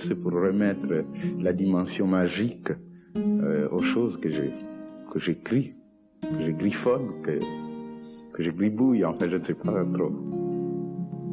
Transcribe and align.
c'est 0.00 0.14
pour 0.14 0.32
remettre 0.32 0.86
la 1.40 1.52
dimension 1.52 2.06
magique 2.06 2.68
euh, 3.16 3.68
aux 3.70 3.82
choses 3.82 4.18
que 4.20 4.30
j'ai 4.30 4.52
que 5.12 5.18
j'écris, 5.18 5.74
que 6.22 6.40
je 6.40 6.52
que, 6.52 7.38
que 8.32 8.42
je 8.42 8.50
gribouille. 8.50 9.04
En 9.04 9.14
fait, 9.14 9.28
je 9.28 9.36
ne 9.36 9.44
sais 9.44 9.54
pas 9.54 9.84
trop. 9.92 10.10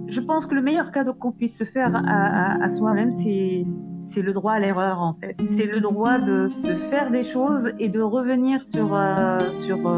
Je 0.08 0.20
pense 0.20 0.46
que 0.46 0.56
le 0.56 0.62
meilleur 0.62 0.92
cadeau 0.92 1.14
qu'on 1.14 1.32
puisse 1.32 1.58
se 1.58 1.64
faire 1.64 1.92
à, 1.96 2.68
soi-même, 2.68 3.12
c'est 3.12 4.22
le 4.22 4.34
droit 4.34 4.54
à 4.54 4.60
l'erreur 4.60 5.00
en 5.00 5.14
fait. 5.14 5.36
C'est 5.46 5.68
le 5.68 5.80
droit 5.80 6.18
de, 6.18 6.50
de, 6.64 6.74
faire 6.74 7.12
des 7.12 7.24
choses 7.24 7.72
et 7.80 7.90
de 7.90 8.02
revenir 8.02 8.66
sur 8.66 8.94
euh, 8.94 9.38
sur 9.52 9.88
euh, 9.88 9.96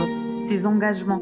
ses 0.47 0.67
engagements. 0.67 1.21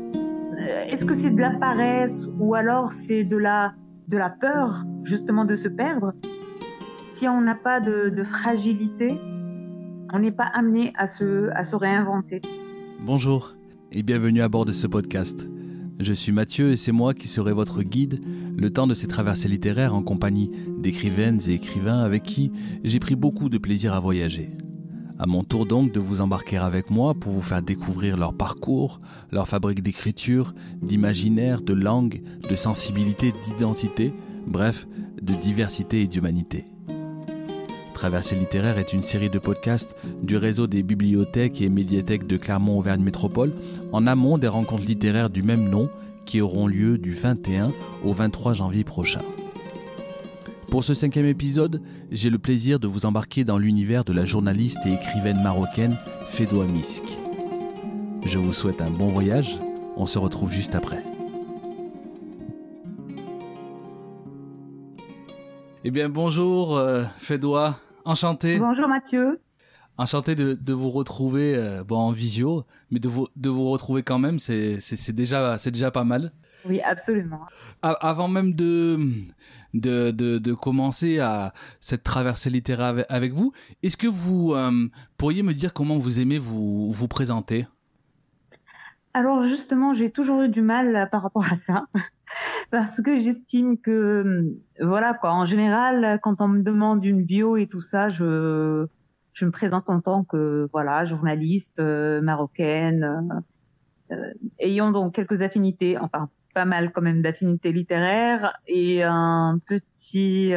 Est-ce 0.88 1.06
que 1.06 1.14
c'est 1.14 1.30
de 1.30 1.40
la 1.40 1.52
paresse 1.52 2.28
ou 2.40 2.56
alors 2.56 2.92
c'est 2.92 3.24
de 3.24 3.38
la 3.38 3.74
de 4.08 4.18
la 4.18 4.30
peur 4.30 4.84
justement 5.04 5.46
de 5.46 5.56
se 5.56 5.70
perdre? 5.70 6.14
Si 7.20 7.28
on 7.28 7.42
n'a 7.42 7.54
pas 7.54 7.82
de, 7.82 8.24
fragilité, 8.24 9.10
on 10.14 10.20
n'est 10.20 10.32
pas 10.32 10.46
amené 10.46 10.94
à 10.96 11.06
se 11.06 11.50
à 11.50 11.66
se 11.66 11.76
réinventer. 11.76 12.40
Bonjour 13.02 13.56
et 13.92 14.04
bienvenue 14.04 14.42
à 14.42 14.48
bord 14.48 14.64
de 14.64 14.72
ce 14.72 14.88
podcast. 14.88 15.46
Je 16.00 16.14
suis 16.14 16.32
Mathieu 16.32 16.72
et 16.72 16.78
c'est 16.78 16.94
moi 16.94 17.14
qui 17.14 17.28
serai 17.28 17.52
votre 17.52 17.84
guide 17.84 18.22
le 18.56 18.72
temps 18.72 18.88
de 18.88 18.94
ces 18.94 19.08
traversées 19.08 19.50
littéraires 19.50 19.96
en 19.96 20.02
compagnie 20.02 20.50
d'écrivaines 20.78 21.42
et 21.46 21.56
écrivains 21.56 22.00
avec 22.00 22.24
qui 22.24 22.54
j'ai 22.86 23.00
pris 23.00 23.18
beaucoup 23.18 23.50
de 23.50 23.58
plaisir 23.58 23.94
à 23.94 24.00
voyager. 24.00 24.52
À 25.18 25.28
mon 25.28 25.44
tour 25.44 25.66
donc 25.66 25.92
de 25.92 26.00
vous 26.00 26.22
embarquer 26.22 26.56
avec 26.56 26.90
moi 26.90 27.16
pour 27.16 27.34
vous 27.34 27.42
faire 27.42 27.62
découvrir 27.62 28.16
leur 28.16 28.34
parcours, 28.34 29.02
leur 29.34 29.46
fabrique 29.46 29.84
d'écriture, 29.84 30.54
d'imaginaire, 30.82 31.64
de 31.64 31.74
langue, 31.74 32.22
de 32.50 32.56
sensibilité, 32.56 33.34
d'identité, 33.44 34.14
bref, 34.48 34.88
de 35.22 35.34
diversité 35.34 36.04
et 36.04 36.08
d'humanité. 36.08 36.66
Traversée 38.00 38.38
littéraire 38.38 38.78
est 38.78 38.94
une 38.94 39.02
série 39.02 39.30
de 39.30 39.40
podcasts 39.40 39.94
du 40.24 40.38
réseau 40.38 40.68
des 40.68 40.84
bibliothèques 40.84 41.62
et 41.62 41.68
médiathèques 41.68 42.28
de 42.28 42.38
Clermont-Auvergne 42.38 43.04
Métropole 43.04 43.52
en 43.92 44.08
amont 44.08 44.38
des 44.38 44.48
rencontres 44.48 44.86
littéraires 44.86 45.30
du 45.30 45.44
même 45.44 45.70
nom 45.70 45.90
qui 46.26 46.40
auront 46.40 46.66
lieu 46.66 46.98
du 46.98 47.12
21 47.12 47.74
au 48.06 48.14
23 48.14 48.54
janvier 48.54 48.86
prochain. 48.86 49.20
Pour 50.72 50.86
ce 50.86 50.94
cinquième 50.94 51.26
épisode, 51.26 51.82
j'ai 52.10 52.30
le 52.30 52.40
plaisir 52.40 52.80
de 52.80 52.88
vous 52.88 53.06
embarquer 53.06 53.44
dans 53.44 53.58
l'univers 53.58 54.06
de 54.06 54.14
la 54.14 54.24
journaliste 54.24 54.80
et 54.86 54.94
écrivaine 54.94 55.44
marocaine 55.44 55.98
Fedoua 56.30 56.68
Misk. 56.68 57.04
Je 58.26 58.38
vous 58.38 58.54
souhaite 58.54 58.82
un 58.82 58.92
bon 58.92 59.08
voyage, 59.08 59.58
on 59.98 60.06
se 60.06 60.20
retrouve 60.20 60.54
juste 60.54 60.74
après. 60.74 61.04
Eh 65.84 65.92
bien 65.92 66.08
bonjour 66.08 66.78
euh, 66.78 67.04
Fedoua, 67.18 67.80
Enchanté. 68.06 68.58
Bonjour 68.60 68.88
Mathieu. 68.88 69.40
Enchanté 69.98 70.34
de, 70.34 70.54
de 70.54 70.74
vous 70.74 70.90
retrouver 70.90 71.56
euh, 71.56 71.84
bon, 71.84 71.98
en 71.98 72.12
visio, 72.12 72.66
mais 72.90 73.00
de 73.00 73.10
vous, 73.10 73.28
de 73.36 73.50
vous 73.50 73.70
retrouver 73.70 74.02
quand 74.02 74.18
même, 74.18 74.40
c'est 74.40 75.12
déjà, 75.12 75.58
déjà 75.58 75.92
pas 75.92 76.06
mal. 76.06 76.32
Oui, 76.66 76.80
absolument. 76.82 77.42
avant 77.82 78.28
même 78.28 78.54
de, 78.54 78.98
de, 79.74 80.12
de, 80.12 80.38
de, 80.38 80.54
commencer 80.54 81.20
à 81.20 81.54
cette 81.80 82.04
traversée 82.04 82.50
littéraire 82.50 83.06
avec, 83.10 83.34
vous, 83.34 83.52
est-ce 83.84 83.98
que 83.98 84.08
vous 84.08 84.54
euh, 84.54 84.88
pourriez 85.18 85.44
me 85.44 85.54
dire 85.54 85.74
comment 85.74 85.98
vous 85.98 86.20
aimez 86.20 86.40
vous, 86.40 86.92
vous 86.92 87.08
présenter? 87.08 87.68
Alors 89.14 89.44
justement, 89.44 89.94
j'ai 89.94 90.12
toujours 90.12 90.44
eu 90.44 90.50
du 90.50 90.62
mal 90.62 91.10
par 91.12 91.24
rapport 91.24 91.52
à 91.52 91.56
ça 91.56 91.88
parce 92.72 93.02
que 93.02 93.18
j'estime 93.18 93.78
que 93.78 94.56
voilà 94.80 95.14
quoi. 95.14 95.32
En 95.34 95.46
général, 95.46 96.20
quand 96.22 96.42
on 96.42 96.48
me 96.48 96.62
demande 96.62 97.04
une 97.06 97.24
bio 97.24 97.58
et 97.58 97.68
tout 97.68 97.82
ça, 97.82 98.10
je 98.10 98.88
je 99.40 99.46
me 99.46 99.52
présente 99.52 99.90
en 99.90 100.02
tant 100.02 100.24
que 100.24 100.68
voilà 100.74 101.06
journaliste 101.06 101.80
euh, 101.80 102.22
marocaine, 102.22 103.04
euh, 104.12 104.16
euh, 104.16 104.34
ayant 104.60 104.92
donc 104.92 105.16
quelques 105.16 105.42
affinités, 105.42 105.98
enfin 105.98 106.30
pas 106.54 106.66
mal 106.66 106.92
quand 106.92 107.02
même 107.02 107.22
d'affinités 107.22 107.72
littéraires 107.72 108.58
et 108.68 109.04
un 109.04 109.60
petit 109.66 110.52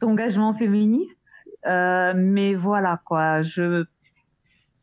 engagement 0.00 0.54
féministe. 0.54 1.18
mais 1.66 2.54
voilà 2.54 3.00
quoi, 3.04 3.42
je 3.42 3.84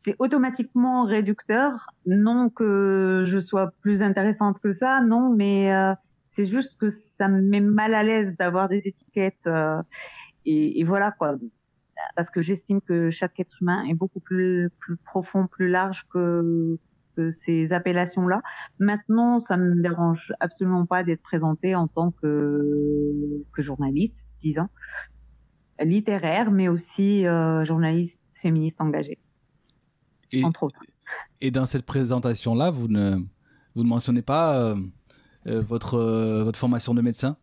c'est 0.04 0.16
automatiquement 0.18 1.04
réducteur. 1.04 1.88
Non 2.06 2.50
que 2.50 3.22
je 3.24 3.38
sois 3.38 3.72
plus 3.80 4.02
intéressante 4.02 4.60
que 4.60 4.72
ça, 4.72 5.00
non, 5.00 5.34
mais 5.34 5.72
euh, 5.72 5.94
c'est 6.26 6.44
juste 6.44 6.78
que 6.78 6.90
ça 6.90 7.28
me 7.28 7.40
met 7.40 7.60
mal 7.60 7.94
à 7.94 8.02
l'aise 8.02 8.36
d'avoir 8.36 8.68
des 8.68 8.86
étiquettes. 8.86 9.46
Euh, 9.46 9.82
et, 10.44 10.82
voilà 10.84 11.12
quoi. 11.12 11.36
Parce 12.16 12.30
que 12.30 12.40
j'estime 12.40 12.80
que 12.80 13.10
chaque 13.10 13.38
être 13.40 13.60
humain 13.60 13.84
est 13.84 13.94
beaucoup 13.94 14.20
plus, 14.20 14.70
plus 14.78 14.96
profond, 14.96 15.46
plus 15.46 15.68
large 15.68 16.06
que, 16.08 16.78
que 17.16 17.28
ces 17.28 17.72
appellations-là. 17.72 18.40
Maintenant, 18.78 19.40
ça 19.40 19.56
me 19.56 19.82
dérange 19.82 20.32
absolument 20.40 20.86
pas 20.86 21.02
d'être 21.02 21.22
présentée 21.22 21.74
en 21.74 21.88
tant 21.88 22.12
que, 22.12 23.44
que 23.52 23.62
journaliste, 23.62 24.28
disons, 24.38 24.68
littéraire, 25.80 26.50
mais 26.50 26.68
aussi 26.68 27.26
euh, 27.26 27.64
journaliste 27.64 28.24
féministe 28.34 28.80
engagée. 28.80 29.18
Et, 30.32 30.44
entre 30.44 30.64
autres. 30.64 30.80
Et 31.40 31.50
dans 31.50 31.66
cette 31.66 31.86
présentation-là, 31.86 32.70
vous 32.70 32.88
ne, 32.88 33.16
vous 33.74 33.82
ne 33.82 33.88
mentionnez 33.88 34.22
pas 34.22 34.58
euh, 34.58 34.76
euh, 35.46 35.62
votre, 35.62 35.94
euh, 35.94 36.44
votre 36.44 36.58
formation 36.58 36.94
de 36.94 37.02
médecin? 37.02 37.36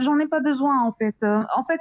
J'en 0.00 0.18
ai 0.18 0.26
pas 0.26 0.40
besoin 0.40 0.82
en 0.82 0.92
fait. 0.92 1.24
En 1.24 1.64
fait, 1.64 1.80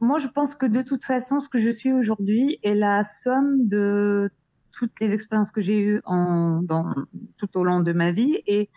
moi 0.00 0.18
je 0.18 0.28
pense 0.28 0.54
que 0.54 0.66
de 0.66 0.82
toute 0.82 1.04
façon, 1.04 1.40
ce 1.40 1.48
que 1.48 1.58
je 1.58 1.70
suis 1.70 1.92
aujourd'hui 1.92 2.58
est 2.62 2.74
la 2.74 3.02
somme 3.02 3.66
de 3.66 4.30
toutes 4.70 4.98
les 5.00 5.12
expériences 5.12 5.50
que 5.50 5.60
j'ai 5.60 5.80
eues 5.80 6.00
en, 6.04 6.62
dans, 6.62 6.94
tout 7.36 7.58
au 7.58 7.64
long 7.64 7.80
de 7.80 7.92
ma 7.92 8.12
vie. 8.12 8.40
Et 8.46 8.70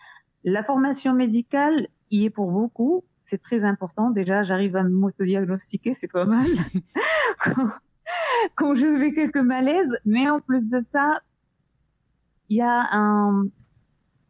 la 0.43 0.63
formation 0.63 1.13
médicale 1.13 1.87
y 2.11 2.25
est 2.25 2.29
pour 2.29 2.51
beaucoup. 2.51 3.03
C'est 3.21 3.41
très 3.41 3.63
important. 3.63 4.09
Déjà, 4.09 4.43
j'arrive 4.43 4.75
à 4.75 4.83
m'autodiagnostiquer, 4.83 5.93
c'est 5.93 6.11
pas 6.11 6.25
mal. 6.25 6.47
quand 8.55 8.75
je 8.75 8.97
fais 8.99 9.11
quelques 9.11 9.37
malaises. 9.37 9.97
Mais 10.05 10.29
en 10.29 10.39
plus 10.39 10.69
de 10.69 10.79
ça, 10.79 11.21
il 12.49 12.57
y 12.57 12.61
a 12.61 12.87
un, 12.91 13.47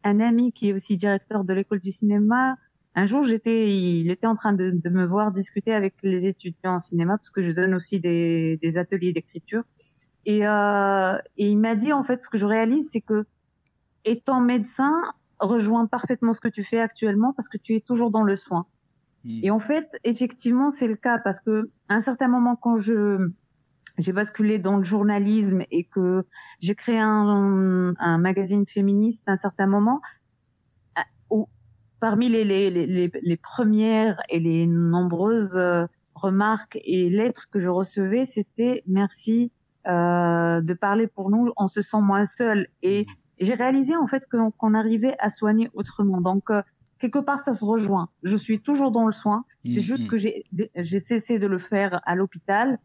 un 0.04 0.20
ami 0.20 0.52
qui 0.52 0.70
est 0.70 0.74
aussi 0.74 0.98
directeur 0.98 1.44
de 1.44 1.54
l'école 1.54 1.80
du 1.80 1.92
cinéma. 1.92 2.58
Un 2.96 3.06
jour, 3.06 3.26
j'étais, 3.26 3.76
il 3.76 4.12
était 4.12 4.28
en 4.28 4.36
train 4.36 4.54
de, 4.54 4.72
de, 4.72 4.90
me 4.90 5.06
voir 5.06 5.32
discuter 5.32 5.74
avec 5.74 5.96
les 6.04 6.28
étudiants 6.28 6.76
en 6.76 6.80
cinéma 6.80 7.18
parce 7.18 7.32
que 7.32 7.42
je 7.42 7.52
donne 7.52 7.74
aussi 7.74 8.00
des, 8.00 8.58
des 8.62 8.78
ateliers 8.78 9.14
d'écriture. 9.14 9.64
Et, 10.26 10.48
euh, 10.48 11.18
et 11.38 11.50
il 11.50 11.58
m'a 11.58 11.76
dit 11.76 11.92
en 11.92 12.04
fait, 12.04 12.22
ce 12.22 12.30
que 12.30 12.38
je 12.38 12.46
réalise, 12.46 12.90
c'est 12.92 13.02
que 13.02 13.26
étant 14.06 14.40
médecin 14.42 14.94
rejoint 15.40 15.86
parfaitement 15.86 16.34
ce 16.34 16.40
que 16.40 16.48
tu 16.48 16.64
fais 16.64 16.80
actuellement 16.80 17.34
parce 17.34 17.50
que 17.50 17.58
tu 17.58 17.76
es 17.76 17.82
toujours 17.82 18.12
dans 18.12 18.24
le 18.24 18.36
soin. 18.36 18.66
Hmm. 19.26 19.40
Et 19.44 19.52
en 19.52 19.60
fait, 19.60 19.98
effectivement, 20.04 20.70
c'est 20.70 20.88
le 20.88 20.96
cas 20.96 21.18
parce 21.18 21.42
que 21.42 21.70
à 21.90 21.96
un 21.96 22.02
certain 22.02 22.28
moment, 22.28 22.56
quand 22.56 22.78
je 22.80 23.32
j'ai 23.98 24.12
basculé 24.12 24.60
dans 24.60 24.78
le 24.78 24.84
journalisme 24.84 25.64
et 25.72 25.84
que 25.84 26.26
j'ai 26.60 26.76
créé 26.76 26.98
un, 26.98 27.94
un, 28.00 28.18
magazine 28.18 28.66
féministe 28.66 29.24
à 29.28 29.34
un 29.34 29.38
certain 29.38 29.68
moment, 29.68 30.02
où 31.30 31.48
parmi 32.00 32.30
les, 32.30 32.44
les, 32.44 32.70
les, 32.70 33.12
les 33.22 33.38
premières 33.38 34.20
et 34.30 34.40
les 34.40 34.68
nombreuses 34.68 35.58
euh, 35.58 35.86
remarques 36.16 36.80
et 36.84 37.10
lettres 37.10 37.48
que 37.52 37.60
je 37.60 37.70
recevais, 37.70 38.26
c'était 38.26 38.84
merci 38.88 39.52
euh, 39.88 40.62
de 40.62 40.74
parler 40.74 41.08
pour 41.08 41.30
nous, 41.30 41.52
on 41.58 41.68
se 41.68 41.82
sent 41.82 42.02
moins 42.02 42.26
seul. 42.26 42.68
Et 42.82 43.06
j'ai 43.40 43.54
réalisé 43.54 43.96
en 43.96 44.08
fait 44.08 44.28
qu'on 44.30 44.74
arrivait 44.74 45.16
à 45.20 45.30
soigner 45.30 45.70
autrement. 45.74 46.22
Donc 46.22 46.50
euh, 46.50 46.62
quelque 47.00 47.20
part, 47.20 47.40
ça 47.40 47.54
se 47.54 47.66
rejoint. 47.66 48.10
Je 48.24 48.36
suis 48.36 48.60
toujours 48.60 48.92
dans 48.92 49.06
le 49.06 49.12
soin. 49.12 49.46
C'est 49.66 49.80
mmh, 49.80 49.84
juste 49.84 50.06
mmh. 50.06 50.08
que 50.08 50.18
j'ai 50.18 51.00
cessé 51.00 51.40
de 51.40 51.48
le 51.48 51.60
faire 51.60 52.02
à 52.06 52.16
l'hôpital 52.16 52.80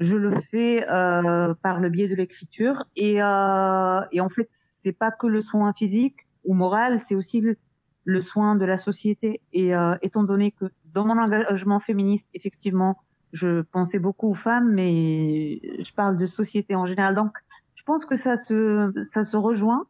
je 0.00 0.16
le 0.16 0.40
fais 0.40 0.86
euh, 0.88 1.54
par 1.62 1.80
le 1.80 1.88
biais 1.88 2.08
de 2.08 2.14
l'écriture 2.14 2.84
et, 2.96 3.22
euh, 3.22 4.00
et 4.12 4.20
en 4.20 4.28
fait 4.28 4.48
c'est 4.50 4.92
pas 4.92 5.10
que 5.10 5.26
le 5.26 5.40
soin 5.40 5.72
physique 5.72 6.26
ou 6.44 6.54
moral 6.54 7.00
c'est 7.00 7.14
aussi 7.14 7.40
le, 7.40 8.18
soin 8.18 8.56
de 8.56 8.64
la 8.64 8.76
société. 8.76 9.40
Et 9.52 9.74
euh, 9.74 9.96
étant 10.02 10.24
donné 10.24 10.50
que 10.52 10.66
dans 10.92 11.04
mon 11.04 11.18
engagement 11.18 11.80
féministe 11.80 12.28
effectivement 12.34 12.98
je 13.32 13.62
pensais 13.62 13.98
beaucoup 13.98 14.30
aux 14.30 14.34
femmes 14.34 14.72
mais 14.72 15.60
je 15.78 15.92
parle 15.92 16.16
de 16.16 16.26
société 16.26 16.74
en 16.74 16.86
général. 16.86 17.14
Donc 17.14 17.38
je 17.74 17.82
pense 17.84 18.04
que 18.04 18.16
ça 18.16 18.36
se 18.36 18.92
ça 19.08 19.22
se 19.22 19.36
rejoint 19.36 19.86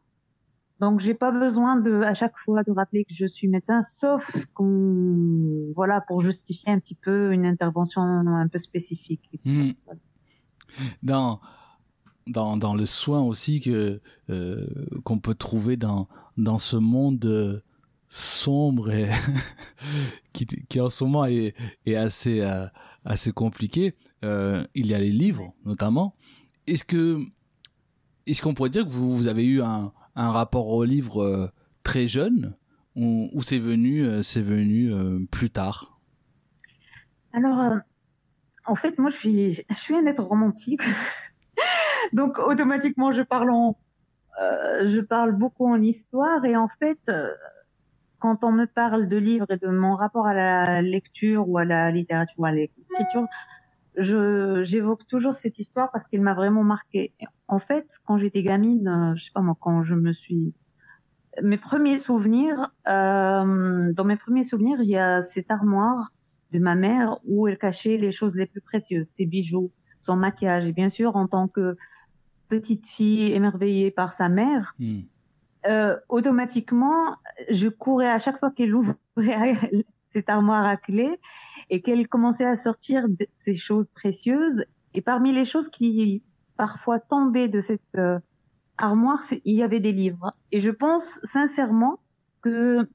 donc 0.79 0.99
j'ai 0.99 1.13
pas 1.13 1.31
besoin 1.31 1.77
de 1.77 2.01
à 2.01 2.13
chaque 2.13 2.37
fois 2.37 2.63
de 2.63 2.71
rappeler 2.71 3.05
que 3.05 3.13
je 3.13 3.25
suis 3.25 3.47
médecin, 3.47 3.81
sauf 3.81 4.45
qu'on 4.53 5.71
voilà 5.75 6.01
pour 6.01 6.21
justifier 6.21 6.73
un 6.73 6.79
petit 6.79 6.95
peu 6.95 7.31
une 7.33 7.45
intervention 7.45 8.01
un 8.01 8.47
peu 8.47 8.57
spécifique. 8.57 9.29
Mmh. 9.45 9.71
Dans 11.03 11.39
dans, 12.27 12.57
dans 12.57 12.73
le 12.73 12.87
soin 12.87 13.21
aussi 13.21 13.61
que 13.61 14.01
euh, 14.29 14.65
qu'on 15.03 15.19
peut 15.19 15.35
trouver 15.35 15.77
dans 15.77 16.07
dans 16.37 16.57
ce 16.57 16.75
monde 16.75 17.61
sombre 18.07 18.91
et 18.91 19.09
qui, 20.33 20.45
qui, 20.45 20.79
en 20.79 20.89
ce 20.89 21.03
moment 21.03 21.25
est, 21.25 21.53
est 21.85 21.95
assez, 21.95 22.41
euh, 22.41 22.65
assez 23.03 23.31
compliqué. 23.31 23.95
Euh, 24.23 24.65
il 24.73 24.87
y 24.87 24.93
a 24.93 24.99
les 24.99 25.11
livres, 25.11 25.53
notamment. 25.65 26.15
Est-ce 26.67 26.85
que 26.85 27.19
est-ce 28.25 28.41
qu'on 28.41 28.53
pourrait 28.53 28.69
dire 28.69 28.85
que 28.85 28.89
vous, 28.89 29.15
vous 29.15 29.27
avez 29.27 29.45
eu 29.45 29.61
un, 29.61 29.91
un 30.15 30.31
rapport 30.31 30.67
au 30.67 30.83
livre 30.83 31.23
euh, 31.23 31.47
très 31.83 32.07
jeune 32.07 32.55
ou, 32.95 33.41
c'est 33.43 33.59
venu, 33.59 34.23
c'est 34.23 34.41
venu 34.41 34.89
plus 35.27 35.49
tard? 35.49 35.99
Alors, 37.33 37.73
en 38.65 38.75
fait, 38.75 38.97
moi, 38.97 39.09
je 39.09 39.17
suis, 39.17 39.93
un 39.93 40.05
être 40.05 40.23
romantique. 40.23 40.81
Donc, 42.13 42.39
automatiquement, 42.39 43.11
je 43.11 43.21
parle 43.21 43.73
beaucoup 45.33 45.67
en 45.67 45.81
histoire 45.81 46.45
et 46.45 46.55
en 46.55 46.69
fait, 46.69 47.11
quand 48.19 48.43
on 48.43 48.51
me 48.51 48.65
parle 48.65 49.07
de 49.07 49.17
livres 49.17 49.51
et 49.51 49.57
de 49.57 49.67
mon 49.67 49.95
rapport 49.95 50.25
à 50.25 50.33
la 50.33 50.81
lecture 50.81 51.47
ou 51.47 51.57
à 51.57 51.65
la 51.65 51.91
littérature 51.91 52.39
ou 52.39 52.45
à 52.45 52.51
l'écriture, 52.51 53.27
j'évoque 53.97 55.05
toujours 55.07 55.33
cette 55.33 55.59
histoire 55.59 55.91
parce 55.91 56.07
qu'elle 56.07 56.21
m'a 56.21 56.33
vraiment 56.33 56.63
marqué. 56.63 57.13
En 57.47 57.59
fait, 57.59 57.87
quand 58.05 58.17
j'étais 58.17 58.43
gamine, 58.43 58.87
euh, 58.87 59.15
je 59.15 59.25
sais 59.25 59.31
pas 59.33 59.41
moi, 59.41 59.55
quand 59.59 59.81
je 59.81 59.95
me 59.95 60.11
suis 60.11 60.53
mes 61.43 61.57
premiers 61.57 61.97
souvenirs, 61.97 62.71
euh, 62.87 63.91
dans 63.93 64.05
mes 64.05 64.15
premiers 64.15 64.43
souvenirs, 64.43 64.77
il 64.81 64.89
y 64.89 64.97
a 64.97 65.21
cette 65.21 65.51
armoire 65.51 66.11
de 66.51 66.59
ma 66.59 66.75
mère 66.75 67.17
où 67.25 67.47
elle 67.47 67.57
cachait 67.57 67.97
les 67.97 68.11
choses 68.11 68.35
les 68.35 68.45
plus 68.45 68.61
précieuses, 68.61 69.09
ses 69.11 69.25
bijoux, 69.25 69.71
son 69.99 70.15
maquillage. 70.15 70.67
Et 70.67 70.71
bien 70.71 70.89
sûr, 70.89 71.15
en 71.17 71.27
tant 71.27 71.47
que 71.47 71.75
petite 72.47 72.87
fille 72.87 73.33
émerveillée 73.33 73.91
par 73.91 74.13
sa 74.13 74.29
mère, 74.29 74.75
hmm 74.79 75.01
euh, 75.67 75.97
automatiquement, 76.09 77.17
je 77.49 77.69
courais 77.69 78.09
à 78.09 78.17
chaque 78.17 78.39
fois 78.39 78.51
qu'elle 78.51 78.75
ouvrait 78.75 78.95
cette 80.05 80.29
armoire 80.29 80.65
à 80.65 80.77
clé 80.77 81.19
et 81.69 81.81
qu'elle 81.81 82.07
commençait 82.07 82.45
à 82.45 82.55
sortir 82.55 83.05
ces 83.33 83.55
choses 83.55 83.87
précieuses. 83.95 84.65
Et 84.93 85.01
parmi 85.01 85.33
les 85.33 85.45
choses 85.45 85.69
qui 85.69 86.21
parfois 86.57 86.99
tombaient 86.99 87.47
de 87.47 87.59
cette 87.59 87.81
euh, 87.97 88.19
armoire, 88.77 89.21
il 89.45 89.55
y 89.55 89.63
avait 89.63 89.79
des 89.79 89.91
livres. 89.91 90.31
Et 90.51 90.59
je 90.59 90.69
pense 90.69 91.19
sincèrement 91.23 91.99
que 92.41 92.89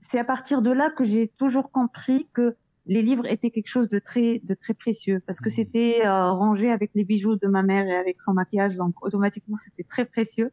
c'est 0.00 0.18
à 0.18 0.24
partir 0.24 0.62
de 0.62 0.70
là 0.70 0.90
que 0.90 1.04
j'ai 1.04 1.28
toujours 1.28 1.70
compris 1.70 2.28
que 2.32 2.56
les 2.86 3.02
livres 3.02 3.26
étaient 3.26 3.50
quelque 3.50 3.68
chose 3.68 3.88
de 3.88 4.00
très 4.00 4.40
de 4.42 4.54
très 4.54 4.74
précieux 4.74 5.22
parce 5.24 5.40
que 5.40 5.48
mmh. 5.48 5.52
c'était 5.52 6.00
euh, 6.04 6.32
rangé 6.32 6.72
avec 6.72 6.90
les 6.96 7.04
bijoux 7.04 7.36
de 7.36 7.46
ma 7.46 7.62
mère 7.62 7.86
et 7.86 7.94
avec 7.94 8.20
son 8.20 8.32
maquillage 8.32 8.74
donc 8.74 8.94
automatiquement 9.04 9.54
c'était 9.54 9.84
très 9.84 10.04
précieux 10.04 10.50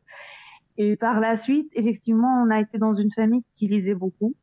et 0.79 0.95
par 0.95 1.19
la 1.19 1.35
suite, 1.35 1.69
effectivement, 1.73 2.41
on 2.41 2.49
a 2.49 2.61
été 2.61 2.77
dans 2.77 2.93
une 2.93 3.11
famille 3.11 3.43
qui 3.53 3.67
lisait 3.67 3.93
beaucoup. 3.93 4.33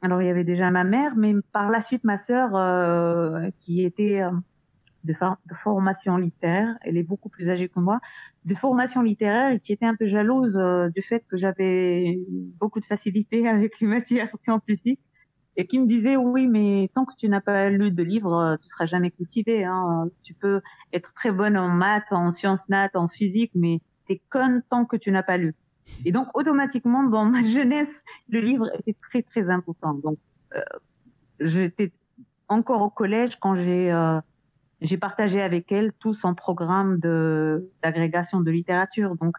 Alors 0.00 0.22
il 0.22 0.26
y 0.26 0.30
avait 0.30 0.42
déjà 0.42 0.70
ma 0.70 0.84
mère, 0.84 1.16
mais 1.18 1.34
par 1.52 1.70
la 1.70 1.82
suite 1.82 2.02
ma 2.02 2.16
sœur, 2.16 2.56
euh, 2.56 3.50
qui 3.58 3.84
était 3.84 4.22
euh, 4.22 4.30
de, 5.04 5.14
formation 5.54 6.16
littéraire, 6.16 6.76
elle 6.82 6.96
est 6.96 7.02
beaucoup 7.02 7.28
plus 7.28 7.50
âgée 7.50 7.68
que 7.68 7.80
moi, 7.80 8.00
de 8.44 8.54
formation 8.54 9.02
littéraire, 9.02 9.52
et 9.52 9.60
qui 9.60 9.72
était 9.72 9.86
un 9.86 9.96
peu 9.96 10.06
jalouse 10.06 10.58
euh, 10.58 10.88
du 10.90 11.02
fait 11.02 11.26
que 11.28 11.36
j'avais 11.36 12.18
beaucoup 12.60 12.80
de 12.80 12.84
facilité 12.84 13.48
avec 13.48 13.80
les 13.80 13.86
matières 13.86 14.30
scientifiques, 14.40 15.00
et 15.56 15.66
qui 15.66 15.78
me 15.78 15.86
disait 15.86 16.16
oui, 16.16 16.46
mais 16.46 16.90
tant 16.94 17.04
que 17.04 17.14
tu 17.16 17.28
n'as 17.28 17.40
pas 17.40 17.68
lu 17.68 17.90
de 17.90 18.02
livres, 18.02 18.34
euh, 18.34 18.56
tu 18.56 18.68
seras 18.68 18.86
jamais 18.86 19.10
cultivé. 19.10 19.64
Hein. 19.64 20.08
Tu 20.22 20.32
peux 20.34 20.62
être 20.92 21.12
très 21.12 21.30
bonne 21.30 21.58
en 21.58 21.68
maths, 21.68 22.12
en 22.12 22.30
sciences 22.30 22.68
nat, 22.70 22.90
en 22.94 23.08
physique, 23.08 23.52
mais 23.54 23.80
t'es 24.08 24.22
conne 24.30 24.62
tant 24.70 24.86
que 24.86 24.96
tu 24.96 25.10
n'as 25.10 25.22
pas 25.22 25.36
lu. 25.36 25.54
Et 26.04 26.12
donc, 26.12 26.28
automatiquement, 26.34 27.02
dans 27.02 27.26
ma 27.26 27.42
jeunesse, 27.42 28.02
le 28.28 28.40
livre 28.40 28.66
était 28.78 28.96
très, 29.02 29.22
très 29.22 29.50
important. 29.50 29.94
Donc, 29.94 30.18
euh, 30.54 30.62
j'étais 31.40 31.92
encore 32.48 32.82
au 32.82 32.90
collège 32.90 33.36
quand 33.36 33.54
j'ai 33.54 33.92
euh, 33.92 34.20
j'ai 34.82 34.98
partagé 34.98 35.40
avec 35.40 35.72
elle 35.72 35.92
tout 35.92 36.12
son 36.12 36.34
programme 36.34 36.98
d'agrégation 37.82 38.40
de 38.40 38.50
littérature. 38.50 39.16
Donc, 39.16 39.36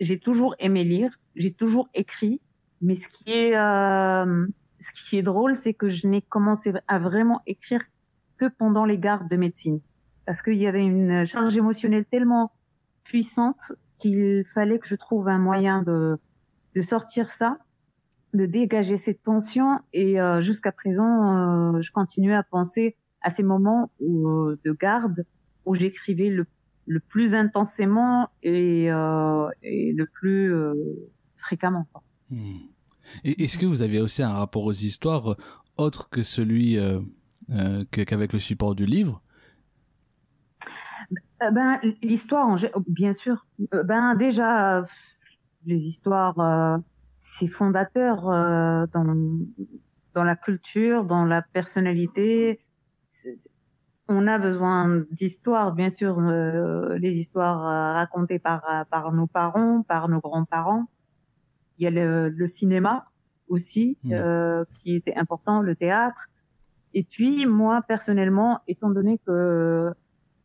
j'ai 0.00 0.18
toujours 0.18 0.54
aimé 0.58 0.84
lire, 0.84 1.10
j'ai 1.36 1.52
toujours 1.52 1.88
écrit, 1.94 2.40
mais 2.80 2.94
ce 2.94 3.08
qui 3.08 3.30
est 3.30 3.56
euh, 3.56 4.46
ce 4.78 4.92
qui 4.92 5.18
est 5.18 5.22
drôle, 5.22 5.56
c'est 5.56 5.74
que 5.74 5.88
je 5.88 6.06
n'ai 6.06 6.22
commencé 6.22 6.72
à 6.88 6.98
vraiment 6.98 7.40
écrire 7.46 7.82
que 8.36 8.46
pendant 8.46 8.84
les 8.84 8.98
gardes 8.98 9.28
de 9.28 9.36
médecine, 9.36 9.80
parce 10.26 10.42
qu'il 10.42 10.56
y 10.56 10.66
avait 10.66 10.84
une 10.84 11.24
charge 11.24 11.56
émotionnelle 11.56 12.04
tellement 12.04 12.52
puissante 13.04 13.72
qu'il 13.98 14.44
fallait 14.44 14.78
que 14.78 14.88
je 14.88 14.96
trouve 14.96 15.28
un 15.28 15.38
moyen 15.38 15.82
de, 15.82 16.18
de 16.74 16.82
sortir 16.82 17.30
ça, 17.30 17.58
de 18.34 18.46
dégager 18.46 18.96
cette 18.96 19.22
tension. 19.22 19.78
Et 19.92 20.20
euh, 20.20 20.40
jusqu'à 20.40 20.72
présent, 20.72 21.76
euh, 21.76 21.80
je 21.80 21.92
continue 21.92 22.34
à 22.34 22.42
penser 22.42 22.96
à 23.22 23.30
ces 23.30 23.42
moments 23.42 23.90
où, 24.00 24.28
euh, 24.28 24.58
de 24.64 24.72
garde 24.72 25.24
où 25.64 25.74
j'écrivais 25.74 26.28
le, 26.28 26.46
le 26.86 27.00
plus 27.00 27.34
intensément 27.34 28.28
et, 28.42 28.86
et 28.86 29.92
le 29.92 30.06
plus 30.06 30.52
fréquemment. 31.36 31.86
Hmm. 32.30 32.56
Et 33.22 33.44
est-ce 33.44 33.58
que 33.58 33.66
vous 33.66 33.82
avez 33.82 34.00
aussi 34.00 34.24
un 34.24 34.32
rapport 34.32 34.64
aux 34.64 34.72
histoires 34.72 35.36
autre 35.76 36.10
que 36.10 36.24
celui 36.24 36.78
qu'avec 37.92 38.32
le 38.32 38.40
support 38.40 38.74
du 38.74 38.86
livre? 38.86 39.22
Euh, 41.42 41.50
ben, 41.50 41.80
l'histoire, 42.02 42.56
bien 42.86 43.12
sûr. 43.12 43.46
Euh, 43.74 43.82
ben, 43.82 44.14
déjà, 44.14 44.82
les 45.66 45.86
histoires, 45.86 46.38
euh, 46.38 46.78
c'est 47.18 47.46
fondateur 47.46 48.22
dans, 48.92 49.16
dans 50.14 50.24
la 50.24 50.36
culture, 50.36 51.04
dans 51.04 51.24
la 51.24 51.42
personnalité. 51.42 52.60
On 54.08 54.26
a 54.26 54.38
besoin 54.38 55.04
d'histoires, 55.10 55.72
bien 55.72 55.88
sûr, 55.88 56.20
les 56.20 57.18
histoires 57.18 57.94
racontées 57.94 58.38
par, 58.38 58.86
par 58.90 59.12
nos 59.12 59.26
parents, 59.26 59.82
par 59.82 60.08
nos 60.08 60.20
grands-parents. 60.20 60.86
Il 61.78 61.84
y 61.84 61.86
a 61.86 61.90
le, 61.90 62.28
le 62.28 62.46
cinéma 62.46 63.04
aussi, 63.48 63.96
mmh. 64.04 64.64
qui 64.72 64.96
était 64.96 65.14
important, 65.14 65.62
le 65.62 65.76
théâtre. 65.76 66.30
Et 66.94 67.04
puis, 67.04 67.46
moi, 67.46 67.82
personnellement, 67.86 68.60
étant 68.66 68.90
donné 68.90 69.18
que 69.18 69.92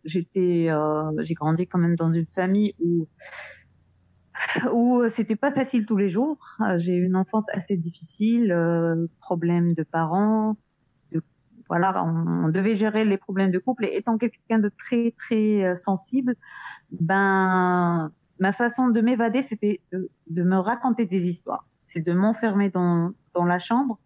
j'étais, 0.08 0.68
euh, 0.70 1.12
j'ai 1.20 1.34
grandi 1.34 1.68
quand 1.68 1.80
même 1.80 1.96
dans 1.96 2.12
une 2.12 2.26
famille 2.26 2.74
où 2.80 3.08
où 4.72 5.08
c'était 5.08 5.36
pas 5.36 5.52
facile 5.52 5.86
tous 5.86 5.98
les 5.98 6.10
jours. 6.10 6.58
J'ai 6.78 6.94
eu 6.94 7.06
une 7.06 7.16
enfance 7.16 7.46
assez 7.50 7.76
difficile, 7.76 8.52
euh, 8.52 9.08
problèmes 9.20 9.74
de 9.74 9.84
parents, 9.84 10.58
voilà, 11.70 12.04
on, 12.04 12.50
devait 12.50 12.74
gérer 12.74 13.06
les 13.06 13.18
problèmes 13.18 13.52
de 13.52 13.60
couple. 13.60 13.86
Et 13.86 13.98
étant 13.98 14.18
quelqu'un 14.18 14.60
de 14.60 14.70
très 14.70 15.14
très 15.18 15.64
euh, 15.64 15.76
sensible, 15.76 16.36
ben 16.92 18.12
ma 18.40 18.52
façon 18.52 18.90
de 18.90 19.02
m'évader, 19.02 19.42
c'était 19.42 19.82
de, 19.92 20.10
de, 20.28 20.44
me 20.44 20.58
raconter 20.58 21.06
des 21.06 21.28
histoires. 21.28 21.68
C'est 21.86 22.02
de 22.02 22.14
m'enfermer 22.14 22.70
dans 22.70 23.12
dans 23.34 23.46
la 23.46 23.60
chambre 23.60 24.00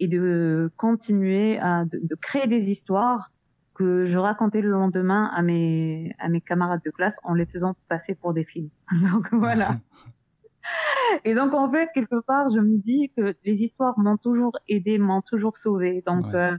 et 0.00 0.08
de 0.08 0.70
continuer 0.76 1.58
à 1.58 1.84
de, 1.84 2.00
de 2.02 2.14
créer 2.14 2.46
des 2.46 2.70
histoires 2.70 3.30
que 3.74 4.04
je 4.04 4.18
racontais 4.18 4.60
le 4.60 4.70
lendemain 4.70 5.30
à 5.34 5.42
mes 5.42 6.14
à 6.18 6.28
mes 6.28 6.40
camarades 6.40 6.82
de 6.84 6.90
classe 6.90 7.18
en 7.24 7.34
les 7.34 7.46
faisant 7.46 7.74
passer 7.88 8.14
pour 8.14 8.32
des 8.32 8.44
films. 8.44 8.70
donc 9.12 9.32
voilà. 9.32 9.78
Et 11.24 11.34
donc 11.34 11.52
en 11.52 11.70
fait 11.70 11.90
quelque 11.92 12.20
part 12.20 12.48
je 12.48 12.60
me 12.60 12.78
dis 12.78 13.10
que 13.16 13.34
les 13.44 13.62
histoires 13.62 13.98
m'ont 13.98 14.16
toujours 14.16 14.52
aidé, 14.68 14.98
m'ont 14.98 15.22
toujours 15.22 15.56
sauvé. 15.56 16.02
Donc 16.06 16.32
euh, 16.34 16.56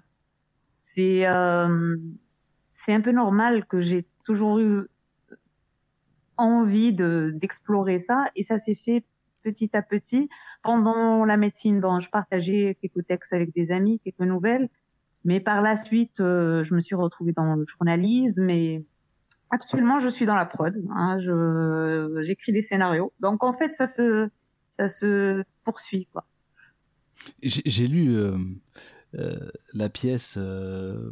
c'est 0.96 1.28
euh, 1.28 1.98
c'est 2.74 2.94
un 2.94 3.02
peu 3.02 3.12
normal 3.12 3.66
que 3.66 3.82
j'ai 3.82 4.06
toujours 4.24 4.60
eu 4.60 4.88
envie 6.38 6.94
de 6.94 7.32
d'explorer 7.34 8.00
ça 8.00 8.26
et 8.36 8.44
ça 8.44 8.58
s'est 8.58 8.76
fait 8.76 9.04
petit 9.44 9.76
à 9.78 9.82
petit 9.82 10.30
pendant 10.64 11.26
la 11.26 11.38
médecine. 11.38 11.80
Bon, 11.80 12.00
je 12.00 12.10
partageais 12.10 12.78
quelques 12.82 13.06
textes 13.06 13.34
avec 13.34 13.54
des 13.54 13.72
amis, 13.72 14.00
quelques 14.04 14.20
nouvelles 14.20 14.70
mais 15.26 15.40
par 15.40 15.62
la 15.62 15.76
suite, 15.76 16.20
euh, 16.20 16.64
je 16.64 16.76
me 16.76 16.82
suis 16.82 16.96
retrouvée 16.96 17.34
dans 17.34 17.56
le 17.56 17.66
journalisme 17.66 18.48
et 18.50 18.86
actuellement, 19.50 20.00
je 20.00 20.08
suis 20.08 20.26
dans 20.26 20.36
la 20.36 20.46
prod. 20.46 20.78
Hein, 20.92 21.18
je 21.18 22.20
j'écris 22.22 22.52
des 22.54 22.62
scénarios. 22.62 23.12
Donc 23.20 23.44
en 23.44 23.52
fait, 23.52 23.74
ça 23.74 23.88
se 23.88 24.30
ça 24.64 24.88
se 24.88 25.44
poursuit 25.64 26.08
quoi. 26.14 26.26
J'ai 27.42 27.88
lu 27.88 28.16
euh, 28.16 28.38
la 29.14 29.90
pièce 29.90 30.36
euh, 30.38 31.12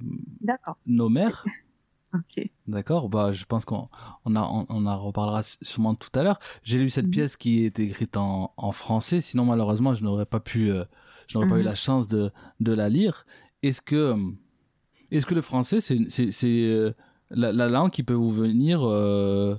Nos 0.86 1.10
mères. 1.10 1.46
D'accord. 2.68 3.10
Bah, 3.10 3.32
je 3.32 3.46
pense 3.46 3.66
qu'on 3.66 3.90
on 4.26 4.36
a 4.36 4.42
on, 4.42 4.68
on, 4.70 4.86
en 4.86 5.00
reparlera 5.04 5.42
sûrement 5.62 5.96
tout 5.96 6.12
à 6.14 6.22
l'heure. 6.22 6.40
J'ai 6.64 6.78
lu 6.78 6.92
cette 6.92 7.08
-hmm. 7.08 7.10
pièce 7.10 7.38
qui 7.38 7.66
est 7.66 7.80
écrite 7.80 8.18
en, 8.18 8.54
en 8.56 8.72
français. 8.72 9.20
Sinon, 9.20 9.46
malheureusement, 9.46 9.96
je 9.96 10.04
n'aurais 10.04 10.28
pas 10.28 10.40
pu, 10.40 10.70
euh, 10.70 10.86
je 11.28 11.38
n'aurais 11.38 11.50
pas 11.50 11.58
eu 11.58 11.62
mm-hmm. 11.62 11.66
la 11.66 11.76
chance 11.76 12.08
de 12.08 12.32
de 12.60 12.72
la 12.72 12.88
lire 12.90 13.26
est-ce 13.64 13.82
que 13.82 13.96
euh, 13.96 14.18
est-ce 15.10 15.26
que 15.26 15.34
le 15.34 15.42
français 15.42 15.80
c'est 15.82 16.10
c'est 16.10 16.48
euh, 16.48 16.94
la, 17.32 17.52
la, 17.52 17.70
langue 17.70 17.92
qui 17.92 18.04
peut 18.04 18.14
vous 18.14 18.32
venir 18.32 18.82
euh, 18.84 19.56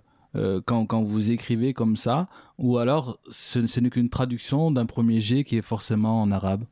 quand, 0.67 0.87
quand 0.87 1.03
vous 1.03 1.31
écrivez 1.31 1.75
comme 1.75 1.97
ça, 1.97 2.29
ou 2.59 2.79
alors 2.79 3.21
ce, 3.31 3.67
ce 3.67 3.81
n'est 3.81 3.91
qu'une 3.91 4.11
traduction 4.11 4.73
d'un 4.73 4.87
premier 4.87 5.21
jet 5.21 5.45
qui 5.45 5.57
est 5.57 5.63
forcément 5.63 6.23
en 6.23 6.31
arabe? 6.33 6.65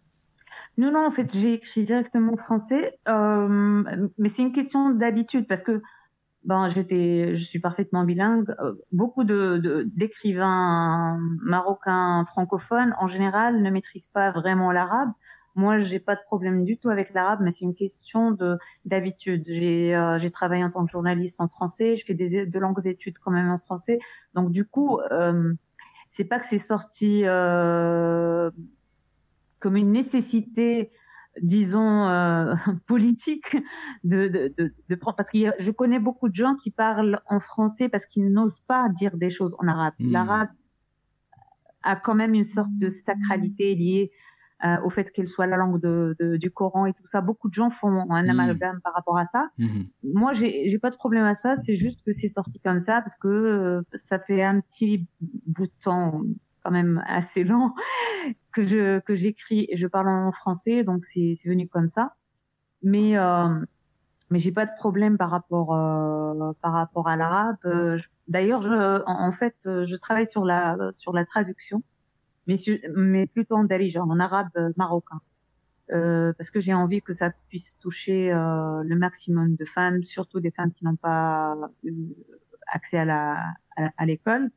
Non, 0.79 0.91
non, 0.91 1.07
en 1.07 1.11
fait, 1.11 1.35
j'ai 1.35 1.55
écrit 1.55 1.83
directement 1.83 2.33
en 2.33 2.37
français, 2.37 2.99
euh, 3.09 3.85
mais 4.19 4.29
c'est 4.29 4.43
une 4.43 4.52
question 4.52 4.91
d'habitude 4.91 5.47
parce 5.47 5.62
que 5.62 5.83
bon, 6.45 6.69
j'étais, 6.69 7.35
je 7.35 7.45
suis 7.45 7.59
parfaitement 7.61 8.05
bilingue. 8.05 8.55
Euh, 8.59 8.75
beaucoup 8.91 9.25
de 9.25 9.87
d'écrivains 9.95 11.19
marocains 11.43 12.25
francophones, 12.25 12.95
en 12.99 13.07
général, 13.07 13.61
ne 13.61 13.71
maîtrisent 13.71 14.09
pas 14.09 14.31
vraiment 14.31 14.73
l'arabe. 14.73 15.11
Moi, 15.55 15.79
j'ai 15.79 15.99
pas 16.00 16.14
de 16.14 16.23
problème 16.26 16.64
du 16.64 16.79
tout 16.79 16.88
avec 16.88 17.12
l'arabe, 17.12 17.41
mais 17.43 17.50
c'est 17.50 17.67
une 17.67 17.75
question 17.75 18.31
de 18.31 18.57
d'habitude. 18.87 19.45
J'ai 19.47 19.95
euh, 19.95 20.17
j'ai 20.17 20.31
travaillé 20.31 20.64
en 20.64 20.71
tant 20.71 20.87
que 20.87 20.91
journaliste 20.91 21.41
en 21.41 21.49
français, 21.49 21.97
je 21.97 22.05
fais 22.07 22.14
des 22.14 22.47
de 22.47 22.59
longues 22.59 22.87
études 22.87 23.19
quand 23.19 23.31
même 23.31 23.50
en 23.50 23.59
français, 23.59 23.99
donc 24.35 24.50
du 24.50 24.64
coup, 24.64 24.99
euh, 25.11 25.52
c'est 26.09 26.25
pas 26.25 26.38
que 26.38 26.47
c'est 26.47 26.59
sorti 26.59 27.23
euh, 27.26 28.50
comme 29.62 29.76
une 29.76 29.92
nécessité 29.92 30.90
disons 31.40 32.09
euh, 32.09 32.54
politique 32.87 33.57
de, 34.04 34.28
de, 34.28 34.52
de, 34.59 34.75
de 34.88 34.95
prendre 34.95 35.16
parce 35.16 35.31
que 35.31 35.38
je 35.59 35.71
connais 35.71 35.99
beaucoup 35.99 36.28
de 36.28 36.35
gens 36.35 36.57
qui 36.57 36.71
parlent 36.71 37.21
en 37.26 37.40
français 37.40 37.88
parce 37.88 38.07
qu'ils 38.07 38.31
n'osent 38.31 38.61
pas 38.61 38.88
dire 38.90 39.16
des 39.16 39.31
choses 39.31 39.57
en 39.59 39.69
arabe. 39.69 39.95
Hmm. 39.99 40.11
L'arabe 40.11 40.49
a 41.83 41.97
quand 41.97 42.14
même 42.14 42.35
une 42.35 42.45
sorte 42.45 42.76
de 42.76 42.88
sacralité 42.88 43.75
liée 43.75 44.12
euh, 44.64 44.76
au 44.85 44.90
fait 44.90 45.11
qu'elle 45.11 45.26
soit 45.26 45.47
la 45.47 45.57
langue 45.57 45.81
de, 45.81 46.14
de, 46.21 46.37
du 46.37 46.50
Coran 46.50 46.87
et 46.87 46.92
tout 46.92 47.07
ça. 47.07 47.21
Beaucoup 47.21 47.49
de 47.49 47.54
gens 47.54 47.71
font 47.71 48.11
un 48.11 48.25
hmm. 48.25 48.31
amalgame 48.31 48.81
par 48.83 48.92
rapport 48.92 49.19
à 49.19 49.25
ça. 49.25 49.49
Hmm. 49.59 49.85
Moi, 50.04 50.33
j'ai, 50.35 50.69
j'ai 50.69 50.78
pas 50.78 50.90
de 50.90 50.97
problème 50.97 51.25
à 51.25 51.35
ça. 51.35 51.57
C'est 51.57 51.76
juste 51.76 52.02
que 52.04 52.12
c'est 52.12 52.28
sorti 52.28 52.61
comme 52.61 52.78
ça 52.78 53.00
parce 53.00 53.16
que 53.16 53.28
euh, 53.28 53.83
ça 53.95 54.19
fait 54.19 54.42
un 54.42 54.61
petit 54.61 55.09
bout 55.47 55.66
de 55.66 55.73
temps 55.83 56.23
quand 56.64 56.71
même 56.71 57.02
assez 57.07 57.45
lent 57.45 57.75
que 58.52 58.62
je 58.64 59.00
que 59.00 59.14
j'écris 59.14 59.66
et 59.69 59.76
je 59.76 59.87
parle 59.87 60.09
en 60.09 60.33
français 60.33 60.85
donc 60.85 61.04
c'est 61.04 61.35
c'est 61.37 61.49
venu 61.49 61.69
comme 61.69 61.88
ça. 61.88 62.14
Mais 62.83 63.16
euh, 63.16 63.49
mais 64.31 64.38
j'ai 64.38 64.52
pas 64.52 64.66
de 64.66 64.73
problème 64.76 65.19
par 65.19 65.31
rapport 65.31 65.75
euh, 65.75 66.52
par 66.62 66.73
rapport 66.73 67.09
à 67.09 67.16
l'arabe. 67.16 67.57
Euh, 67.64 67.99
d'ailleurs 68.28 68.62
je 68.62 69.02
en, 69.07 69.33
fait 69.33 69.57
je 69.64 69.97
travaille 69.97 70.26
sur 70.26 70.45
la 70.45 70.76
sur 70.97 71.12
la 71.12 71.25
traduction 71.25 71.83
mais 72.47 72.57
mais 72.97 73.26
plutôt 73.26 73.57
en 73.57 73.64
darija 73.64 74.02
en 74.02 74.19
arabe 74.21 74.50
marocain. 74.76 75.21
Euh, 75.92 76.33
parce 76.35 76.50
que 76.50 76.61
j'ai 76.61 76.73
envie 76.73 77.02
que 77.02 77.12
ça 77.12 77.31
puisse 77.49 77.78
toucher 77.78 78.33
euh, 78.33 78.83
le 78.83 78.97
maximum 78.97 79.57
de 79.57 79.64
femmes, 79.64 80.02
surtout 80.04 80.40
des 80.40 80.50
femmes 80.50 80.73
qui 80.73 80.85
n'ont 80.85 80.97
pas 80.97 81.57
accès 82.69 82.99
à 82.99 83.04
la 83.04 83.45
à 83.76 84.07
l'école. 84.07 84.50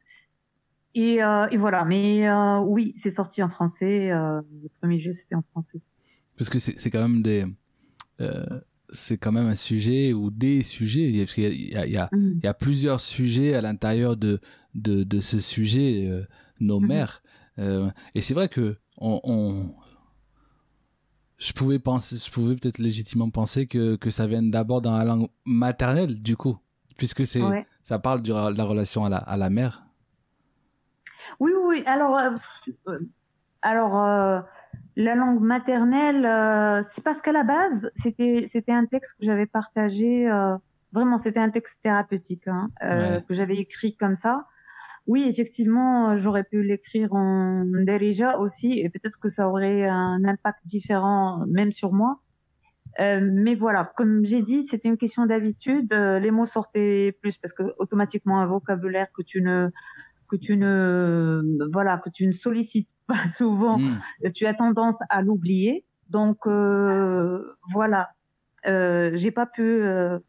Et, 0.96 1.22
euh, 1.22 1.48
et 1.50 1.58
voilà, 1.58 1.84
mais 1.84 2.28
euh, 2.28 2.60
oui, 2.60 2.94
c'est 2.98 3.10
sorti 3.10 3.44
en 3.44 3.50
français. 3.50 4.12
Euh, 4.12 4.42
le 4.64 4.70
premier 4.80 4.98
jeu, 4.98 5.12
c'était 5.12 5.36
en 5.36 5.42
français. 5.42 5.82
Parce 6.38 6.50
que 6.50 6.58
c'est 6.58 6.90
quand 6.90 7.02
même 7.02 7.22
des, 7.22 7.46
c'est 8.92 9.18
quand 9.18 9.32
même 9.32 9.48
un 9.48 9.56
sujet 9.56 10.14
ou 10.14 10.32
des 10.32 10.64
sujets. 10.64 11.10
Il 11.10 11.16
y 11.18 11.22
a, 11.22 11.26
il 11.38 11.74
y 11.74 11.76
a, 11.76 11.86
il 11.86 11.92
y 11.92 11.98
a, 11.98 12.10
il 12.14 12.44
y 12.44 12.48
a 12.48 12.54
plusieurs 12.54 13.02
sujets 13.02 13.56
à 13.56 13.62
l'intérieur 13.62 14.18
de, 14.18 14.40
de, 14.74 15.04
de 15.04 15.20
ce 15.20 15.40
sujet, 15.40 16.10
nos 16.60 16.80
mères. 16.80 17.22
Et 17.58 18.22
c'est 18.22 18.34
vrai 18.34 18.50
que 18.50 18.78
on, 18.98 19.20
on, 19.24 19.74
je 21.38 21.54
pouvais 21.54 21.80
penser, 21.80 22.18
je 22.18 22.32
pouvais 22.32 22.56
peut-être 22.56 22.80
légitimement 22.80 23.30
penser 23.30 23.68
que, 23.68 23.96
que 23.96 24.10
ça 24.10 24.28
vienne 24.28 24.52
d'abord 24.52 24.82
dans 24.82 24.98
la 24.98 25.04
langue 25.06 25.30
maternelle, 25.46 26.22
du 26.22 26.36
coup, 26.36 26.58
puisque 26.98 27.26
c'est, 27.26 27.42
ouais. 27.42 27.66
ça 27.84 28.00
parle 28.00 28.22
de 28.22 28.32
la 28.32 28.64
relation 28.64 29.06
à 29.06 29.10
la, 29.10 29.18
à 29.18 29.38
la 29.38 29.50
mère. 29.50 29.85
Oui, 31.40 31.52
oui. 31.66 31.84
Alors, 31.86 32.18
euh, 32.18 32.32
euh, 32.88 33.00
alors 33.62 34.02
euh, 34.02 34.40
la 34.96 35.16
langue 35.16 35.42
maternelle, 35.42 36.26
euh, 36.26 36.82
c'est 36.92 37.04
parce 37.04 37.22
qu'à 37.22 37.32
la 37.32 37.44
base, 37.44 37.92
c'était 37.96 38.46
c'était 38.48 38.72
un 38.72 38.86
texte 38.86 39.20
que 39.20 39.26
j'avais 39.26 39.46
partagé. 39.46 40.30
Euh, 40.30 40.56
vraiment, 40.94 41.18
c'était 41.18 41.40
un 41.40 41.50
texte 41.50 41.82
thérapeutique 41.84 42.48
hein, 42.48 42.70
ouais. 42.82 43.24
que 43.28 43.34
j'avais 43.34 43.58
écrit 43.58 43.96
comme 43.98 44.16
ça. 44.16 44.46
Oui, 45.08 45.28
effectivement, 45.30 46.18
j'aurais 46.18 46.44
pu 46.44 46.64
l'écrire 46.64 47.14
en 47.14 47.64
derija 47.66 48.40
aussi, 48.40 48.80
et 48.80 48.90
peut-être 48.90 49.20
que 49.20 49.30
ça 49.30 49.48
aurait 49.48 49.86
un 49.86 50.24
impact 50.26 50.66
différent, 50.66 51.46
même 51.48 51.72
sur 51.72 51.94
moi. 51.94 52.22
Euh, 53.00 53.20
mais 53.22 53.56
voilà, 53.56 53.92
comme 53.98 54.24
j'ai 54.26 54.42
dit, 54.42 54.64
c'était 54.64 54.88
une 54.88 54.98
question 54.98 55.26
d'habitude. 55.26 55.94
les 55.94 56.32
mots 56.32 56.46
sortaient 56.46 57.18
plus 57.22 57.38
parce 57.38 57.54
que 57.54 57.64
automatiquement 57.78 58.40
un 58.40 58.46
vocabulaire 58.48 59.08
que 59.14 59.22
tu 59.22 59.42
ne 59.42 59.70
que 60.28 60.36
tu 60.36 60.58
ne 60.58 61.42
voilà 61.72 61.98
que 61.98 62.10
tu 62.10 62.28
ne 62.28 62.32
sollicites 62.32 62.90
pas 63.08 63.28
souvent, 63.28 63.78
mmh. 63.78 64.02
tu 64.34 64.46
as 64.46 64.54
tendance 64.54 65.00
à 65.10 65.22
l'oublier. 65.22 65.86
Donc 66.10 66.46
euh, 66.48 67.42
voilà, 67.72 68.10
euh, 68.68 69.12
j'ai 69.14 69.32
pas 69.32 69.46
pu 69.46 69.62
euh, 69.62 70.20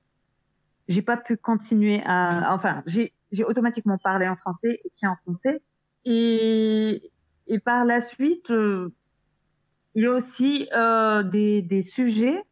j'ai 0.88 1.03
pas 1.03 1.17
pu 1.17 1.37
continuer 1.37 2.03
à 2.05 2.55
enfin 2.55 2.83
j'ai 2.87 3.12
j'ai 3.33 3.45
automatiquement 3.45 3.99
parlé 3.99 4.29
en 4.29 4.37
français 4.37 4.81
écrit 4.85 5.07
en 5.07 5.17
français 5.17 5.62
et 6.05 7.11
et 7.47 7.59
par 7.61 7.85
la 7.85 8.00
suite 8.00 8.50
euh, 8.50 8.93
il 9.95 10.05
y 10.05 10.07
a 10.07 10.12
aussi 10.12 10.69
euh, 10.75 11.23
des 11.23 11.62
des 11.62 11.83
sujets 11.83 12.43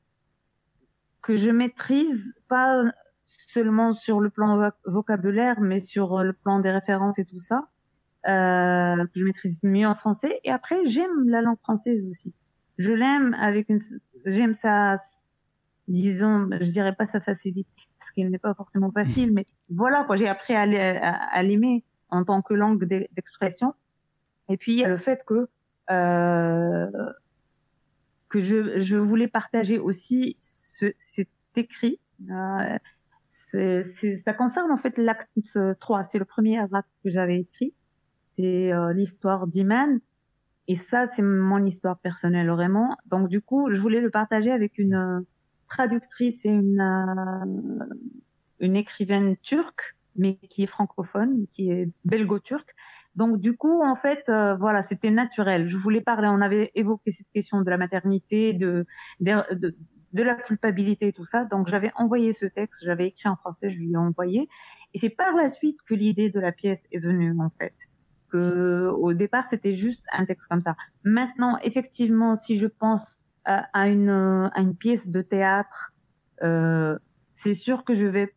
que 1.23 1.37
je 1.37 1.51
maîtrise 1.51 2.35
pas 2.49 2.85
seulement 3.25 3.95
sur 3.95 4.21
le 4.21 4.31
plan 4.31 4.71
vocabulaire, 4.85 5.61
mais 5.61 5.81
sur 5.81 6.23
le 6.23 6.33
plan 6.33 6.61
des 6.61 6.71
références 6.71 7.19
et 7.19 7.25
tout 7.25 7.39
ça, 7.39 7.69
euh, 8.29 9.05
que 9.07 9.19
je 9.19 9.25
maîtrise 9.25 9.63
mieux 9.63 9.87
en 9.87 9.95
français. 9.95 10.41
Et 10.45 10.51
après, 10.51 10.85
j'aime 10.85 11.29
la 11.29 11.41
langue 11.41 11.59
française 11.59 12.07
aussi. 12.07 12.35
Je 12.79 12.93
l'aime 12.93 13.35
avec 13.35 13.69
une, 13.69 13.79
j'aime 14.25 14.55
sa, 14.55 14.97
disons, 15.89 16.49
je 16.61 16.71
dirais 16.71 16.95
pas 16.95 17.07
sa 17.07 17.21
facilité, 17.21 17.89
parce 17.99 18.11
qu'elle 18.11 18.31
n'est 18.31 18.39
pas 18.39 18.55
forcément 18.55 18.91
facile, 18.93 19.33
mais 19.33 19.47
voilà, 19.71 20.05
quoi, 20.05 20.17
j'ai 20.17 20.29
appris 20.29 20.55
à, 20.55 20.63
à, 20.63 21.43
l'aimer 21.43 21.85
en 22.11 22.25
tant 22.25 22.43
que 22.43 22.55
langue 22.55 22.85
d'expression. 22.85 23.75
Et 24.49 24.57
puis, 24.57 24.75
il 24.75 24.79
y 24.81 24.85
a 24.85 24.89
le 24.89 24.99
fait 24.99 25.25
que, 25.25 25.49
euh, 25.91 27.13
que 28.29 28.41
je, 28.41 28.81
je 28.81 28.97
voulais 28.97 29.29
partager 29.29 29.79
aussi 29.79 30.37
ce, 30.41 30.93
cet 30.99 31.29
écrit, 31.57 32.01
euh, 32.31 32.79
ça 34.25 34.33
concerne 34.35 34.71
en 34.71 34.77
fait 34.77 34.99
l'acte 34.99 35.29
3. 35.81 36.05
C'est 36.05 36.19
le 36.19 36.25
premier 36.25 36.59
acte 36.59 36.89
que 37.03 37.11
j'avais 37.11 37.41
écrit. 37.41 37.75
C'est 38.33 38.73
euh, 38.73 38.93
l'histoire 38.93 39.47
d'Iman. 39.47 40.01
Et 40.67 40.75
ça, 40.75 41.07
c'est 41.07 41.23
mon 41.23 41.65
histoire 41.65 41.99
personnelle 41.99 42.49
vraiment. 42.51 42.97
Donc 43.07 43.29
du 43.29 43.41
coup, 43.41 43.69
je 43.73 43.81
voulais 43.81 44.01
le 44.01 44.11
partager 44.11 44.51
avec 44.51 44.79
une 44.79 44.95
euh, 44.95 45.21
traductrice 45.69 46.47
et 46.47 46.51
une, 46.51 46.81
euh, 48.61 48.75
écrivaine 48.75 49.37
turque, 49.43 49.97
mais 50.17 50.37
qui 50.37 50.63
est 50.63 50.67
francophone, 50.67 51.47
qui 51.53 51.71
est 51.71 51.91
belgo-turque. 52.05 52.75
Donc 53.15 53.41
du 53.41 53.57
coup, 53.57 53.83
en 53.83 53.95
fait, 53.95 54.29
euh, 54.29 54.57
voilà, 54.57 54.83
c'était 54.83 55.11
naturel. 55.11 55.69
Je 55.69 55.77
voulais 55.77 56.01
parler. 56.01 56.29
On 56.29 56.41
avait 56.41 56.71
évoqué 56.75 57.11
cette 57.11 57.31
question 57.33 57.61
de 57.61 57.71
la 57.71 57.77
maternité, 57.77 58.55
de, 58.55 58.87
de 59.21 59.77
de 60.15 60.23
la 60.23 60.35
culpabilité 60.35 61.09
et 61.09 61.13
tout 61.13 61.27
ça. 61.27 61.45
Donc 61.45 61.69
j'avais 61.69 61.93
envoyé 61.97 62.33
ce 62.33 62.47
texte, 62.47 62.85
j'avais 62.85 63.09
écrit 63.09 63.29
en 63.29 63.37
français, 63.37 63.69
je 63.69 63.79
lui 63.79 63.93
ai 63.93 63.97
envoyé. 63.97 64.49
Et 64.95 64.99
c'est 64.99 65.11
par 65.11 65.35
la 65.37 65.49
suite 65.49 65.83
que 65.83 65.95
l'idée 65.95 66.31
de 66.31 66.41
la 66.41 66.53
pièce 66.53 66.87
est 66.93 66.99
venue 66.99 67.35
en 67.41 67.51
fait. 67.59 67.75
Que 68.31 68.89
au 68.89 69.13
départ 69.13 69.45
c'était 69.45 69.73
juste 69.73 70.07
un 70.13 70.25
texte 70.25 70.49
comme 70.49 70.61
ça. 70.61 70.77
Maintenant, 71.03 71.59
effectivement, 71.63 72.35
si 72.35 72.59
je 72.59 72.67
pense 72.67 73.21
à, 73.45 73.67
à 73.73 73.89
une 73.89 74.51
à 74.55 74.61
une 74.61 74.77
pièce 74.77 75.11
de 75.11 75.21
théâtre, 75.21 75.93
euh, 76.43 76.97
c'est 77.35 77.55
sûr 77.55 77.85
que 77.85 77.95
je 77.95 78.07
vais 78.07 78.35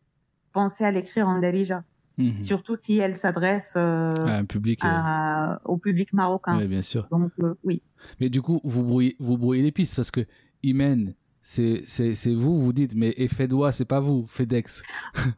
penser 0.52 0.84
à 0.84 0.90
l'écrire 0.90 1.28
en 1.28 1.40
Darija. 1.40 1.84
Mmh. 2.16 2.38
Surtout 2.38 2.74
si 2.74 2.98
elle 2.98 3.14
s'adresse 3.14 3.74
euh, 3.76 4.10
à 4.26 4.38
un 4.38 4.44
public 4.44 4.80
à, 4.82 5.54
euh... 5.54 5.58
au 5.64 5.76
public 5.76 6.12
marocain. 6.12 6.58
Oui, 6.58 6.66
bien 6.66 6.82
sûr. 6.82 7.06
Donc 7.12 7.30
oui. 7.62 7.80
Mais 8.18 8.28
du 8.28 8.42
coup, 8.42 8.60
vous 8.64 8.82
brouillez 8.82 9.14
vous 9.20 9.38
brouillez 9.38 9.62
les 9.62 9.70
pistes 9.70 9.94
parce 9.94 10.10
que 10.10 10.26
Imen 10.64 11.14
c'est 11.48 12.34
vous, 12.34 12.60
vous 12.60 12.72
dites, 12.74 12.94
mais 12.94 13.14
et 13.16 13.26
Fedois, 13.26 13.72
c'est 13.72 13.86
pas 13.86 14.00
vous, 14.00 14.26
FedEx. 14.28 14.82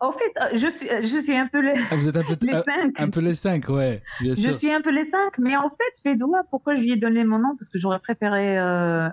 En 0.01 0.11
fait, 0.11 0.33
euh, 0.41 0.49
je 0.55 0.69
suis, 0.69 0.89
je 0.89 1.21
suis 1.21 1.37
un 1.37 1.47
peu 1.47 1.61
les, 1.61 1.73
ah, 1.91 1.97
vous 1.97 2.09
êtes 2.09 2.17
un 2.17 2.25
peu, 2.25 2.37
les 2.43 2.61
cinq. 2.63 3.01
Un, 3.01 3.11
peu 3.11 3.21
les 3.21 3.35
cinq, 3.35 3.69
ouais, 3.69 4.03
bien 4.21 4.35
sûr. 4.35 4.51
Je 4.51 4.57
suis 4.57 4.73
un 4.73 4.81
peu 4.81 4.91
les 4.91 5.05
cinq, 5.05 5.39
mais 5.39 5.57
en 5.57 5.71
fait, 5.71 6.03
Fedois, 6.03 6.43
pourquoi 6.51 6.75
je 6.75 6.81
lui 6.81 6.93
ai 6.93 6.97
donné 6.97 7.23
mon 7.23 7.39
nom? 7.39 7.55
Parce 7.57 7.69
que 7.69 7.79
j'aurais 7.79 8.01
préféré 8.01 8.59
euh, 8.59 9.09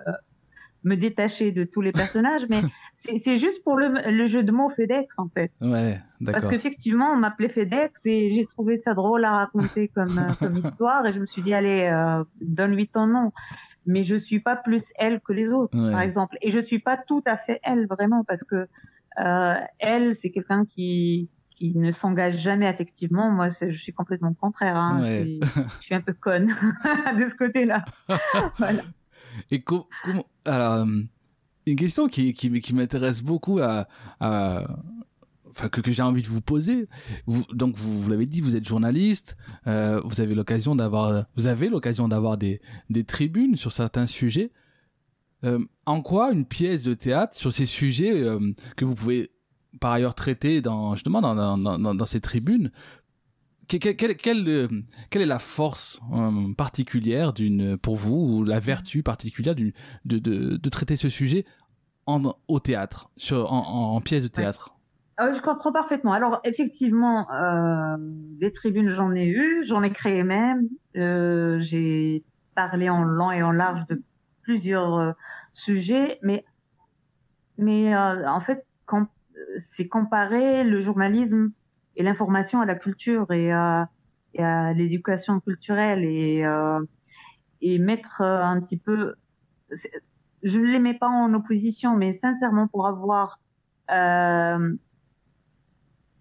me 0.84 0.96
détacher 0.96 1.52
de 1.52 1.64
tous 1.64 1.82
les 1.82 1.92
personnages, 1.92 2.46
mais 2.50 2.62
c'est 2.94 3.38
juste 3.38 3.64
pour 3.64 3.78
le, 3.78 3.94
le, 4.10 4.26
jeu 4.26 4.44
de 4.44 4.52
mots 4.52 4.70
FedEx, 4.70 5.20
en 5.20 5.28
fait. 5.30 5.52
Ouais, 5.62 6.00
d'accord. 6.22 6.42
Parce 6.42 6.50
qu'effectivement, 6.50 7.12
on 7.12 7.18
m'appelait 7.18 7.50
FedEx 7.50 8.06
et 8.06 8.30
j'ai 8.30 8.46
trouvé 8.46 8.76
ça 8.76 8.94
drôle 8.94 9.26
à 9.26 9.32
raconter 9.32 9.90
comme, 9.90 10.18
euh, 10.18 10.34
comme 10.40 10.58
histoire 10.58 11.06
et 11.06 11.12
je 11.12 11.20
me 11.20 11.26
suis 11.26 11.42
dit, 11.42 11.54
allez, 11.54 11.90
euh, 11.92 12.24
donne-lui 12.42 12.88
ton 12.88 13.08
nom 13.08 13.32
mais 13.90 14.04
je 14.04 14.16
suis 14.16 14.42
pas 14.42 14.58
plus 14.58 14.92
elle 14.98 15.22
que 15.22 15.32
les 15.32 15.54
autres, 15.54 15.78
ouais. 15.78 15.92
par 15.92 16.02
exemple. 16.02 16.38
Et 16.42 16.52
je 16.52 16.60
suis 16.60 16.80
pas 16.80 16.98
tout 16.98 17.24
à 17.26 17.38
fait 17.38 17.62
elle 17.64 17.88
vraiment 17.88 18.26
parce 18.26 18.44
que 18.44 18.68
euh, 19.20 19.54
elle, 19.80 20.14
c'est 20.14 20.30
quelqu'un 20.30 20.66
qui 20.66 21.30
qui 21.58 21.76
ne 21.76 21.90
s'engage 21.90 22.38
jamais 22.38 22.68
affectivement, 22.68 23.32
moi, 23.32 23.48
je 23.50 23.70
suis 23.70 23.92
complètement 23.92 24.32
contraire. 24.36 24.76
Hein. 24.76 25.00
Je, 25.02 25.22
suis, 25.22 25.40
je, 25.80 25.84
suis, 25.84 25.96
un 25.96 26.02
peu 26.02 26.14
conne 26.14 26.46
de 27.18 27.28
ce 27.28 27.34
côté-là. 27.34 27.84
voilà. 28.60 28.84
Et 29.50 29.62
comment 29.64 29.88
alors, 30.48 30.88
une 31.66 31.76
question 31.76 32.08
qui, 32.08 32.34
qui, 32.34 32.74
m'intéresse 32.74 33.22
beaucoup 33.22 33.60
que, 35.72 35.92
j'ai 35.92 36.02
envie 36.02 36.22
de 36.22 36.28
vous 36.28 36.42
poser. 36.42 36.88
Vous, 37.26 37.44
donc 37.54 37.76
vous, 37.76 38.10
l'avez 38.10 38.26
dit, 38.26 38.42
vous 38.42 38.56
êtes 38.56 38.68
journaliste, 38.68 39.38
euh, 39.66 40.02
vous 40.06 40.22
avez 40.22 40.36
l'occasion 40.36 40.76
d'avoir, 40.76 41.26
vous 41.36 41.48
avez 41.48 41.70
l'occasion 41.70 42.08
d'avoir 42.08 42.38
des, 42.38 42.62
des 42.90 43.04
tribunes 43.04 43.56
sur 43.56 43.72
certains 43.72 44.08
sujets. 44.08 44.52
Euh, 45.44 45.60
en 45.86 46.02
quoi 46.02 46.32
une 46.32 46.46
pièce 46.46 46.84
de 46.84 46.94
théâtre 46.94 47.36
sur 47.36 47.54
ces 47.54 47.68
sujets 47.68 48.24
euh, 48.24 48.40
que 48.76 48.86
vous 48.86 48.96
pouvez 48.96 49.32
par 49.80 49.92
ailleurs 49.92 50.16
traiter 50.16 50.62
dans 50.62 50.96
justement 50.96 51.22
dans, 51.22 51.58
dans, 51.58 51.94
dans 51.94 52.06
ces 52.08 52.20
tribunes 52.22 52.72
quelle, 53.68 53.96
quelle, 53.96 54.16
quelle, 54.16 54.48
euh, 54.48 54.68
quelle, 55.10 55.22
est 55.22 55.28
la 55.28 55.40
force 55.40 56.00
euh, 56.14 56.54
particulière 56.56 57.34
d'une 57.34 57.78
pour 57.78 57.96
vous 57.96 58.16
ou 58.16 58.44
la 58.44 58.60
vertu 58.60 59.04
particulière 59.04 59.56
d'une 59.56 59.74
de, 60.06 60.20
de, 60.20 60.58
de, 60.58 60.70
traiter 60.70 60.96
ce 60.96 61.10
sujet 61.10 61.46
en, 62.06 62.34
au 62.48 62.60
théâtre 62.60 63.10
sur, 63.18 63.52
en, 63.52 63.96
en 63.96 64.02
pièce 64.02 64.24
de 64.24 64.30
théâtre? 64.30 64.76
Euh, 65.20 65.34
je 65.34 65.42
comprends 65.42 65.72
parfaitement. 65.72 66.14
Alors 66.14 66.40
effectivement, 66.44 67.30
euh, 67.32 67.96
des 68.00 68.52
tribunes 68.52 68.90
j'en 68.90 69.14
ai 69.14 69.26
eu, 69.26 69.64
j'en 69.66 69.84
ai 69.84 69.92
créé 69.92 70.24
même. 70.24 70.68
J'ai 70.94 72.24
parlé 72.56 72.90
en 72.90 73.04
long 73.04 73.32
et 73.32 73.44
en 73.44 73.52
large 73.52 73.86
de 73.88 74.02
plusieurs 74.42 75.16
sujets, 75.54 76.20
mais 76.24 76.46
mais 77.58 77.96
en 77.96 78.40
fait, 78.40 78.66
c'est 79.58 79.88
comparer 79.88 80.64
le 80.64 80.80
journalisme 80.80 81.52
et 81.98 82.04
l'information 82.04 82.62
à 82.62 82.66
la 82.66 82.76
culture 82.76 83.30
et 83.32 83.52
à, 83.52 83.90
et 84.34 84.44
à 84.44 84.72
l'éducation 84.74 85.40
culturelle 85.42 86.06
et 86.06 86.46
et 87.62 87.80
mettre 87.80 88.22
un 88.22 88.60
petit 88.60 88.78
peu. 88.78 89.16
Je 90.44 90.60
ne 90.60 90.66
les 90.66 90.80
mets 90.80 90.94
pas 90.94 91.10
en 91.10 91.34
opposition, 91.34 91.98
mais 91.98 92.14
sincèrement 92.14 92.68
pour 92.68 92.88
avoir 92.88 93.40
euh, 93.92 94.76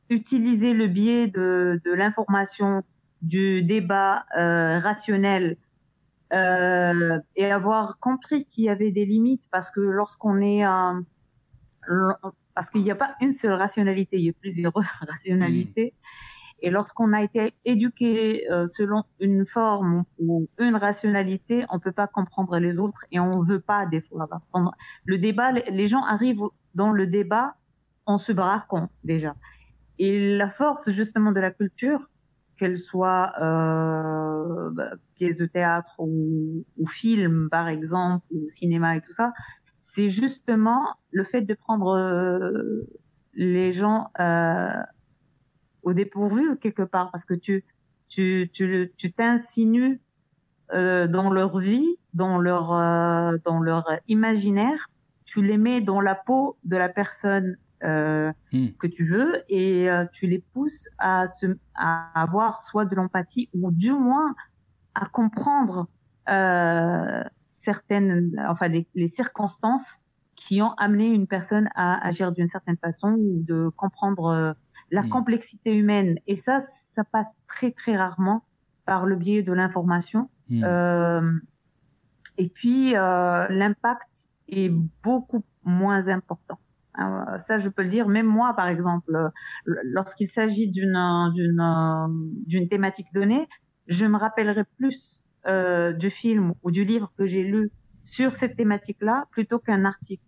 utiliser 0.08 0.72
le 0.72 0.86
biais 0.86 1.28
de, 1.28 1.80
de 1.84 1.92
l'information, 1.92 2.82
du 3.22 3.62
débat 3.62 4.24
euh, 4.38 4.78
rationnel 4.78 5.56
euh, 6.32 7.18
et 7.34 7.50
avoir 7.50 7.98
compris 7.98 8.44
qu'il 8.44 8.64
y 8.64 8.68
avait 8.68 8.92
des 8.92 9.04
limites 9.04 9.44
parce 9.50 9.70
que 9.70 9.80
lorsqu'on 9.80 10.40
est 10.40 10.66
euh, 10.66 12.12
parce 12.56 12.70
qu'il 12.70 12.82
n'y 12.82 12.90
a 12.90 12.96
pas 12.96 13.14
une 13.20 13.32
seule 13.32 13.52
rationalité, 13.52 14.16
il 14.16 14.24
y 14.24 14.30
a 14.30 14.32
plusieurs 14.32 14.72
rationalités. 15.06 15.92
Et 16.60 16.70
lorsqu'on 16.70 17.12
a 17.12 17.22
été 17.22 17.52
éduqué 17.66 18.50
euh, 18.50 18.66
selon 18.66 19.04
une 19.20 19.44
forme 19.44 20.04
ou 20.18 20.48
une 20.58 20.74
rationalité, 20.74 21.66
on 21.68 21.78
peut 21.78 21.92
pas 21.92 22.06
comprendre 22.06 22.58
les 22.58 22.78
autres 22.78 23.04
et 23.12 23.20
on 23.20 23.40
veut 23.40 23.60
pas 23.60 23.84
des 23.84 24.00
fois 24.00 24.26
apprendre. 24.30 24.74
Le 25.04 25.18
débat, 25.18 25.52
les 25.52 25.86
gens 25.86 26.02
arrivent 26.02 26.48
dans 26.74 26.92
le 26.92 27.06
débat 27.06 27.56
en 28.06 28.16
se 28.16 28.32
braquant 28.32 28.88
déjà. 29.04 29.36
Et 29.98 30.34
la 30.34 30.48
force 30.48 30.88
justement 30.90 31.32
de 31.32 31.40
la 31.40 31.50
culture, 31.50 32.08
qu'elle 32.58 32.78
soit 32.78 33.32
euh, 33.42 34.70
bah, 34.70 34.92
pièce 35.14 35.36
de 35.36 35.44
théâtre 35.44 35.94
ou, 35.98 36.64
ou, 36.78 36.86
film 36.86 37.48
par 37.50 37.68
exemple, 37.68 38.24
ou 38.30 38.48
cinéma 38.48 38.96
et 38.96 39.02
tout 39.02 39.12
ça, 39.12 39.34
c'est 39.96 40.10
justement 40.10 40.84
le 41.10 41.24
fait 41.24 41.40
de 41.40 41.54
prendre 41.54 41.96
euh, 41.96 42.86
les 43.32 43.70
gens 43.70 44.08
euh, 44.20 44.68
au 45.82 45.94
dépourvu 45.94 46.58
quelque 46.58 46.82
part, 46.82 47.10
parce 47.10 47.24
que 47.24 47.32
tu 47.32 47.64
tu 48.08 48.50
tu 48.52 48.92
tu 48.98 49.12
t'insinues 49.12 49.98
euh, 50.74 51.06
dans 51.06 51.30
leur 51.30 51.58
vie, 51.58 51.96
dans 52.12 52.38
leur 52.38 52.74
euh, 52.74 53.38
dans 53.42 53.58
leur 53.58 53.88
imaginaire, 54.06 54.90
tu 55.24 55.42
les 55.42 55.56
mets 55.56 55.80
dans 55.80 56.02
la 56.02 56.14
peau 56.14 56.58
de 56.64 56.76
la 56.76 56.90
personne 56.90 57.56
euh, 57.82 58.30
hmm. 58.52 58.68
que 58.78 58.86
tu 58.86 59.06
veux 59.06 59.44
et 59.48 59.90
euh, 59.90 60.04
tu 60.12 60.26
les 60.26 60.40
pousses 60.52 60.90
à, 60.98 61.26
se, 61.26 61.56
à 61.74 62.20
avoir 62.20 62.60
soit 62.60 62.84
de 62.84 62.94
l'empathie 62.96 63.48
ou 63.54 63.70
du 63.70 63.92
moins 63.92 64.34
à 64.94 65.06
comprendre 65.06 65.88
euh, 66.28 67.22
certaines, 67.66 68.32
enfin 68.48 68.68
les, 68.68 68.86
les, 68.94 69.06
circonstances 69.06 70.02
qui 70.34 70.62
ont 70.62 70.72
amené 70.78 71.08
une 71.08 71.26
personne 71.26 71.68
à 71.74 72.06
agir 72.06 72.32
d'une 72.32 72.48
certaine 72.48 72.76
façon 72.76 73.16
ou 73.18 73.42
de 73.42 73.68
comprendre 73.76 74.26
euh, 74.26 74.52
la 74.90 75.02
hmm. 75.02 75.08
complexité 75.08 75.74
humaine. 75.74 76.18
Et 76.26 76.36
ça, 76.36 76.58
ça 76.94 77.04
passe 77.04 77.28
très 77.48 77.70
très 77.72 77.96
rarement 77.96 78.44
par 78.84 79.06
le 79.06 79.16
biais 79.16 79.42
de 79.42 79.52
l'information. 79.52 80.30
Hmm. 80.48 80.64
Euh, 80.64 81.32
et 82.38 82.48
puis 82.48 82.92
l'impact 82.92 84.30
est 84.48 84.70
beaucoup 85.02 85.42
moins 85.64 86.08
important. 86.08 86.58
Euh, 86.98 87.38
ça, 87.38 87.58
je 87.58 87.68
peux 87.68 87.82
le 87.82 87.88
dire. 87.88 88.08
Même 88.08 88.26
moi, 88.26 88.54
par 88.54 88.68
exemple, 88.68 89.14
euh, 89.14 89.28
lorsqu'il 89.84 90.28
s'agit 90.28 90.70
d'une 90.70 90.98
d'une 91.34 92.42
d'une 92.46 92.68
thématique 92.68 93.08
donnée, 93.12 93.48
je 93.86 94.06
me 94.06 94.16
rappellerai 94.16 94.64
plus 94.78 95.25
euh, 95.46 95.92
du 95.92 96.10
film 96.10 96.54
ou 96.62 96.70
du 96.70 96.84
livre 96.84 97.12
que 97.16 97.26
j'ai 97.26 97.42
lu 97.42 97.70
sur 98.04 98.34
cette 98.34 98.56
thématique-là 98.56 99.26
plutôt 99.30 99.58
qu'un 99.58 99.84
article. 99.84 100.22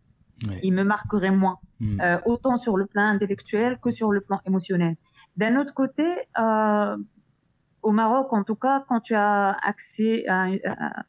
Ouais. 0.48 0.60
Il 0.62 0.72
me 0.72 0.84
marquerait 0.84 1.32
moins, 1.32 1.58
mmh. 1.80 2.00
euh, 2.00 2.18
autant 2.24 2.56
sur 2.56 2.76
le 2.76 2.86
plan 2.86 3.08
intellectuel 3.08 3.78
que 3.80 3.90
sur 3.90 4.12
le 4.12 4.20
plan 4.20 4.40
émotionnel. 4.46 4.96
D'un 5.36 5.56
autre 5.60 5.74
côté, 5.74 6.04
euh, 6.38 6.96
au 7.82 7.90
Maroc, 7.90 8.32
en 8.32 8.44
tout 8.44 8.54
cas, 8.54 8.84
quand 8.88 9.00
tu 9.00 9.14
as 9.14 9.56
accès 9.62 10.26
à, 10.28 10.48
à 10.64 11.04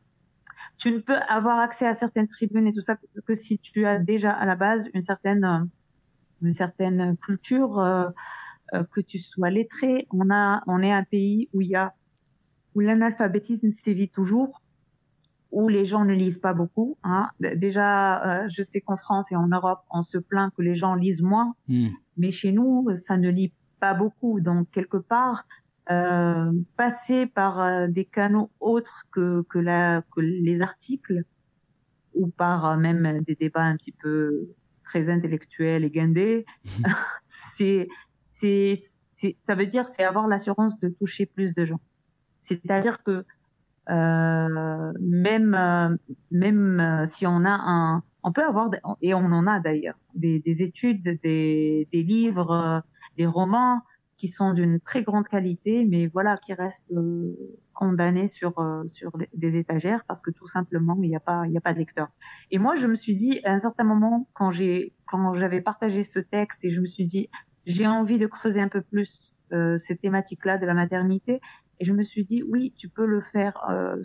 tu 0.78 0.92
ne 0.92 1.00
peux 1.00 1.18
avoir 1.28 1.60
accès 1.60 1.86
à 1.86 1.94
certaines 1.94 2.28
tribunes 2.28 2.68
et 2.68 2.74
tout 2.74 2.82
ça 2.82 2.98
que 3.26 3.34
si 3.34 3.60
tu 3.60 3.86
as 3.86 4.00
déjà 4.00 4.32
à 4.32 4.46
la 4.46 4.56
base 4.56 4.90
une 4.94 5.02
certaine 5.02 5.44
euh, 5.44 5.66
une 6.42 6.54
certaine 6.54 7.18
culture, 7.18 7.80
euh, 7.80 8.10
euh, 8.74 8.84
que 8.92 9.02
tu 9.02 9.18
sois 9.20 9.50
lettré. 9.50 10.08
On 10.12 10.30
a, 10.30 10.62
on 10.68 10.82
est 10.82 10.92
un 10.92 11.04
pays 11.04 11.50
où 11.54 11.62
il 11.62 11.70
y 11.70 11.76
a 11.76 11.94
où 12.76 12.80
l'analphabétisme 12.80 13.72
sévit 13.72 14.10
toujours, 14.10 14.62
où 15.52 15.68
les 15.68 15.86
gens 15.86 16.06
ne 16.06 16.14
lisent 16.14 16.38
pas 16.38 16.54
beaucoup. 16.54 16.98
Hein. 17.04 17.30
Déjà, 17.40 18.44
euh, 18.44 18.50
je 18.50 18.62
sais 18.62 18.82
qu'en 18.82 18.98
France 18.98 19.32
et 19.32 19.36
en 19.36 19.48
Europe, 19.48 19.82
on 19.90 20.04
se 20.04 20.18
plaint 20.18 20.54
que 20.56 20.62
les 20.62 20.76
gens 20.76 20.96
lisent 20.96 21.24
moins, 21.24 21.56
mmh. 21.68 21.88
mais 22.18 22.32
chez 22.32 22.52
nous, 22.52 22.88
ça 22.96 23.18
ne 23.18 23.30
lit 23.30 23.52
pas 23.80 23.94
beaucoup. 23.94 24.40
Donc 24.42 24.70
quelque 24.72 24.98
part, 24.98 25.46
euh, 25.92 26.52
passer 26.78 27.26
par 27.26 27.60
euh, 27.60 27.88
des 27.88 28.06
canaux 28.06 28.52
autres 28.60 29.08
que, 29.12 29.42
que, 29.50 29.58
la, 29.58 30.04
que 30.14 30.22
les 30.22 30.62
articles 30.62 31.24
ou 32.14 32.28
par 32.28 32.66
euh, 32.66 32.78
même 32.78 33.22
des 33.24 33.34
débats 33.34 33.64
un 33.64 33.76
petit 33.76 33.92
peu 33.92 34.50
très 34.84 35.10
intellectuels 35.10 35.84
et 35.84 35.90
guindés, 35.90 36.46
c'est, 37.56 37.88
c'est, 38.34 38.76
ça 39.48 39.56
veut 39.56 39.66
dire 39.66 39.88
c'est 39.88 40.04
avoir 40.04 40.28
l'assurance 40.28 40.80
de 40.80 40.90
toucher 40.90 41.26
plus 41.26 41.56
de 41.56 41.66
gens. 41.66 41.82
C'est-à-dire 42.42 43.04
que 43.04 43.26
euh, 43.90 44.94
même 45.00 45.56
euh, 45.56 45.96
même 46.32 47.04
si 47.06 47.26
on 47.26 47.44
a 47.44 47.58
un, 47.60 48.04
on 48.24 48.32
peut 48.32 48.44
avoir 48.44 48.70
et 49.02 49.14
on 49.14 49.26
en 49.26 49.48
a 49.48 49.60
d'ailleurs 49.60 49.98
des, 50.14 50.40
des 50.40 50.64
études, 50.64 51.20
des, 51.22 51.88
des 51.92 52.04
livres, 52.04 52.84
des 53.18 53.26
romans 53.26 53.82
qui 54.20 54.28
sont 54.28 54.52
d'une 54.54 54.82
très 54.82 55.02
grande 55.02 55.30
qualité, 55.30 55.86
mais 55.86 56.08
voilà, 56.08 56.36
qui 56.36 56.54
restent 56.54 56.92
euh, 56.92 57.34
condamnés 57.74 58.28
sur 58.28 58.60
euh, 58.60 58.86
sur 58.86 59.14
des 59.34 59.58
étagères 59.58 60.04
parce 60.04 60.22
que 60.22 60.30
tout 60.30 60.46
simplement 60.46 60.98
il 61.02 61.10
n'y 61.10 61.16
a 61.16 61.22
pas 61.22 61.44
il 61.48 61.54
y 61.54 61.58
a 61.58 61.62
pas 61.62 61.72
de 61.72 61.80
lecteur. 61.80 62.10
Et 62.52 62.60
moi, 62.60 62.76
je 62.76 62.86
me 62.88 62.96
suis 62.96 63.16
dit 63.16 63.40
à 63.46 63.54
un 63.54 63.60
certain 63.60 63.86
moment 63.86 64.28
quand 64.34 64.52
j'ai 64.52 64.94
quand 65.08 65.34
j'avais 65.36 65.62
partagé 65.62 66.04
ce 66.04 66.20
texte 66.20 66.66
et 66.66 66.70
je 66.70 66.82
me 66.82 66.86
suis 66.86 67.06
dit 67.06 67.30
j'ai 67.66 67.88
envie 67.88 68.18
de 68.18 68.28
creuser 68.28 68.60
un 68.60 68.68
peu 68.68 68.82
plus 68.82 69.38
euh, 69.54 69.78
cette 69.78 70.02
thématique-là 70.02 70.58
de 70.58 70.66
la 70.66 70.74
maternité 70.74 71.40
et 71.80 71.86
je 71.86 71.94
me 71.94 72.04
suis 72.04 72.26
dit 72.26 72.44
oui, 72.44 72.74
tu 72.78 72.90
peux 72.90 73.06
le 73.06 73.22
faire, 73.22 73.58
euh, 73.70 74.02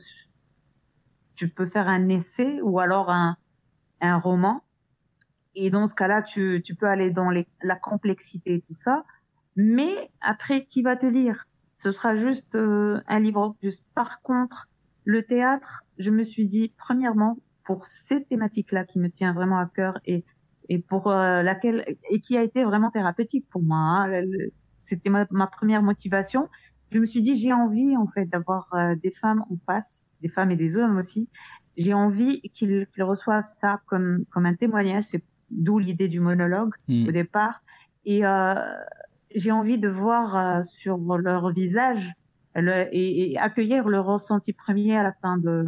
tu 1.34 1.48
peux 1.48 1.66
faire 1.66 1.88
un 1.88 2.08
essai 2.08 2.60
ou 2.62 2.78
alors 2.78 3.10
un 3.10 3.36
un 4.00 4.18
roman. 4.18 4.62
Et 5.54 5.70
dans 5.70 5.86
ce 5.86 5.94
cas-là, 5.94 6.22
tu, 6.22 6.62
tu 6.64 6.74
peux 6.74 6.86
aller 6.86 7.10
dans 7.10 7.30
les, 7.30 7.46
la 7.62 7.76
complexité 7.76 8.54
et 8.54 8.60
tout 8.60 8.74
ça. 8.74 9.04
Mais 9.56 10.10
après, 10.20 10.66
qui 10.66 10.82
va 10.82 10.96
te 10.96 11.06
lire? 11.06 11.46
Ce 11.76 11.92
sera 11.92 12.16
juste 12.16 12.54
euh, 12.56 13.00
un 13.06 13.20
livre 13.20 13.56
juste. 13.62 13.84
Par 13.94 14.20
contre, 14.22 14.68
le 15.04 15.24
théâtre, 15.24 15.84
je 15.98 16.10
me 16.10 16.22
suis 16.22 16.46
dit, 16.46 16.72
premièrement, 16.76 17.38
pour 17.64 17.86
cette 17.86 18.28
thématique-là 18.28 18.84
qui 18.84 18.98
me 18.98 19.10
tient 19.10 19.32
vraiment 19.32 19.58
à 19.58 19.66
cœur 19.66 19.98
et, 20.04 20.24
et 20.68 20.78
pour 20.80 21.10
euh, 21.10 21.42
laquelle 21.42 21.84
et 22.10 22.20
qui 22.20 22.36
a 22.36 22.42
été 22.42 22.64
vraiment 22.64 22.90
thérapeutique 22.90 23.48
pour 23.48 23.62
moi. 23.62 23.78
Hein, 23.78 24.22
C'était 24.76 25.10
ma, 25.10 25.26
ma, 25.30 25.46
première 25.46 25.82
motivation. 25.82 26.48
Je 26.94 27.00
me 27.00 27.06
suis 27.06 27.22
dit, 27.22 27.36
j'ai 27.36 27.52
envie 27.52 27.96
en 27.96 28.06
fait 28.06 28.26
d'avoir 28.26 28.68
euh, 28.72 28.94
des 28.94 29.10
femmes 29.10 29.42
en 29.50 29.56
face, 29.66 30.06
des 30.22 30.28
femmes 30.28 30.52
et 30.52 30.56
des 30.56 30.78
hommes 30.78 30.96
aussi. 30.96 31.28
J'ai 31.76 31.92
envie 31.92 32.40
qu'ils 32.52 32.86
qu 32.86 33.02
reçoivent 33.02 33.48
ça 33.48 33.80
comme 33.86 34.24
comme 34.30 34.46
un 34.46 34.54
témoignage. 34.54 35.02
C'est 35.02 35.24
d'où 35.50 35.80
l'idée 35.80 36.06
du 36.06 36.20
monologue 36.20 36.72
mmh. 36.86 37.08
au 37.08 37.10
départ. 37.10 37.64
Et 38.04 38.24
euh, 38.24 38.54
j'ai 39.34 39.50
envie 39.50 39.78
de 39.78 39.88
voir 39.88 40.64
sur 40.64 40.98
leur 41.18 41.52
visage 41.52 42.12
et, 42.56 43.36
accueillir 43.38 43.88
le 43.88 43.98
ressenti 43.98 44.52
premier 44.52 44.96
à 44.96 45.02
la 45.02 45.12
fin 45.12 45.38
de, 45.38 45.66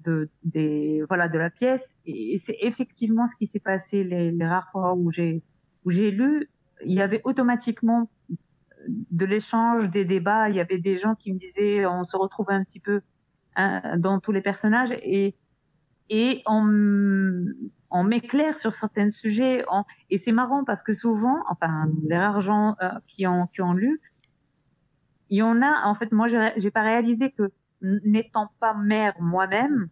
de 0.00 0.28
des 0.42 1.04
voilà 1.08 1.28
de 1.28 1.38
la 1.38 1.50
pièce 1.50 1.94
et, 2.06 2.38
c'est 2.38 2.56
effectivement 2.60 3.26
ce 3.26 3.36
qui 3.36 3.46
s'est 3.46 3.60
passé 3.60 4.02
les, 4.02 4.32
les, 4.32 4.46
rares 4.46 4.68
fois 4.72 4.94
où 4.94 5.12
j'ai 5.12 5.42
où 5.84 5.90
j'ai 5.90 6.10
lu 6.10 6.50
il 6.84 6.92
y 6.92 7.00
avait 7.00 7.20
automatiquement 7.24 8.10
de 8.88 9.24
l'échange 9.24 9.90
des 9.90 10.04
débats. 10.04 10.48
Il 10.48 10.56
y 10.56 10.60
avait 10.60 10.78
des 10.78 10.96
gens 10.96 11.14
qui 11.14 11.32
me 11.32 11.38
disaient 11.38 11.86
on 11.86 12.04
se 12.04 12.16
retrouve 12.16 12.50
un 12.50 12.64
petit 12.64 12.80
peu 12.80 13.00
hein, 13.56 13.96
dans 13.98 14.20
tous 14.20 14.32
les 14.32 14.42
personnages. 14.42 14.92
Et 15.02 15.34
et 16.10 16.42
on, 16.46 17.44
on 17.90 18.02
m'éclaire 18.02 18.58
sur 18.58 18.72
certains 18.72 19.10
sujets. 19.10 19.64
Et 20.10 20.18
c'est 20.18 20.32
marrant 20.32 20.64
parce 20.64 20.82
que 20.82 20.92
souvent 20.92 21.42
enfin 21.48 21.88
les 22.08 22.16
rares 22.16 22.40
gens 22.40 22.76
euh, 22.82 22.90
qui 23.06 23.26
ont 23.26 23.46
qui 23.48 23.62
ont 23.62 23.74
lu 23.74 24.00
il 25.30 25.38
y 25.38 25.42
en 25.42 25.60
a, 25.62 25.86
en 25.86 25.94
fait, 25.94 26.12
moi, 26.12 26.26
j'ai 26.28 26.70
pas 26.70 26.82
réalisé 26.82 27.30
que 27.30 27.50
n'étant 27.82 28.50
pas 28.60 28.74
mère 28.74 29.14
moi-même, 29.20 29.88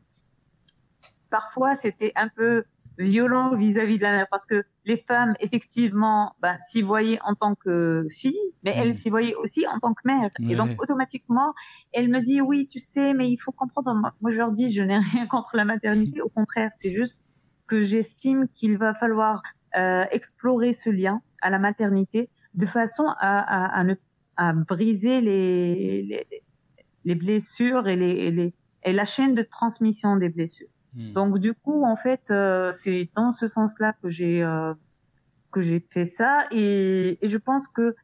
parfois 1.31 1.75
c'était 1.75 2.13
un 2.17 2.29
peu 2.29 2.65
violent 2.99 3.57
vis-à-vis 3.57 3.99
de 3.99 4.03
la 4.03 4.13
mère. 4.13 4.27
Parce 4.31 4.47
que 4.47 4.65
les 4.85 4.97
femmes 4.97 5.35
effectivement 5.41 6.35
ben, 6.41 6.57
s'y 6.69 6.83
voyaient 6.83 7.19
en 7.25 7.35
tant 7.35 7.55
que 7.55 8.07
fille 8.11 8.39
mais 8.63 8.75
elles 8.77 8.91
mm. 8.91 8.95
s'y 8.95 9.11
voyaient 9.11 9.35
aussi 9.35 9.67
en 9.67 9.79
tant 9.79 9.95
que 9.95 10.03
mère. 10.05 10.31
Et 10.49 10.57
donc 10.57 10.81
automatiquement 10.81 11.55
elle 11.93 12.09
me 12.09 12.21
dit 12.21 12.41
oui 12.41 12.69
tu 12.69 12.81
sais 12.81 13.15
mais 13.15 13.31
il 13.31 13.37
faut 13.37 13.53
comprendre. 13.53 14.13
Moi 14.21 14.31
je 14.31 14.37
leur 14.37 14.53
dis 14.53 14.73
je 14.73 14.83
n'ai 14.83 14.99
rien 15.13 15.27
contre 15.27 15.57
la 15.57 15.65
maternité. 15.65 16.21
Au 16.21 16.29
contraire 16.29 16.71
c'est 16.79 16.95
juste 16.95 17.23
que 17.67 17.83
j'estime 17.83 18.49
qu'il 18.55 18.79
va 18.79 18.95
falloir 18.95 19.43
euh, 19.77 20.05
explorer 20.11 20.73
ce 20.73 20.89
lien 20.89 21.21
à 21.43 21.51
la 21.51 21.59
maternité 21.59 22.31
de 22.55 22.65
façon 22.65 23.05
à, 23.19 23.41
à, 23.41 23.81
à 23.81 23.85
ne 23.85 23.95
à 24.37 24.53
briser 24.53 25.21
les, 25.21 26.03
les, 26.03 26.27
les 27.05 27.15
blessures 27.15 27.89
et, 27.89 27.97
les, 27.97 28.31
les, 28.31 28.55
et 28.85 28.93
la 28.93 29.05
chaîne 29.05 29.35
de 29.35 29.43
transmission 29.43 30.17
des 30.17 30.29
blessures. 30.29 30.69
Hmm. 30.97 31.13
Donc 31.13 31.39
du 31.39 31.55
coup, 31.55 31.85
en 31.85 31.97
fait, 31.97 32.31
euh, 32.31 32.73
c'est 32.73 33.11
dans 33.15 33.31
ce 33.31 33.47
sens-là 33.47 33.95
que 34.03 34.09
j'ai 34.09 34.43
euh, 34.43 34.75
que 35.53 35.61
j'ai 35.61 35.87
fait 35.91 36.05
ça 36.05 36.47
et, 36.51 37.19
et, 37.25 37.29
je 37.29 37.39
pense 37.39 37.69
que 37.69 37.95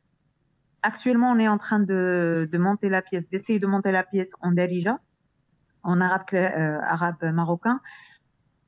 actuellement, 0.83 1.33
on 1.33 1.38
est 1.38 1.48
en 1.48 1.59
train 1.59 1.81
de, 1.81 2.48
de 2.50 2.59
monter 2.59 2.88
la 2.88 3.02
pièce, 3.02 3.28
d'essayer 3.28 3.59
de 3.59 3.66
monter 3.66 3.92
la 3.92 4.05
pièce 4.05 4.33
en 4.40 4.52
Darija, 4.52 5.00
en 5.83 6.00
arabe 6.00 6.22
euh, 6.35 6.78
arabe 6.83 7.24
marocain. 7.33 7.81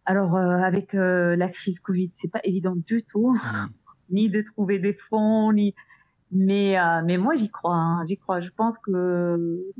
Alors 0.07 0.37
avec 0.37 0.93
la 0.93 1.49
crise 1.49 1.81
Covid, 1.81 2.11
c'est 2.13 2.31
pas 2.31 2.41
évident 2.45 2.75
du 2.77 3.05
tout, 3.05 3.33
hmm. 3.33 3.69
ni 4.11 4.29
de 4.29 4.43
trouver 4.43 4.79
des 4.79 4.93
fonds, 4.93 5.53
ni 5.53 5.75
mais, 6.35 6.79
euh, 6.79 7.01
mais 7.05 7.17
moi, 7.17 7.37
j'y 7.37 7.51
crois. 7.51 7.77
Hein, 7.77 8.05
j'y 8.07 8.19
crois. 8.19 8.41
Je 8.41 8.51
pense 8.51 8.79
que, 8.79 9.73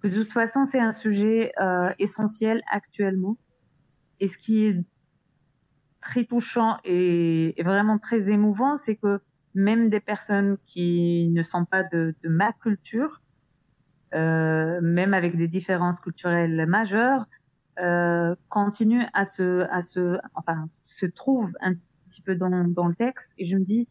que 0.00 0.08
de 0.08 0.14
toute 0.22 0.32
façon, 0.32 0.64
c'est 0.64 0.80
un 0.80 0.92
sujet 0.92 1.52
euh, 1.60 1.92
essentiel 1.98 2.62
actuellement. 2.70 3.36
Et 4.20 4.28
ce 4.28 4.38
qui 4.38 4.66
est 4.66 4.84
très 6.00 6.24
touchant 6.24 6.78
et, 6.84 7.58
et 7.58 7.62
vraiment 7.62 7.98
très 7.98 8.30
émouvant, 8.30 8.76
c'est 8.76 8.96
que 8.96 9.20
même 9.54 9.88
des 9.88 10.00
personnes 10.00 10.56
qui 10.64 11.28
ne 11.30 11.42
sont 11.42 11.64
pas 11.64 11.82
de, 11.82 12.14
de 12.22 12.28
ma 12.28 12.52
culture, 12.52 13.20
euh, 14.14 14.80
même 14.80 15.14
avec 15.14 15.36
des 15.36 15.48
différences 15.48 16.00
culturelles 16.00 16.66
majeures, 16.66 17.26
euh, 17.80 18.34
continuent 18.48 19.06
à 19.14 19.24
se, 19.24 19.62
à 19.70 19.80
se, 19.80 20.18
enfin, 20.34 20.66
se 20.84 21.06
trouvent 21.06 21.54
un 21.60 21.74
petit 22.06 22.22
peu 22.22 22.34
dans, 22.34 22.64
dans 22.64 22.86
le 22.86 22.94
texte. 22.94 23.34
Et 23.38 23.44
je 23.44 23.56
me 23.56 23.64
dis, 23.64 23.88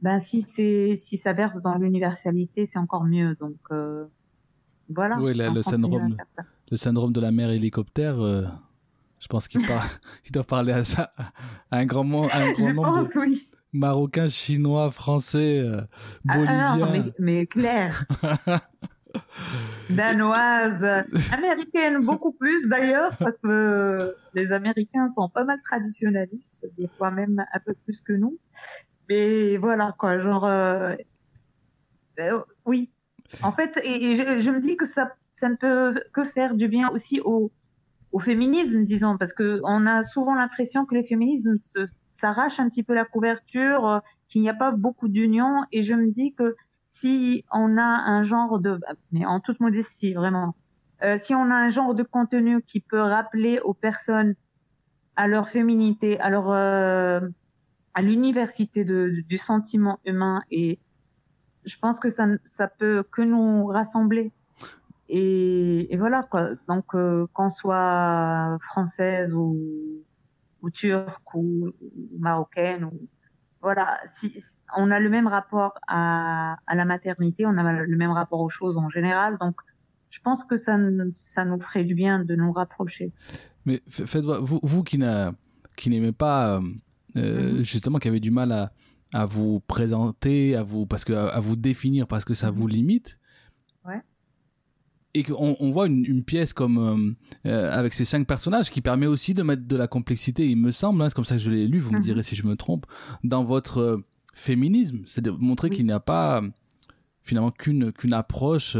ben 0.00 0.18
si 0.18 0.42
c'est 0.42 0.94
si 0.94 1.16
ça 1.16 1.32
verse 1.32 1.62
dans 1.62 1.76
l'universalité, 1.76 2.66
c'est 2.66 2.78
encore 2.78 3.04
mieux. 3.04 3.34
Donc 3.36 3.56
euh, 3.70 4.04
voilà. 4.88 5.18
Oui, 5.20 5.34
le 5.34 5.62
syndrome, 5.62 6.16
le 6.70 6.76
syndrome 6.76 7.12
de 7.12 7.20
la 7.20 7.32
mer 7.32 7.50
hélicoptère. 7.50 8.18
Je 9.20 9.28
pense 9.28 9.48
qu'il 9.48 9.60
il 10.26 10.32
doit 10.32 10.44
parler 10.44 10.72
à 10.72 10.84
ça, 10.84 11.10
à 11.70 11.78
un 11.78 11.86
grand, 11.86 12.04
un 12.04 12.52
grand 12.52 12.72
nombre 12.72 13.02
pense, 13.02 13.14
de 13.14 13.20
oui. 13.20 13.48
Marocains, 13.72 14.28
Chinois, 14.28 14.90
Français, 14.90 15.60
euh, 15.60 15.80
ah, 16.28 16.34
ah 16.34 16.36
Boliviens. 16.76 16.90
mais, 16.92 17.12
mais 17.18 17.46
clair. 17.46 18.04
danoise, 19.90 20.84
américaine 21.32 22.00
beaucoup 22.04 22.32
plus 22.32 22.68
d'ailleurs 22.68 23.16
parce 23.18 23.36
que 23.38 24.14
les 24.34 24.52
Américains 24.52 25.08
sont 25.08 25.28
pas 25.28 25.44
mal 25.44 25.60
traditionnalistes, 25.62 26.54
des 26.78 26.88
fois 26.98 27.10
même 27.10 27.44
un 27.52 27.58
peu 27.60 27.74
plus 27.84 28.00
que 28.00 28.12
nous. 28.12 28.38
Mais 29.08 29.56
voilà, 29.56 29.94
quoi, 29.98 30.18
genre, 30.18 30.44
euh, 30.44 30.94
euh, 32.18 32.42
oui. 32.64 32.90
En 33.42 33.52
fait, 33.52 33.78
et, 33.82 34.14
je, 34.14 34.50
me 34.50 34.60
dis 34.60 34.76
que 34.76 34.86
ça, 34.86 35.12
ça 35.32 35.48
ne 35.48 35.56
peut 35.56 36.00
que 36.12 36.24
faire 36.24 36.54
du 36.54 36.68
bien 36.68 36.88
aussi 36.90 37.20
au, 37.20 37.50
au 38.16 38.18
féminisme, 38.18 38.84
disons, 38.84 39.18
parce 39.18 39.34
que 39.34 39.60
on 39.62 39.86
a 39.86 40.02
souvent 40.02 40.34
l'impression 40.34 40.86
que 40.86 40.94
les 40.94 41.04
féminismes 41.04 41.56
s'arrachent 42.12 42.58
un 42.58 42.70
petit 42.70 42.82
peu 42.82 42.94
la 42.94 43.04
couverture, 43.04 43.86
euh, 43.86 43.98
qu'il 44.26 44.40
n'y 44.40 44.48
a 44.48 44.54
pas 44.54 44.70
beaucoup 44.70 45.08
d'union, 45.08 45.64
et 45.70 45.82
je 45.82 45.92
me 45.92 46.10
dis 46.10 46.32
que 46.32 46.56
si 46.86 47.44
on 47.52 47.76
a 47.76 47.82
un 47.82 48.22
genre 48.22 48.58
de, 48.58 48.80
mais 49.12 49.26
en 49.26 49.38
toute 49.40 49.60
modestie, 49.60 50.14
vraiment, 50.14 50.56
euh, 51.02 51.18
si 51.18 51.34
on 51.34 51.50
a 51.50 51.54
un 51.54 51.68
genre 51.68 51.94
de 51.94 52.04
contenu 52.04 52.62
qui 52.62 52.80
peut 52.80 53.02
rappeler 53.02 53.60
aux 53.60 53.74
personnes 53.74 54.34
à 55.16 55.28
leur 55.28 55.50
féminité, 55.50 56.18
à 56.18 56.30
leur 56.30 56.50
euh, 56.50 57.20
à 57.92 58.00
l'université 58.00 58.82
du 58.82 59.36
sentiment 59.36 59.98
humain 60.06 60.40
et 60.50 60.78
je 61.66 61.76
pense 61.78 62.00
que 62.00 62.08
ça, 62.08 62.26
ça 62.44 62.66
peut 62.66 63.04
que 63.10 63.20
nous 63.20 63.66
rassembler. 63.66 64.32
Et, 65.08 65.92
et 65.92 65.96
voilà 65.96 66.22
quoi. 66.22 66.50
Donc 66.68 66.94
euh, 66.94 67.26
qu'on 67.32 67.50
soit 67.50 68.56
française 68.60 69.34
ou, 69.34 69.56
ou 70.62 70.70
turque 70.70 71.34
ou, 71.34 71.72
marocaine 72.18 72.84
ou 72.84 73.08
voilà, 73.62 73.98
si, 74.04 74.36
on 74.76 74.90
a 74.90 75.00
le 75.00 75.08
même 75.08 75.26
rapport 75.26 75.74
à, 75.88 76.56
à 76.66 76.74
la 76.74 76.84
maternité, 76.84 77.46
on 77.46 77.56
a 77.56 77.72
le 77.72 77.96
même 77.96 78.12
rapport 78.12 78.40
aux 78.40 78.48
choses 78.48 78.76
en 78.76 78.88
général. 78.88 79.38
Donc 79.38 79.56
je 80.10 80.20
pense 80.20 80.44
que 80.44 80.56
ça, 80.56 80.78
ça 81.14 81.44
nous 81.44 81.58
ferait 81.58 81.84
du 81.84 81.94
bien 81.94 82.24
de 82.24 82.34
nous 82.36 82.52
rapprocher. 82.52 83.12
Mais 83.64 83.82
faites 83.88 84.24
vous, 84.24 84.60
vous 84.62 84.82
qui 84.82 84.98
n'aimez 84.98 86.12
pas 86.12 86.56
euh, 86.56 86.60
euh, 87.16 87.52
mhm. 87.54 87.62
justement 87.62 87.98
qui 87.98 88.08
avait 88.08 88.20
du 88.20 88.30
mal 88.30 88.52
à, 88.52 88.72
à 89.12 89.26
vous 89.26 89.60
présenter, 89.60 90.56
à 90.56 90.62
vous 90.62 90.86
parce 90.86 91.04
que 91.04 91.12
à, 91.12 91.40
vous 91.40 91.56
définir 91.56 92.06
parce 92.06 92.24
que 92.24 92.34
ça 92.34 92.50
vous 92.50 92.64
mhm. 92.64 92.74
limite. 92.74 93.18
Et 95.16 95.22
qu'on 95.22 95.56
on 95.58 95.70
voit 95.70 95.86
une, 95.86 96.04
une, 96.04 96.22
pièce 96.22 96.52
comme 96.52 96.78
euh, 96.78 97.50
euh, 97.50 97.70
avec 97.72 97.92
ces 97.92 98.04
cinq 98.04 98.26
personnages 98.26 98.70
qui 98.70 98.80
permet 98.80 99.06
aussi 99.06 99.34
de 99.34 99.42
mettre 99.42 99.66
de 99.66 99.76
la 99.76 99.86
complexité, 99.86 100.48
il 100.48 100.56
me 100.56 100.72
semble, 100.72 101.00
hein, 101.02 101.08
c'est 101.08 101.14
comme 101.14 101.24
ça 101.24 101.36
que 101.36 101.42
je 101.42 101.50
l'ai 101.50 101.66
lu, 101.66 101.78
vous 101.78 101.92
me 101.92 101.96
mhm. 101.96 102.02
direz 102.02 102.22
si 102.22 102.36
je 102.36 102.46
me 102.46 102.54
trompe, 102.54 102.86
dans 103.24 103.44
votre 103.44 104.02
féminisme, 104.34 105.00
c'est 105.06 105.22
de 105.22 105.30
montrer 105.30 105.70
qu'il 105.70 105.86
n'y 105.86 105.92
a 105.92 106.00
pas 106.00 106.42
finalement 107.22 107.50
qu'une 107.50 107.92
qu'une 107.92 108.12
approche 108.12 108.76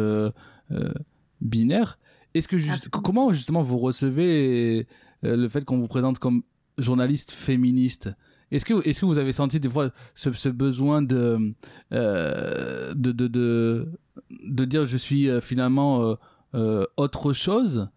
binaire. 1.40 1.98
Est-ce 2.34 2.48
que 2.48 2.58
juste, 2.58 2.90
comment 2.90 3.32
justement 3.32 3.62
vous 3.62 3.78
recevez 3.78 4.86
le 5.22 5.48
fait 5.48 5.64
qu'on 5.64 5.78
vous 5.78 5.88
présente 5.88 6.18
comme 6.18 6.42
journaliste 6.78 7.30
féministe? 7.32 8.10
Est-ce 8.50 8.64
que, 8.64 8.86
est-ce 8.88 9.00
que 9.00 9.06
vous 9.06 9.18
avez 9.18 9.32
senti 9.32 9.58
des 9.58 9.68
fois 9.68 9.90
ce, 10.14 10.32
ce 10.32 10.48
besoin 10.48 11.02
de, 11.02 11.54
euh, 11.92 12.94
de, 12.94 13.12
de, 13.12 13.26
de, 13.26 13.88
de, 14.30 14.64
dire 14.64 14.86
je 14.86 14.96
suis 14.96 15.28
euh, 15.28 15.40
finalement 15.40 16.02
euh, 16.02 16.14
euh, 16.54 16.84
autre 16.96 17.32
chose 17.32 17.88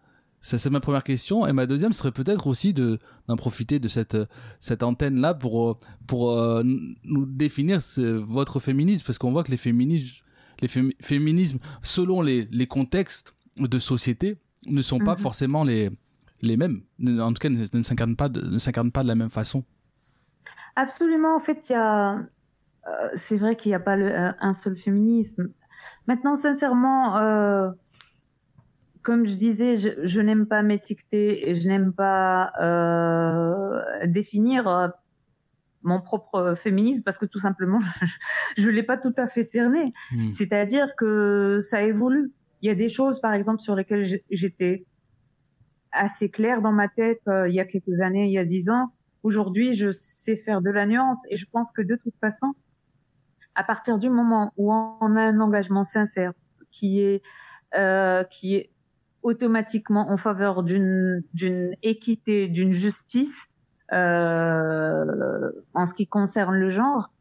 ça, 0.42 0.58
c'est 0.58 0.70
ma 0.70 0.80
première 0.80 1.04
question. 1.04 1.46
Et 1.46 1.52
ma 1.52 1.66
deuxième 1.66 1.92
serait 1.92 2.12
peut-être 2.12 2.46
aussi 2.46 2.72
de, 2.72 2.98
d'en 3.28 3.36
profiter 3.36 3.78
de 3.78 3.88
cette, 3.88 4.16
cette 4.58 4.82
antenne-là 4.82 5.34
pour, 5.34 5.78
pour 6.06 6.30
euh, 6.30 6.62
nous 6.64 7.26
définir 7.26 7.80
votre 7.98 8.58
féminisme. 8.58 9.04
Parce 9.04 9.18
qu'on 9.18 9.32
voit 9.32 9.44
que 9.44 9.50
les 9.50 9.58
féminismes, 9.58 10.24
les 10.62 10.68
féminismes 11.02 11.58
selon 11.82 12.22
les, 12.22 12.48
les 12.50 12.66
contextes 12.66 13.34
de 13.58 13.78
société, 13.78 14.38
ne 14.66 14.80
sont 14.80 14.98
pas 14.98 15.14
mhm. 15.14 15.20
forcément 15.20 15.62
les, 15.62 15.90
les 16.40 16.56
mêmes. 16.56 16.82
En 17.20 17.32
tout 17.32 17.40
cas, 17.40 17.50
ne, 17.50 17.66
ne 17.72 17.82
s'incarnent 17.82 18.16
pas, 18.16 18.30
de, 18.30 18.40
ne 18.40 18.58
s'incarnent 18.58 18.92
pas 18.92 19.02
de 19.02 19.08
la 19.08 19.14
même 19.14 19.30
façon. 19.30 19.64
Absolument. 20.76 21.36
En 21.36 21.40
fait, 21.40 21.68
il 21.68 21.72
y 21.72 21.76
a, 21.76 22.14
euh, 22.16 23.08
c'est 23.14 23.36
vrai 23.36 23.56
qu'il 23.56 23.70
n'y 23.70 23.74
a 23.74 23.80
pas 23.80 23.96
le, 23.96 24.10
euh, 24.10 24.32
un 24.40 24.54
seul 24.54 24.76
féminisme. 24.76 25.50
Maintenant, 26.10 26.34
sincèrement, 26.34 27.18
euh, 27.18 27.70
comme 29.02 29.28
je 29.28 29.36
disais, 29.36 29.76
je, 29.76 29.90
je 30.02 30.20
n'aime 30.20 30.44
pas 30.44 30.60
m'étiqueter 30.64 31.48
et 31.48 31.54
je 31.54 31.68
n'aime 31.68 31.92
pas 31.92 32.50
euh, 32.60 33.80
définir 34.06 34.66
euh, 34.66 34.88
mon 35.84 36.00
propre 36.00 36.54
féminisme 36.56 37.04
parce 37.04 37.16
que 37.16 37.26
tout 37.26 37.38
simplement, 37.38 37.78
je 38.58 38.66
ne 38.66 38.72
l'ai 38.72 38.82
pas 38.82 38.96
tout 38.96 39.14
à 39.18 39.28
fait 39.28 39.44
cerné. 39.44 39.92
Hmm. 40.10 40.32
C'est-à-dire 40.32 40.96
que 40.96 41.58
ça 41.60 41.82
évolue. 41.82 42.32
Il 42.60 42.66
y 42.66 42.72
a 42.72 42.74
des 42.74 42.88
choses, 42.88 43.20
par 43.20 43.32
exemple, 43.32 43.60
sur 43.60 43.76
lesquelles 43.76 44.20
j'étais 44.32 44.86
assez 45.92 46.28
clair 46.28 46.60
dans 46.60 46.72
ma 46.72 46.88
tête 46.88 47.22
euh, 47.28 47.48
il 47.48 47.54
y 47.54 47.60
a 47.60 47.64
quelques 47.64 48.00
années, 48.00 48.24
il 48.24 48.32
y 48.32 48.38
a 48.38 48.44
dix 48.44 48.68
ans. 48.68 48.92
Aujourd'hui, 49.22 49.76
je 49.76 49.92
sais 49.92 50.34
faire 50.34 50.60
de 50.60 50.70
la 50.70 50.86
nuance 50.86 51.20
et 51.28 51.36
je 51.36 51.46
pense 51.48 51.70
que 51.70 51.82
de 51.82 51.94
toute 51.94 52.16
façon, 52.16 52.52
à 53.54 53.64
partir 53.64 53.98
du 53.98 54.10
moment 54.10 54.52
où 54.56 54.72
on 54.72 55.16
a 55.16 55.22
un 55.22 55.40
engagement 55.40 55.84
sincère 55.84 56.32
qui 56.70 57.00
est 57.00 57.22
euh, 57.76 58.24
qui 58.24 58.56
est 58.56 58.70
automatiquement 59.22 60.10
en 60.10 60.16
faveur 60.16 60.62
d'une 60.62 61.22
d'une 61.34 61.74
équité, 61.82 62.48
d'une 62.48 62.72
justice 62.72 63.48
euh, 63.92 65.50
en 65.74 65.86
ce 65.86 65.94
qui 65.94 66.06
concerne 66.06 66.54
le 66.54 66.68
genre, 66.68 67.12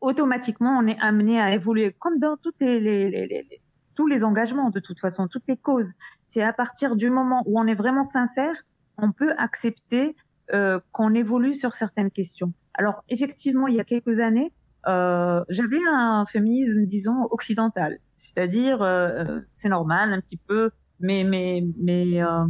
automatiquement 0.00 0.78
on 0.78 0.86
est 0.86 0.98
amené 1.00 1.40
à 1.40 1.52
évoluer 1.52 1.94
comme 1.98 2.18
dans 2.18 2.36
toutes 2.36 2.60
les, 2.60 2.80
les, 2.80 3.08
les, 3.08 3.62
tous 3.94 4.06
les 4.06 4.24
engagements 4.24 4.70
de 4.70 4.80
toute 4.80 5.00
façon, 5.00 5.26
toutes 5.26 5.48
les 5.48 5.56
causes. 5.56 5.92
C'est 6.28 6.42
à 6.42 6.52
partir 6.52 6.96
du 6.96 7.10
moment 7.10 7.42
où 7.46 7.58
on 7.58 7.66
est 7.66 7.74
vraiment 7.74 8.04
sincère, 8.04 8.62
on 8.98 9.12
peut 9.12 9.32
accepter 9.38 10.14
euh, 10.52 10.78
qu'on 10.92 11.14
évolue 11.14 11.54
sur 11.54 11.72
certaines 11.72 12.10
questions. 12.10 12.52
Alors 12.74 13.02
effectivement, 13.08 13.66
il 13.66 13.74
y 13.74 13.80
a 13.80 13.84
quelques 13.84 14.20
années, 14.20 14.52
euh, 14.86 15.44
j'avais 15.48 15.80
un 15.88 16.24
féminisme, 16.26 16.84
disons, 16.86 17.26
occidental, 17.30 17.98
c'est-à-dire 18.14 18.82
euh, 18.82 19.40
c'est 19.52 19.68
normal 19.68 20.12
un 20.12 20.20
petit 20.20 20.36
peu, 20.36 20.70
mais 21.00 21.24
mes 21.24 21.66
mes 21.78 22.22
euh, 22.22 22.46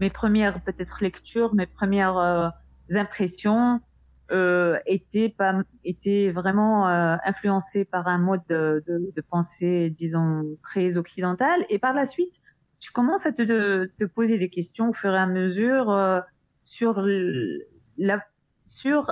mes 0.00 0.10
premières 0.10 0.60
peut-être 0.62 1.02
lectures, 1.02 1.54
mes 1.54 1.66
premières 1.66 2.18
euh, 2.18 2.48
impressions 2.90 3.80
euh, 4.32 4.78
étaient 4.86 5.28
pas 5.28 5.62
étaient 5.84 6.30
vraiment 6.32 6.86
influencées 6.86 7.84
par 7.84 8.08
un 8.08 8.18
mode 8.18 8.42
de, 8.48 8.82
de, 8.86 9.12
de, 9.14 9.20
pensée, 9.22 9.90
disons, 9.90 10.44
très 10.62 10.98
occidental, 10.98 11.64
et 11.68 11.78
par 11.78 11.94
la 11.94 12.06
suite, 12.06 12.40
tu 12.80 12.90
commences 12.92 13.24
à 13.24 13.32
te, 13.32 13.42
de, 13.42 13.92
te 13.98 14.04
poser 14.04 14.38
des 14.38 14.50
questions 14.50 14.90
au 14.90 14.92
fur 14.92 15.14
et 15.14 15.18
à 15.18 15.26
mesure 15.26 16.22
sur 16.64 17.06
la 17.98 18.20
sur 18.64 19.10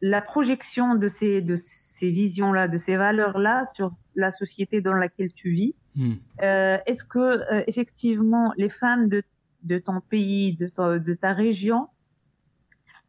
la 0.00 0.22
projection 0.22 0.94
de 0.94 1.08
ces 1.08 1.42
de 1.42 1.56
ces 1.56 2.10
visions 2.10 2.52
là, 2.52 2.68
de 2.68 2.78
ces 2.78 2.96
valeurs 2.96 3.38
là 3.38 3.62
sur 3.74 3.92
la 4.14 4.30
société 4.30 4.80
dans 4.80 4.94
laquelle 4.94 5.32
tu 5.32 5.50
vis. 5.50 5.74
Hmm. 5.96 6.14
Euh, 6.42 6.78
Est-ce 6.86 7.04
que 7.04 7.18
euh, 7.18 7.64
effectivement 7.66 8.52
les 8.56 8.70
femmes 8.70 9.08
de 9.08 9.22
de 9.62 9.78
ton 9.78 10.00
pays, 10.00 10.54
de 10.54 10.68
ta, 10.68 10.98
de 10.98 11.12
ta 11.12 11.32
région 11.34 11.88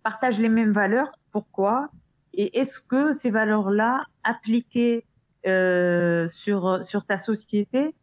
partagent 0.03 0.39
les 0.39 0.49
mêmes 0.49 0.73
valeurs? 0.73 1.11
Pourquoi? 1.31 1.89
Et 2.33 2.59
est-ce 2.59 2.81
que 2.81 3.11
ces 3.13 3.29
valeurs 3.29 3.69
là 3.71 4.03
appliquées 4.23 5.05
euh, 5.47 6.27
sur 6.27 6.83
sur 6.83 7.05
ta 7.05 7.17
société 7.17 7.95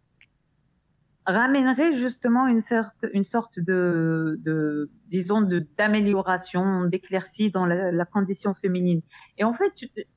ramènerait 1.28 1.92
justement 1.92 2.46
une 2.46 2.60
sorte, 2.60 3.06
une 3.12 3.24
sorte 3.24 3.60
de, 3.60 4.40
de 4.42 4.90
disons, 5.08 5.42
de 5.42 5.66
d'amélioration, 5.76 6.84
d'éclaircie 6.84 7.50
dans 7.50 7.66
la, 7.66 7.92
la, 7.92 8.04
condition 8.04 8.54
féminine. 8.54 9.02
Et 9.36 9.44
en 9.44 9.52
fait, 9.52 9.72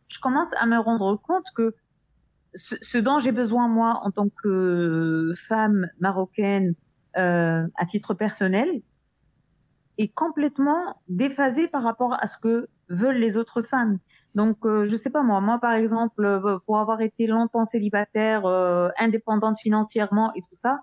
je 0.08 0.20
commence 0.20 0.54
à 0.56 0.66
me 0.66 0.80
rendre 0.80 1.16
compte 1.18 1.46
que 1.56 1.76
ce, 2.54 2.76
ce 2.82 2.98
dont 2.98 3.20
j'ai 3.20 3.32
besoin 3.32 3.68
moi 3.68 4.00
en 4.04 4.12
tant 4.12 4.30
que 4.30 5.32
femme 5.36 5.88
marocaine 6.00 6.76
euh, 7.18 7.68
à 7.76 7.86
titre 7.86 8.14
personnel 8.14 8.82
est 9.98 10.14
complètement 10.14 11.02
déphasé 11.10 11.68
par 11.68 11.84
rapport 11.84 12.14
à 12.14 12.28
ce 12.28 12.38
que 12.38 12.70
veulent 12.90 13.18
les 13.18 13.38
autres 13.38 13.62
femmes. 13.62 14.00
Donc, 14.36 14.66
euh, 14.66 14.86
je 14.86 14.96
sais 14.96 15.10
pas 15.10 15.24
moi, 15.24 15.42
moi 15.42 15.60
par 15.60 15.74
exemple, 15.74 16.24
euh, 16.24 16.60
pour 16.66 16.80
avoir 16.80 17.02
été 17.02 17.28
longtemps 17.28 17.66
célibataire, 17.66 18.46
euh, 18.46 18.90
indépendante 18.98 19.58
financièrement 19.60 20.34
et 20.36 20.42
tout 20.42 20.54
ça, 20.54 20.80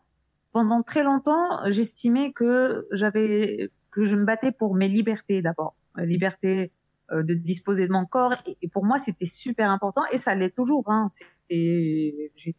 pendant 0.52 0.82
très 0.82 1.02
longtemps, 1.02 1.61
j'estimais 1.66 2.32
que 2.32 2.87
j'avais 2.92 3.70
que 3.90 4.04
je 4.04 4.16
me 4.16 4.24
battais 4.24 4.52
pour 4.52 4.74
mes 4.74 4.88
libertés 4.88 5.42
d'abord, 5.42 5.74
liberté 5.96 6.72
euh, 7.11 7.22
de 7.22 7.34
disposer 7.34 7.87
de 7.87 7.92
mon 7.92 8.04
corps. 8.04 8.34
Et, 8.61 8.68
pour 8.68 8.84
moi, 8.84 8.98
c'était 8.98 9.26
super 9.26 9.70
important 9.70 10.02
et 10.12 10.18
ça 10.18 10.34
l'est 10.34 10.54
toujours. 10.54 10.84
Hein. 10.88 11.08
Et 11.48 12.32
je, 12.37 12.52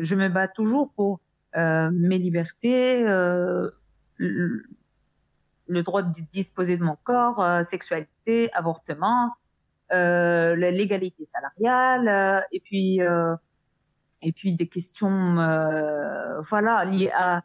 je, 0.00 0.14
me 0.14 0.28
bats 0.28 0.46
toujours 0.46 0.92
pour 0.94 1.20
euh, 1.56 1.90
mes 1.92 2.18
libertés, 2.18 3.04
euh, 3.04 3.68
le, 4.16 4.62
le, 5.66 5.82
droit 5.82 6.02
de 6.02 6.20
disposer 6.30 6.76
de 6.76 6.84
mon 6.84 6.96
corps, 7.02 7.40
euh, 7.40 7.62
sexualité, 7.64 8.52
avortement, 8.52 9.32
euh, 9.92 10.54
l'égalité 10.54 11.24
salariale, 11.24 12.44
et 12.52 12.60
puis 12.60 13.00
et 14.26 14.32
puis 14.32 14.52
des 14.52 14.66
questions 14.66 15.38
euh, 15.38 16.40
voilà 16.40 16.84
liées 16.84 17.12
à, 17.14 17.44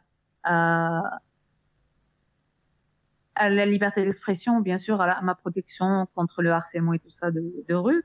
la 3.40 3.66
liberté 3.66 4.02
d'expression 4.02 4.60
bien 4.60 4.76
sûr 4.76 5.00
à, 5.00 5.22
ma 5.22 5.36
protection 5.36 6.08
contre 6.16 6.42
le 6.42 6.50
harcèlement 6.50 6.92
et 6.92 6.98
tout 6.98 7.10
ça 7.10 7.30
de, 7.30 7.74
rue. 7.74 8.04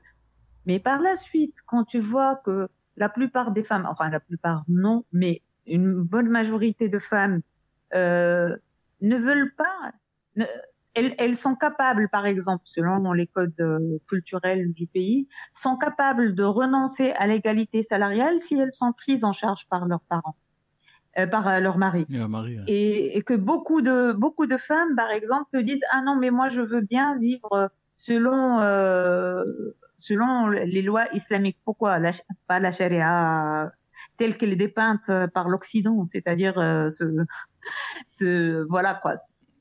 Mais 0.66 0.78
par 0.78 1.00
la 1.00 1.16
suite 1.16 1.56
quand 1.66 1.84
tu 1.84 1.98
vois 1.98 2.36
que 2.44 2.68
la 2.96 3.08
plupart 3.08 3.50
des 3.50 3.64
femmes 3.64 3.86
enfin 3.90 4.08
la 4.10 4.20
plupart 4.20 4.62
non 4.68 5.04
mais 5.12 5.42
une 5.66 6.00
bonne 6.00 6.28
majorité 6.28 6.88
de 6.88 7.00
femmes 7.00 7.40
euh, 7.94 8.56
ne 9.00 9.16
veulent 9.16 9.54
pas 9.56 10.46
elles, 10.98 11.14
elles, 11.18 11.36
sont 11.36 11.54
capables, 11.54 12.08
par 12.08 12.26
exemple, 12.26 12.62
selon 12.64 13.12
les 13.12 13.26
codes 13.26 13.60
euh, 13.60 13.98
culturels 14.08 14.72
du 14.72 14.86
pays, 14.86 15.28
sont 15.52 15.76
capables 15.76 16.34
de 16.34 16.42
renoncer 16.42 17.12
à 17.12 17.26
l'égalité 17.26 17.82
salariale 17.82 18.40
si 18.40 18.58
elles 18.58 18.74
sont 18.74 18.92
prises 18.92 19.24
en 19.24 19.32
charge 19.32 19.68
par 19.68 19.86
leurs 19.86 20.00
parents, 20.00 20.36
euh, 21.18 21.26
par 21.26 21.46
euh, 21.46 21.60
leur 21.60 21.78
mari. 21.78 22.06
mari 22.08 22.58
ouais. 22.58 22.64
et, 22.66 23.16
et, 23.16 23.22
que 23.22 23.34
beaucoup 23.34 23.80
de 23.80 24.12
beaucoup 24.12 24.46
de 24.46 24.56
femmes, 24.56 24.96
par 24.96 25.10
exemple, 25.10 25.48
te 25.52 25.58
disent 25.58 25.84
ah 25.92 26.02
non 26.04 26.16
mais 26.16 26.30
moi 26.30 26.48
je 26.48 26.62
veux 26.62 26.80
bien 26.80 27.16
vivre 27.18 27.70
selon 27.94 28.60
euh, 28.60 29.44
selon 29.96 30.48
les 30.48 30.82
lois 30.82 31.06
islamiques. 31.14 31.58
Pourquoi? 31.64 31.98
La, 31.98 32.10
pas 32.46 32.58
la 32.58 32.72
charia 32.72 33.70
telle 34.16 34.36
qu'elle 34.36 34.52
est 34.52 34.56
dépeinte 34.56 35.10
par 35.34 35.48
l'Occident, 35.48 36.04
c'est-à-dire 36.04 36.54
ce, 36.88 37.04
ce 38.06 38.64
voilà 38.68 38.94
quoi 38.94 39.14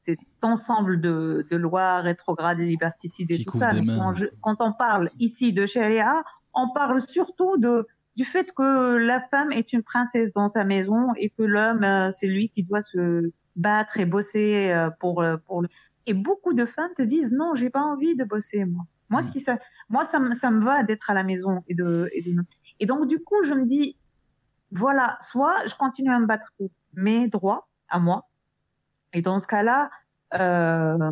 cet 0.08 0.20
ensemble 0.41 1.02
de, 1.02 1.46
de 1.52 1.58
lois 1.58 2.00
rétrogrades 2.00 2.60
et 2.62 2.65
liberticides 2.65 3.30
et 3.32 3.38
Qui 3.38 3.46
tout 3.46 3.58
ça. 3.58 3.70
Quand, 3.72 4.13
je, 4.13 4.26
quand, 4.41 4.56
on 4.60 4.72
parle 4.72 5.10
ici 5.20 5.52
de 5.52 5.65
charia, 5.65 6.24
on 6.54 6.70
parle 6.70 7.02
surtout 7.02 7.58
de 7.58 7.86
du 8.15 8.26
fait 8.26 8.52
que 8.52 8.96
la 8.96 9.22
femme 9.22 9.52
est 9.52 9.74
une 9.74 9.84
princesse 9.84 10.34
dans 10.34 10.48
sa 10.48 10.63
maison 10.63 11.13
et 11.17 11.30
que 11.30 11.43
l'homme 11.43 11.84
euh, 11.84 12.10
c'est 12.10 12.26
lui 12.26 12.50
qui 12.50 12.63
doit 12.63 12.82
se 12.82 13.32
battre 13.56 14.00
et 14.00 14.06
bosser 14.06 14.72
euh, 14.72 14.89
pour 15.00 15.22
euh, 15.22 15.38
pour 15.46 15.62
le... 15.62 15.67
et 16.08 16.15
beaucoup 16.15 16.54
de 16.54 16.65
femmes 16.65 16.93
te 16.96 17.04
disent 17.04 17.32
non 17.32 17.54
j'ai 17.54 17.70
pas 17.70 17.84
envie 17.84 18.15
de 18.15 18.24
bosser 18.24 18.65
moi. 18.65 18.86
Moi 19.10 19.22
si 19.22 19.39
ça 19.39 19.60
moi 19.89 20.04
ça 20.04 20.20
me 20.20 20.34
ça 20.34 20.50
me 20.50 20.63
va 20.63 20.84
d'être 20.84 21.12
à 21.12 21.13
la 21.13 21.24
maison 21.24 21.63
et 21.67 21.76
de, 21.76 22.10
et 22.13 22.22
de 22.24 22.41
et 22.80 22.86
donc 22.88 23.08
du 23.08 23.20
coup 23.20 23.43
je 23.43 23.54
me 23.54 23.65
dis 23.65 23.98
voilà 24.72 25.17
soit 25.22 25.58
je 25.67 25.76
continue 25.76 26.12
à 26.12 26.20
me 26.20 26.26
battre 26.26 26.52
pour 26.58 26.72
mes 26.93 27.28
droits 27.28 27.67
à 27.89 28.00
moi 28.00 28.28
et 29.17 29.23
dans 29.23 29.39
ce 29.39 29.47
cas-là, 29.47 29.89
euh, 30.36 31.12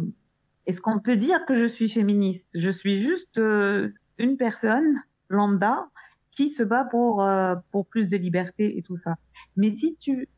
est-ce 0.67 0.79
qu'on 0.79 0.99
peut 0.99 1.17
dire 1.17 1.43
que 1.47 1.55
je 1.59 1.65
suis 1.65 1.89
féministe? 1.89 2.49
Je 2.53 2.69
suis 2.69 2.99
juste 2.99 3.39
euh, 3.39 3.95
une 4.19 4.37
personne 4.37 5.01
lambda 5.27 5.87
qui 6.29 6.49
se 6.49 6.61
bat 6.61 6.85
pour 6.85 7.23
euh, 7.23 7.55
pour 7.71 7.87
plus 7.87 8.07
de 8.07 8.17
liberté 8.17 8.77
et 8.77 8.83
tout 8.83 8.95
ça. 8.95 9.15
Mais 9.55 9.71
si 9.71 9.97
tu 9.97 10.29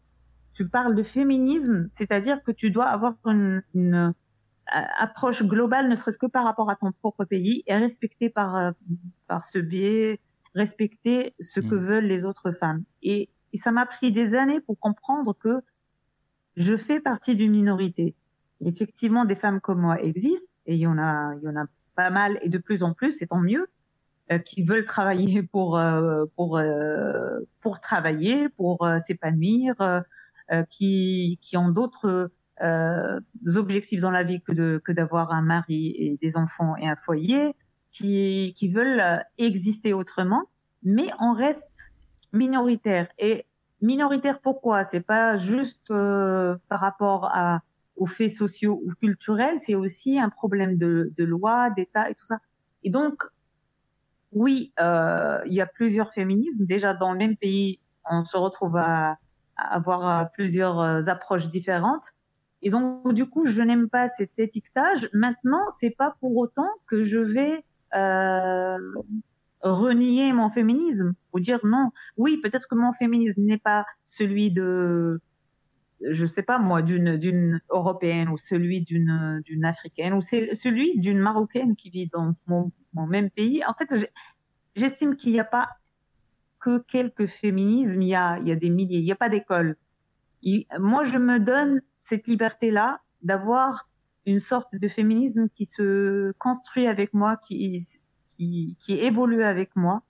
tu 0.54 0.70
parles 0.70 0.96
de 0.96 1.04
féminisme, 1.04 1.90
c'est-à-dire 1.92 2.42
que 2.42 2.54
tu 2.54 2.72
dois 2.72 2.86
avoir 2.86 3.16
une, 3.26 3.62
une 3.76 4.14
approche 4.98 5.44
globale, 5.44 5.90
ne 5.90 5.96
serait-ce 5.96 6.18
que 6.18 6.26
par 6.26 6.46
rapport 6.46 6.70
à 6.70 6.78
ton 6.78 6.94
propre 6.94 7.26
pays, 7.26 7.64
et 7.68 7.76
respecter 7.76 8.30
par 8.30 8.72
par 9.28 9.44
ce 9.44 9.60
biais, 9.60 10.22
respecter 10.56 11.36
ce 11.42 11.60
mmh. 11.60 11.70
que 11.70 11.76
veulent 11.76 12.06
les 12.06 12.24
autres 12.26 12.52
femmes. 12.52 12.86
Et, 13.04 13.30
et 13.52 13.58
ça 13.58 13.72
m'a 13.72 13.86
pris 13.86 14.14
des 14.14 14.36
années 14.36 14.62
pour 14.62 14.80
comprendre 14.80 15.36
que 15.38 15.62
je 16.58 16.76
fais 16.76 17.00
partie 17.00 17.36
d'une 17.36 17.52
minorité. 17.52 18.16
Effectivement, 18.66 19.24
des 19.26 19.36
femmes 19.36 19.62
comme 19.62 19.80
moi 19.80 20.02
existent, 20.02 20.52
et 20.66 20.74
il 20.74 20.80
y 20.80 20.88
en 20.88 20.98
a, 20.98 21.36
il 21.36 21.46
y 21.46 21.48
en 21.48 21.56
a 21.56 21.66
pas 21.96 22.10
mal, 22.10 22.40
et 22.42 22.50
de 22.50 22.58
plus 22.58 22.84
en 22.84 22.94
plus, 22.94 23.22
et 23.22 23.28
tant 23.28 23.40
mieux, 23.40 23.68
euh, 24.32 24.40
qui 24.40 24.64
veulent 24.64 24.84
travailler 24.84 25.44
pour 25.52 25.78
euh, 25.78 26.26
pour 26.36 26.58
euh, 26.58 27.40
pour 27.62 27.80
travailler, 27.80 28.50
pour 28.50 28.84
euh, 28.84 28.98
s'épanouir, 29.00 29.76
euh, 29.80 30.64
qui 30.70 31.38
qui 31.42 31.58
ont 31.58 31.70
d'autres 31.70 32.32
euh, 32.62 33.20
objectifs 33.56 34.02
dans 34.02 34.12
la 34.12 34.24
vie 34.24 34.42
que 34.42 34.52
de 34.52 34.82
que 34.84 34.92
d'avoir 34.92 35.32
un 35.32 35.44
mari 35.44 35.94
et 35.96 36.18
des 36.20 36.38
enfants 36.38 36.76
et 36.76 36.88
un 36.88 36.96
foyer, 36.96 37.56
qui 37.92 38.54
qui 38.58 38.68
veulent 38.70 39.24
exister 39.38 39.94
autrement, 39.94 40.46
mais 40.82 41.10
on 41.20 41.34
reste 41.34 41.94
minoritaire. 42.34 43.08
Et 43.20 43.46
minoritaire 43.82 44.40
pourquoi? 44.40 44.84
C'est 44.84 45.02
pas 45.02 45.36
juste 45.36 45.92
euh, 45.92 46.56
par 46.70 46.80
rapport 46.80 47.26
à, 47.26 47.62
aux 47.96 48.06
faits 48.06 48.32
sociaux 48.32 48.82
ou 48.86 48.92
culturels, 49.02 49.60
c'est 49.60 49.76
aussi 49.76 50.20
un 50.20 50.30
problème 50.30 50.78
de, 50.78 51.12
de 51.18 51.24
loi, 51.24 51.70
d'État 51.72 52.10
et 52.10 52.16
tout 52.16 52.26
ça. 52.26 52.40
Et 52.84 52.90
donc, 52.90 53.24
oui, 54.32 54.74
euh, 54.80 55.40
il 55.46 55.54
y 55.54 55.62
a 55.62 55.66
plusieurs 55.66 56.12
féminismes. 56.12 56.66
Déjà, 56.66 56.94
dans 56.94 57.12
le 57.12 57.18
même 57.18 57.38
pays, 57.38 57.80
on 58.10 58.26
se 58.26 58.38
retrouve 58.38 58.78
à, 58.78 59.18
à 59.58 59.76
avoir 59.76 60.32
plusieurs 60.32 60.80
euh, 60.80 61.02
approches 61.08 61.50
différentes. 61.50 62.14
Et 62.62 62.70
donc, 62.70 63.14
du 63.14 63.30
coup, 63.30 63.46
je 63.46 63.62
n'aime 63.62 63.90
pas 63.90 64.08
cet 64.08 64.38
étiquetage. 64.38 65.10
Maintenant, 65.14 65.64
c'est 65.78 65.96
pas 65.96 66.16
pour 66.20 66.36
autant 66.38 66.70
que 66.88 67.02
je 67.02 67.20
vais 67.20 67.64
euh, 67.96 68.78
renier 69.62 70.34
mon 70.34 70.50
féminisme 70.50 71.14
ou 71.34 71.40
dire 71.40 71.66
non. 71.66 71.92
Oui, 72.18 72.38
peut-être 72.38 72.68
que 72.68 72.76
mon 72.76 72.94
féminisme 72.94 73.42
n'est 73.42 73.58
pas 73.58 73.86
celui 74.06 74.52
de 74.52 75.20
je 76.02 76.26
sais 76.28 76.44
pas 76.44 76.60
moi 76.60 76.84
d'une 76.84 77.18
d'une 77.18 77.60
européenne 77.70 78.30
ou 78.30 78.38
celui 78.38 78.82
d'une 78.82 79.42
d'une 79.46 79.66
africaine 79.66 80.14
ou 80.14 80.22
c'est 80.22 80.54
celui 80.54 81.00
d'une 81.00 81.20
marocaine 81.20 81.76
qui 81.76 81.90
vit 81.90 82.08
dans 82.08 82.32
mon, 82.48 82.72
mon 82.94 83.08
même 83.08 83.30
pays. 83.32 83.64
En 83.66 83.74
fait, 83.74 84.08
j'estime 84.76 85.16
qu'il 85.16 85.34
n'y 85.34 85.40
a 85.40 85.46
pas 85.46 85.70
que 86.60 86.80
quelques 86.80 87.26
féminismes, 87.28 88.02
il 88.02 88.10
y 88.10 88.16
a 88.16 88.38
il 88.40 88.48
y 88.48 88.52
a 88.52 88.56
des 88.56 88.70
milliers, 88.70 89.00
il 89.00 89.06
n'y 89.06 89.12
a 89.12 89.16
pas 89.16 89.30
d'école. 89.30 89.76
Moi, 90.80 91.04
je 91.04 91.18
me 91.18 91.40
donne 91.40 91.82
cette 91.98 92.28
liberté 92.28 92.72
là 92.72 93.02
d'avoir 93.22 93.90
une 94.26 94.40
sorte 94.40 94.76
de 94.76 94.88
féminisme 94.88 95.50
qui 95.50 95.66
se 95.66 96.32
construit 96.38 96.86
avec 96.86 97.14
moi, 97.14 97.38
qui 97.38 97.82
qui, 98.38 98.76
qui 98.80 98.94
évolue 99.00 99.44
avec 99.44 99.76
moi 99.76 100.04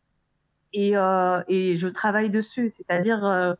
et 0.73 0.97
euh, 0.97 1.41
et 1.47 1.75
je 1.75 1.87
travaille 1.87 2.29
dessus, 2.29 2.67
c'est-à-dire 2.67 3.25
euh, 3.25 3.53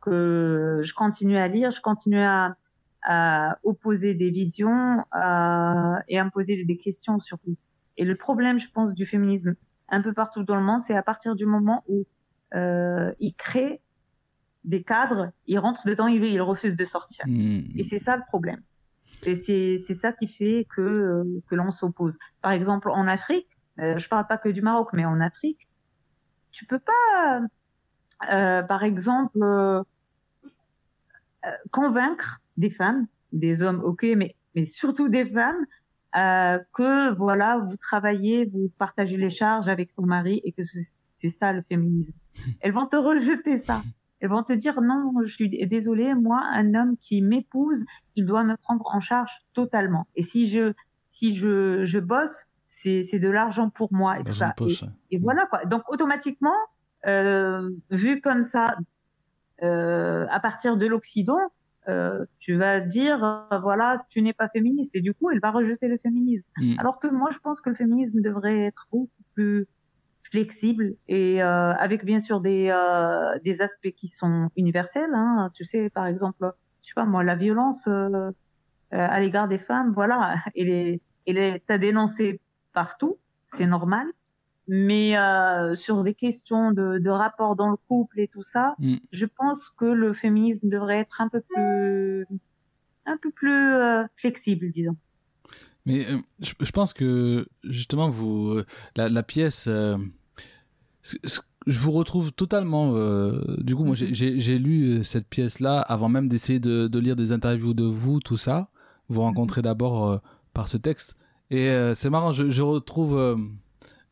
que 0.00 0.80
je 0.82 0.92
continue 0.94 1.38
à 1.38 1.48
lire, 1.48 1.70
je 1.70 1.80
continue 1.80 2.20
à, 2.20 2.56
à 3.02 3.58
opposer 3.62 4.14
des 4.14 4.30
visions 4.30 5.04
à, 5.12 6.00
et 6.08 6.18
à 6.18 6.24
me 6.24 6.30
poser 6.30 6.64
des 6.64 6.76
questions 6.76 7.20
surtout. 7.20 7.56
Et 7.96 8.04
le 8.04 8.16
problème, 8.16 8.58
je 8.58 8.68
pense, 8.70 8.94
du 8.94 9.06
féminisme 9.06 9.54
un 9.88 10.02
peu 10.02 10.12
partout 10.12 10.42
dans 10.42 10.56
le 10.56 10.62
monde, 10.62 10.82
c'est 10.82 10.94
à 10.94 11.02
partir 11.02 11.34
du 11.34 11.46
moment 11.46 11.84
où 11.88 12.04
euh, 12.54 13.12
il 13.18 13.34
crée 13.34 13.80
des 14.64 14.82
cadres, 14.82 15.32
il 15.46 15.58
rentre 15.58 15.86
dedans, 15.86 16.08
il, 16.08 16.24
il 16.24 16.42
refuse 16.42 16.76
de 16.76 16.84
sortir. 16.84 17.24
Mmh. 17.26 17.78
Et 17.78 17.82
c'est 17.82 17.98
ça 17.98 18.16
le 18.16 18.22
problème. 18.28 18.62
Et 19.24 19.34
c'est 19.34 19.76
ça 19.94 20.12
qui 20.12 20.28
fait 20.28 20.66
que, 20.68 20.80
euh, 20.80 21.42
que 21.48 21.56
l'on 21.56 21.72
s'oppose. 21.72 22.18
Par 22.40 22.52
exemple, 22.52 22.90
en 22.90 23.08
Afrique, 23.08 23.48
euh, 23.80 23.96
je 23.96 24.08
parle 24.08 24.26
pas 24.26 24.38
que 24.38 24.48
du 24.48 24.62
Maroc, 24.62 24.90
mais 24.92 25.04
en 25.04 25.20
Afrique, 25.20 25.68
tu 26.50 26.66
peux 26.66 26.78
pas 26.80 27.40
euh, 28.30 28.62
par 28.62 28.82
exemple, 28.82 29.42
euh, 29.42 29.82
euh, 31.46 31.50
convaincre 31.70 32.40
des 32.56 32.70
femmes, 32.70 33.06
des 33.32 33.62
hommes, 33.62 33.80
ok, 33.82 34.06
mais, 34.16 34.34
mais 34.54 34.64
surtout 34.64 35.08
des 35.08 35.24
femmes, 35.24 35.66
euh, 36.16 36.58
que 36.72 37.14
voilà, 37.14 37.58
vous 37.58 37.76
travaillez, 37.76 38.46
vous 38.46 38.70
partagez 38.78 39.16
les 39.16 39.30
charges 39.30 39.68
avec 39.68 39.94
ton 39.94 40.02
mari 40.02 40.40
et 40.44 40.52
que 40.52 40.62
c'est 41.16 41.28
ça 41.28 41.52
le 41.52 41.62
féminisme. 41.62 42.16
Elles 42.60 42.72
vont 42.72 42.86
te 42.86 42.96
rejeter 42.96 43.56
ça. 43.56 43.82
Elles 44.20 44.30
vont 44.30 44.42
te 44.42 44.52
dire 44.52 44.80
non, 44.80 45.12
je 45.22 45.32
suis 45.32 45.48
désolée, 45.68 46.12
moi, 46.14 46.42
un 46.52 46.74
homme 46.74 46.96
qui 46.96 47.22
m'épouse, 47.22 47.84
il 48.16 48.24
doit 48.24 48.42
me 48.42 48.56
prendre 48.56 48.84
en 48.92 48.98
charge 48.98 49.30
totalement. 49.52 50.08
Et 50.16 50.22
si 50.22 50.48
je 50.48 50.72
si 51.06 51.36
je 51.36 51.84
je 51.84 52.00
bosse, 52.00 52.47
c'est 52.80 53.02
c'est 53.02 53.18
de 53.18 53.28
l'argent 53.28 53.70
pour 53.70 53.92
moi 53.92 54.20
et 54.20 54.24
tout 54.24 54.34
ça. 54.34 54.54
Et, 54.60 55.16
et, 55.16 55.18
voilà 55.18 55.46
quoi. 55.46 55.64
Donc 55.64 55.82
automatiquement, 55.88 56.54
euh, 57.06 57.70
vu 57.90 58.20
comme 58.20 58.42
ça, 58.42 58.76
euh, 59.62 60.26
à 60.30 60.40
partir 60.40 60.76
de 60.76 60.86
l'Occident, 60.86 61.40
euh, 61.88 62.24
tu 62.38 62.54
vas 62.54 62.80
dire 62.80 63.24
euh, 63.24 63.58
voilà 63.60 64.04
tu 64.10 64.20
n'es 64.20 64.34
pas 64.34 64.48
féministe 64.48 64.90
et 64.94 65.00
du 65.00 65.14
coup 65.14 65.30
elle 65.30 65.40
va 65.40 65.50
rejeter 65.50 65.88
le 65.88 65.96
féminisme 65.96 66.44
mm. 66.58 66.74
alors 66.78 66.98
que 66.98 67.06
moi 67.06 67.30
je 67.32 67.38
pense 67.38 67.62
que 67.62 67.70
le 67.70 67.76
féminisme 67.76 68.20
devrait 68.20 68.66
être 68.66 68.86
beaucoup 68.92 69.08
plus 69.34 69.66
flexible 70.22 70.96
et 71.06 71.42
euh, 71.42 71.72
avec 71.72 72.04
bien 72.04 72.18
sûr 72.18 72.42
des 72.42 72.68
euh, 72.70 73.38
des 73.42 73.62
aspects 73.62 73.92
qui 73.96 74.08
sont 74.08 74.50
universels 74.54 75.14
hein. 75.14 75.50
tu 75.54 75.64
sais 75.64 75.88
par 75.88 76.06
exemple 76.06 76.52
je 76.82 76.88
sais 76.88 76.94
pas 76.94 77.06
moi 77.06 77.24
la 77.24 77.36
violence 77.36 77.88
à 78.90 79.20
l'égard 79.20 79.48
des 79.48 79.58
femmes 79.58 79.92
voilà 79.94 80.34
elle 80.54 80.68
est 80.68 81.00
elle 81.26 81.38
est 81.38 81.70
à 81.70 81.78
dénoncer 81.78 82.38
partout 82.72 83.18
c'est 83.46 83.66
normal 83.66 84.06
mais 84.68 85.16
euh, 85.16 85.74
sur 85.74 86.04
des 86.04 86.14
questions 86.14 86.72
de, 86.72 86.98
de, 86.98 87.10
rapport 87.10 87.56
dans 87.56 87.70
le 87.70 87.76
couple 87.88 88.20
et 88.20 88.28
tout 88.28 88.42
ça, 88.42 88.74
mm. 88.78 88.96
je 89.10 89.26
pense 89.26 89.70
que 89.70 89.86
le 89.86 90.12
féminisme 90.12 90.68
devrait 90.68 90.98
être 90.98 91.22
un 91.22 91.28
peu 91.28 91.40
plus, 91.40 92.26
un 93.06 93.16
peu 93.16 93.30
plus 93.30 93.72
euh, 93.72 94.04
flexible, 94.16 94.70
disons. 94.70 94.96
Mais 95.86 96.06
euh, 96.06 96.18
je, 96.40 96.52
je, 96.60 96.70
pense 96.70 96.92
que 96.92 97.46
justement, 97.64 98.10
vous, 98.10 98.60
la, 98.94 99.08
la 99.08 99.22
pièce, 99.22 99.70
je 99.70 100.08
vous 101.66 101.92
retrouve 101.92 102.30
totalement. 102.32 102.92
du 103.56 103.74
coup, 103.74 103.84
moi, 103.84 103.94
j'ai 103.94 104.58
lu 104.58 105.02
cette 105.02 105.28
pièce-là 105.28 105.80
avant 105.80 106.10
même 106.10 106.28
d'essayer 106.28 106.60
de, 106.60 106.88
de, 106.88 106.98
lire 106.98 107.16
des 107.16 107.32
interviews 107.32 107.72
de 107.72 107.84
vous, 107.84 108.20
tout 108.20 108.36
ça. 108.36 108.68
Vous 109.08 109.22
rencontrez 109.22 109.62
d'abord 109.62 110.20
par 110.52 110.68
ce 110.68 110.76
texte. 110.76 111.16
Et 111.50 111.70
c'est 111.94 112.10
marrant, 112.10 112.32
je, 112.32 112.50
je 112.50 112.62
retrouve 112.62 113.36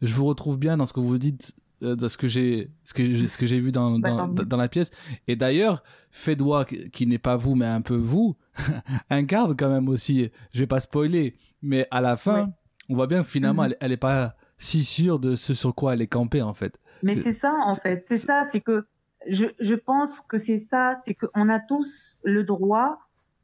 je 0.03 0.14
vous 0.14 0.25
retrouve 0.27 0.59
bien 0.59 0.77
dans 0.77 0.87
ce 0.87 0.92
que 0.92 1.01
vous 1.01 1.18
dites 1.18 1.55
euh, 1.83 1.94
dans 1.94 2.09
ce 2.09 2.16
que 2.16 2.29
j'ai 2.29 2.70
ce 2.85 2.94
que 2.94 3.27
ce 3.29 3.37
que 3.38 3.46
j'ai 3.46 3.61
vu 3.61 3.72
dans, 3.72 3.99
dans, 3.99 4.29
dans, 4.29 4.57
la 4.57 4.68
pièce. 4.68 4.90
Et 5.29 5.37
d'ailleurs 5.37 5.83
Fédois 6.11 6.64
qui 6.64 7.07
n'est 7.07 7.18
pas 7.18 7.37
vous 7.37 7.55
mais 7.55 7.66
un 7.66 7.83
peu 7.83 7.96
vous 7.96 8.37
incarne 9.11 9.55
quand 9.57 9.68
même 9.68 9.88
aussi 9.88 10.31
je 10.53 10.61
vais 10.61 10.66
pas 10.66 10.81
spoiler 10.81 11.37
mais 11.62 11.87
à 11.90 12.01
la 12.01 12.16
fin 12.16 12.53
on 12.88 12.94
voit 12.94 13.07
bien 13.07 13.22
que 13.22 13.29
finalement 13.29 13.62
mm 13.62 13.66
-hmm. 13.66 13.77
elle, 13.81 13.87
elle 13.87 13.92
est 13.92 13.96
pas 13.96 14.37
si 14.59 14.85
sûre 14.85 15.18
de 15.18 15.35
ce 15.35 15.55
sur 15.55 15.75
quoi 15.75 15.94
elle 15.94 16.03
est 16.03 16.07
campée 16.07 16.42
en 16.42 16.55
fait. 16.55 16.81
Mais 17.03 17.16
c'est 17.20 17.35
ça 17.35 17.53
en 17.66 17.75
fait. 17.75 18.05
C'est 18.07 18.18
ça 18.29 18.46
c'est 18.51 18.62
que 18.62 18.87
je, 19.29 19.46
je 19.61 19.75
pense 19.75 20.20
que 20.20 20.38
c'est 20.38 20.59
ça 20.72 20.94
c'est 21.05 21.14
qu'on 21.14 21.49
a 21.49 21.61
tous 21.61 22.18
le 22.22 22.42
droit 22.44 22.90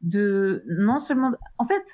de 0.00 0.64
non 0.66 1.00
seulement 1.00 1.32
en 1.58 1.66
fait 1.66 1.86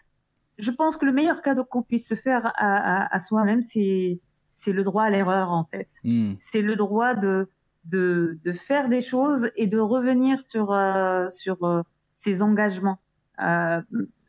je 0.58 0.70
pense 0.70 0.96
que 0.96 1.06
le 1.06 1.12
meilleur 1.12 1.42
cadeau 1.42 1.64
qu'on 1.64 1.82
puisse 1.82 2.08
se 2.08 2.14
faire 2.14 2.46
à, 2.46 2.52
à, 2.56 3.14
à 3.14 3.18
soi-même 3.18 3.62
c'est 3.62 4.20
c'est 4.48 4.72
le 4.72 4.82
droit 4.82 5.04
à 5.04 5.10
l'erreur 5.10 5.50
en 5.50 5.64
fait. 5.64 5.88
Mm. 6.04 6.34
C'est 6.38 6.62
le 6.62 6.74
droit 6.74 7.14
de, 7.14 7.48
de, 7.84 8.38
de 8.42 8.52
faire 8.52 8.88
des 8.88 9.00
choses 9.00 9.50
et 9.56 9.66
de 9.66 9.78
revenir 9.78 10.42
sur 10.42 10.72
euh, 10.72 11.28
sur 11.28 11.62
euh, 11.64 11.82
ses 12.14 12.42
engagements. 12.42 12.98
Euh, 13.40 13.80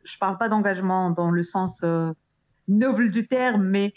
je 0.04 0.18
parle 0.18 0.38
pas 0.38 0.48
d'engagement 0.48 1.10
dans 1.10 1.30
le 1.30 1.42
sens 1.42 1.82
euh, 1.82 2.12
noble 2.68 3.10
du 3.10 3.26
terme, 3.26 3.64
mais 3.64 3.92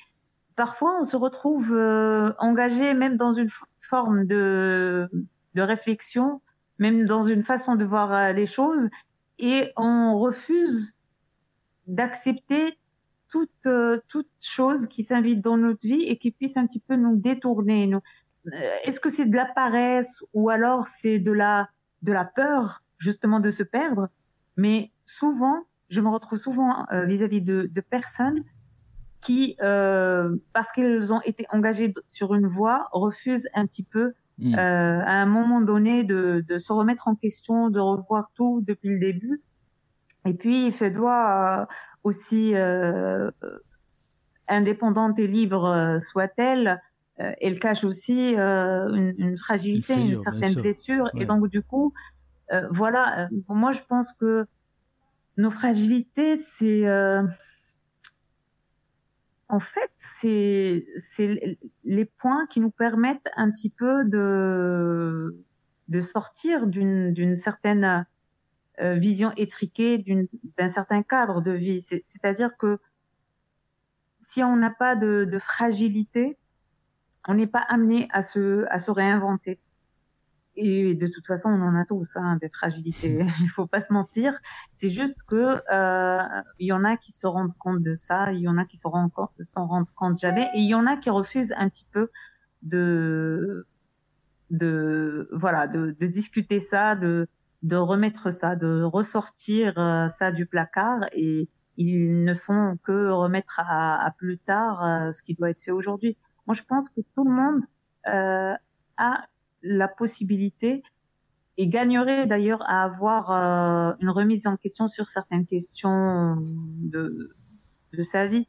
parfois 0.56 0.98
on 1.00 1.04
se 1.04 1.16
retrouve 1.16 1.72
engagé 2.40 2.94
même 2.94 3.16
dans 3.18 3.34
une 3.34 3.50
forme 3.82 4.26
de 4.26 5.10
de 5.54 5.62
réflexion, 5.62 6.42
même 6.80 7.06
dans 7.06 7.24
une 7.24 7.44
façon 7.44 7.76
de 7.76 7.86
voir 7.86 8.34
les 8.34 8.48
choses, 8.48 8.90
et 9.38 9.72
on 9.78 10.18
refuse 10.18 10.96
d'accepter 11.88 12.78
toute, 13.30 13.66
euh, 13.66 14.00
toute 14.08 14.30
chose 14.40 14.88
qui 14.88 15.04
s'invite 15.04 15.42
dans 15.42 15.58
notre 15.58 15.88
vie 15.88 16.04
et 16.04 16.18
qui 16.18 16.32
puisse 16.32 16.58
un 16.58 16.68
petit 16.68 16.80
peu 16.80 16.96
nous 16.96 17.16
détourner. 17.16 17.88
Nous. 17.88 18.02
Euh, 18.48 18.76
est-ce 18.84 19.00
que 19.00 19.10
c'est 19.10 19.26
de 19.26 19.36
la 19.36 19.46
paresse 19.46 20.24
ou 20.34 20.50
alors 20.50 20.88
c'est 20.88 21.20
de 21.20 21.32
la, 21.32 21.70
de 22.02 22.14
la 22.14 22.26
peur 22.26 22.84
justement 22.98 23.40
de 23.40 23.50
se 23.50 23.64
perdre? 23.64 24.10
Mais 24.56 24.92
souvent, 25.06 25.64
je 25.90 26.02
me 26.02 26.10
retrouve 26.10 26.38
souvent 26.38 26.86
euh, 26.92 27.06
vis-à-vis 27.06 27.42
-vis 27.42 27.44
de, 27.44 27.70
de, 27.72 27.82
personnes 27.82 28.44
qui, 29.22 29.56
euh, 29.62 30.36
parce 30.54 30.72
qu'elles 30.72 31.14
ont 31.14 31.22
été 31.22 31.46
engagées 31.50 31.94
sur 32.08 32.36
une 32.36 32.48
voie, 32.48 32.90
refusent 32.92 33.50
un 33.54 33.66
petit 33.66 33.84
peu 33.84 34.14
mmh. 34.40 34.56
euh, 34.56 35.00
à 35.06 35.14
un 35.14 35.26
moment 35.26 35.62
donné 35.62 36.04
de, 36.04 36.44
de 36.46 36.58
se 36.58 36.74
remettre 36.74 37.08
en 37.08 37.16
question, 37.16 37.70
de 37.70 37.80
revoir 37.80 38.32
tout 38.36 38.62
depuis 38.62 38.90
le 38.90 39.00
début 39.00 39.42
et 40.26 40.34
puis, 40.34 40.72
Fédois, 40.72 41.62
euh, 41.62 41.66
aussi 42.04 42.56
euh, 42.56 43.30
indépendante 44.48 45.20
et 45.20 45.28
libre 45.28 45.66
euh, 45.66 46.00
soit-elle, 46.00 46.82
euh, 47.20 47.32
elle 47.42 47.60
cache 47.60 47.84
aussi 47.84 48.36
euh, 48.36 48.88
une, 48.90 49.14
une, 49.18 49.38
fragilité, 49.38 49.94
une, 49.94 50.00
figure, 50.00 50.18
une 50.18 50.24
certaine 50.24 50.54
blessure. 50.56 51.10
Ouais. 51.14 51.24
Et 51.24 51.26
donc, 51.26 51.48
du 51.50 51.62
coup, 51.62 51.94
euh, 52.52 52.68
voilà, 52.72 53.30
moi, 53.48 53.72
je 53.72 53.82
pense 53.88 54.14
que 54.14 54.46
nos 55.38 55.50
fragilités, 55.50 56.36
c'est... 56.36 56.88
en 59.50 59.60
fait, 59.60 59.92
c'est 59.98 60.86
les 61.84 62.06
points 62.06 62.46
qui 62.48 62.60
nous 62.60 62.72
permettent 62.72 63.30
un 63.36 63.52
petit 63.52 63.70
peu 63.70 64.06
de, 64.06 65.36
de 65.90 66.00
sortir 66.00 66.68
d'une 66.68 67.38
certaine 67.38 68.06
euh, 68.82 68.96
vision 68.96 69.32
étriquée 69.38 70.04
d'un 70.58 70.70
certain 70.70 71.04
cadre 71.04 71.42
de 71.42 71.52
vie. 71.52 71.82
C'est-à-dire 71.82 72.58
que 72.58 72.80
si 74.20 74.42
on 74.44 74.56
n'a 74.56 74.72
pas 74.72 74.96
de, 74.96 75.28
de, 75.30 75.40
fragilité, 75.40 76.38
on 77.28 77.36
n'est 77.36 77.48
pas 77.48 77.60
amené 77.60 78.08
à 78.12 78.22
se, 78.22 78.66
à 78.70 78.80
se 78.80 78.90
réinventer. 78.90 79.60
Et 80.56 80.96
de 80.96 81.08
toute 81.08 81.26
façon, 81.26 81.50
on 81.50 81.62
en 81.62 81.76
a 81.76 81.86
tous 81.86 82.16
hein, 82.16 82.38
des 82.42 82.50
fragilités. 82.50 83.26
Il 83.42 83.48
faut 83.48 83.68
pas 83.68 83.80
se 83.80 83.94
mentir. 83.94 84.40
C'est 84.72 84.90
juste 84.90 85.24
que 85.24 85.62
euh, 85.72 86.42
il 86.60 86.68
y 86.68 86.72
en 86.72 86.84
a 86.84 86.98
qui 86.98 87.12
se 87.12 87.28
rendent 87.28 87.58
compte 87.58 87.82
de 87.82 87.94
ça, 87.94 88.32
il 88.32 88.42
y 88.42 88.48
en 88.48 88.58
a 88.58 88.66
qui 88.66 88.78
s'en 88.78 88.90
rendent, 88.90 89.12
rendent 89.56 89.92
compte 89.92 90.20
jamais, 90.20 90.50
et 90.56 90.60
il 90.60 90.68
y 90.68 90.76
en 90.76 90.86
a 90.86 90.98
qui 90.98 91.10
refusent 91.10 91.54
un 91.58 91.70
petit 91.70 91.88
peu 91.92 92.10
de 92.62 93.68
de 94.50 95.30
voilà 95.32 95.68
de, 95.68 95.96
de 96.00 96.08
discuter 96.08 96.60
ça, 96.60 96.96
de 96.96 97.28
de 97.64 97.76
remettre 97.76 98.32
ça, 98.32 98.56
de 98.56 98.84
ressortir 98.84 99.78
euh, 99.78 100.08
ça 100.10 100.32
du 100.32 100.46
placard 100.46 101.06
et 101.14 101.50
ils 101.78 102.24
ne 102.24 102.34
font 102.34 102.78
que 102.84 103.10
remettre 103.10 103.60
à, 103.60 104.06
à 104.06 104.12
plus 104.12 104.38
tard 104.38 104.86
euh, 104.86 105.12
ce 105.12 105.24
qui 105.24 105.34
doit 105.34 105.50
être 105.50 105.62
fait 105.62 105.72
aujourd'hui. 105.72 106.18
moi 106.46 106.54
je 106.54 106.64
pense 106.64 106.90
que 106.90 107.02
tout 107.16 107.24
le 107.24 107.32
monde 107.32 107.64
euh, 108.08 108.54
a 108.98 109.26
la 109.64 109.88
possibilité 109.88 110.84
et 111.58 111.68
gagnerait 111.68 112.26
d'ailleurs 112.28 112.62
à 112.70 112.84
avoir 112.84 113.32
euh, 113.32 113.94
une 114.00 114.10
remise 114.10 114.48
en 114.48 114.58
question 114.58 114.88
sur 114.88 115.08
certaines 115.08 115.46
questions 115.46 116.38
de, 116.40 117.36
de 117.94 118.04
sa 118.04 118.28
vie. 118.28 118.48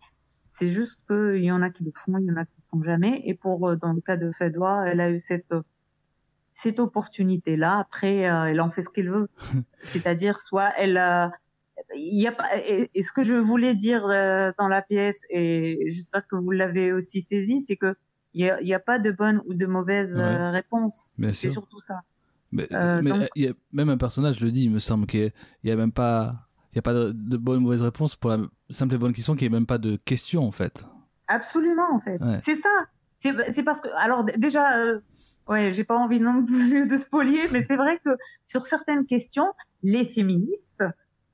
C'est 0.50 0.68
juste 0.68 1.04
qu'il 1.06 1.44
y 1.44 1.52
en 1.52 1.62
a 1.62 1.70
qui 1.70 1.84
le 1.84 1.92
font, 1.94 2.16
il 2.18 2.26
y 2.26 2.30
en 2.30 2.36
a 2.36 2.44
qui 2.44 2.54
le 2.56 2.64
font 2.70 2.82
jamais. 2.82 3.22
Et 3.24 3.34
pour 3.34 3.68
euh, 3.68 3.76
dans 3.76 3.92
le 3.92 4.00
cas 4.00 4.16
de 4.16 4.30
Fedwa, 4.30 4.88
elle 4.88 5.00
a 5.00 5.10
eu 5.10 5.18
cette 5.18 5.52
cette 6.62 6.80
opportunité-là. 6.80 7.78
Après, 7.78 8.28
euh, 8.28 8.44
elle 8.44 8.60
en 8.60 8.70
fait 8.70 8.82
ce 8.82 8.88
qu'elle 8.88 9.10
veut. 9.10 9.28
C'est-à-dire, 9.82 10.40
soit 10.40 10.72
elle, 10.76 10.98
il 11.94 12.20
y 12.20 12.26
a 12.26 12.32
pas. 12.32 12.48
Et, 12.56 12.90
ce 13.02 13.12
que 13.12 13.22
je 13.22 13.34
voulais 13.34 13.74
dire 13.74 14.06
euh, 14.06 14.52
dans 14.58 14.68
la 14.68 14.82
pièce, 14.82 15.22
et 15.30 15.78
j'espère 15.88 16.26
que 16.26 16.36
vous 16.36 16.50
l'avez 16.50 16.92
aussi 16.92 17.20
saisi, 17.20 17.62
c'est 17.62 17.76
que 17.76 17.94
il 18.36 18.44
y 18.44 18.72
a, 18.72 18.76
a, 18.76 18.80
pas 18.80 18.98
de 18.98 19.12
bonne 19.12 19.40
ou 19.46 19.54
de 19.54 19.64
mauvaise 19.64 20.18
euh, 20.18 20.50
réponse. 20.50 21.16
C'est 21.32 21.50
surtout 21.50 21.80
ça. 21.80 22.00
Mais, 22.50 22.66
mais 23.02 23.28
y 23.36 23.46
a, 23.46 23.52
même 23.72 23.88
un 23.88 23.96
personnage 23.96 24.40
le 24.40 24.50
dit, 24.50 24.64
il 24.64 24.70
me 24.70 24.80
semble 24.80 25.06
qu'il 25.06 25.32
y 25.62 25.70
a 25.70 25.76
même 25.76 25.92
pas, 25.92 26.48
il 26.72 26.76
y 26.76 26.78
a 26.80 26.82
pas 26.82 26.94
de, 26.94 27.12
de, 27.12 27.36
bonne 27.36 27.58
ou 27.58 27.60
mauvaise 27.60 27.82
réponse 27.82 28.16
pour 28.16 28.30
la 28.30 28.38
simple 28.70 28.94
et 28.94 28.98
bonne 28.98 29.12
question, 29.12 29.34
qu'il 29.36 29.48
n'y 29.48 29.54
ait 29.54 29.58
même 29.58 29.66
pas 29.66 29.78
de 29.78 29.96
question 29.96 30.44
en 30.44 30.50
fait. 30.50 30.84
Absolument 31.28 31.94
en 31.94 32.00
fait. 32.00 32.20
C'est 32.42 32.56
ça. 32.56 32.86
C'est 33.20 33.62
parce 33.62 33.80
que 33.80 33.88
alors 33.96 34.24
déjà 34.36 34.62
ouais, 35.48 35.72
j'ai 35.72 35.84
pas 35.84 35.96
envie 35.96 36.20
non 36.20 36.44
plus 36.44 36.86
de 36.86 36.96
spolier, 36.98 37.48
mais 37.52 37.62
c'est 37.62 37.76
vrai 37.76 38.00
que 38.04 38.10
sur 38.42 38.66
certaines 38.66 39.06
questions, 39.06 39.52
les 39.82 40.04
féministes 40.04 40.84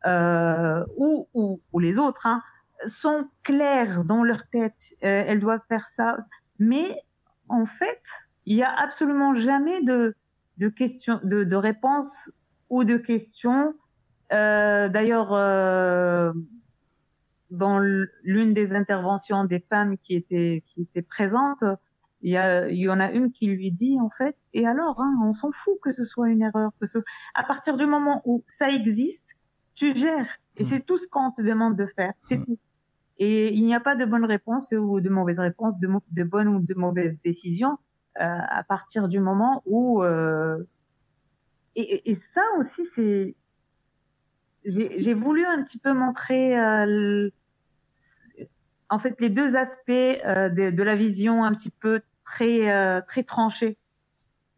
euh, 0.07 0.85
ou, 0.97 1.29
ou, 1.35 1.61
ou, 1.73 1.79
les 1.79 1.99
autres 1.99 2.27
hein, 2.27 2.43
sont 2.87 3.29
claires 3.43 4.05
dans 4.05 4.23
leur 4.23 4.49
tête. 4.49 4.95
Euh, 5.05 5.25
elles 5.27 5.41
doivent 5.41 5.65
faire 5.69 5.87
ça, 5.87 6.17
mais 6.59 7.03
en 7.49 7.67
fait, 7.67 8.03
il 8.47 8.57
y 8.57 8.63
a 8.63 8.73
absolument 8.73 9.35
jamais 9.35 9.83
de 9.83 10.15
de 10.61 10.69
questions, 10.69 11.21
de, 11.25 11.43
de 11.43 11.57
réponses 11.57 12.31
ou 12.69 12.85
de 12.85 12.97
questions. 12.97 13.75
Euh, 14.33 14.89
D'ailleurs, 14.91 15.33
euh, 15.33 16.33
dans 17.51 17.79
l'une 17.79 18.53
des 18.55 18.75
interventions 18.75 19.45
des 19.45 19.61
femmes 19.61 19.97
qui 19.99 20.15
étaient 20.15 20.63
qui 20.65 20.83
étaient 20.83 21.03
présentes, 21.03 21.65
il 22.23 22.33
y, 22.33 22.37
a, 22.37 22.69
il 22.69 22.79
y 22.79 22.89
en 22.89 23.01
a 23.01 23.11
une 23.11 23.33
qui 23.33 23.47
lui 23.47 23.73
dit 23.73 23.99
en 24.01 24.11
fait, 24.11 24.37
et 24.53 24.67
alors, 24.67 25.01
hein, 25.01 25.15
on 25.25 25.33
s'en 25.33 25.53
fout 25.53 25.79
que 25.83 25.91
ce 25.91 26.05
soit 26.05 26.29
une 26.29 26.43
erreur, 26.43 26.71
que 26.81 26.87
ce... 26.87 26.99
à 27.35 27.45
partir 27.45 27.77
du 27.77 27.87
moment 27.87 28.21
où 28.25 28.43
ça 28.47 28.69
existe, 28.71 29.37
tu 29.75 29.97
gères, 29.97 30.39
et 30.57 30.65
c'est 30.65 30.81
tout 30.81 30.99
ce 30.99 31.09
qu'on 31.09 31.31
te 31.31 31.41
demande 31.41 31.77
de 31.77 31.87
faire, 31.87 32.13
c'est 32.19 32.45
tout. 32.45 32.59
Et 33.19 33.55
il 33.55 33.65
n'y 33.65 33.75
a 33.75 33.81
pas 33.81 33.97
de 33.97 34.05
bonne 34.05 34.25
réponse 34.25 34.73
ou 34.73 35.01
de 35.01 35.09
mauvaise 35.09 35.41
réponse, 35.41 35.79
de, 35.79 35.89
de 36.11 36.23
bonne 36.25 36.49
ou 36.49 36.61
de 36.61 36.75
mauvaise 36.75 37.21
décision 37.23 37.79
euh, 38.21 38.25
à 38.25 38.65
partir 38.65 39.09
du 39.09 39.21
moment 39.21 39.63
où 39.67 40.03
euh... 40.03 40.59
et, 41.77 42.11
et, 42.11 42.15
ça 42.15 42.43
aussi 42.59 42.83
c'est 42.95 43.37
j'ai 44.65 45.15
voulu 45.15 45.45
un 45.47 45.63
petit 45.63 45.79
peu 45.79 45.93
montrer 45.93 46.59
euh, 46.59 47.31
en 48.91 48.99
fait 48.99 49.21
les 49.21 49.31
deux 49.31 49.57
aspects 49.57 49.91
euh, 49.91 50.49
de, 50.51 50.71
de, 50.71 50.83
la 50.83 50.97
vision 50.97 51.45
un 51.45 51.53
petit 51.53 51.71
peu 51.71 52.03
très 52.25 52.71
euh, 52.71 53.01
très 53.07 53.23
tranchées. 53.23 53.79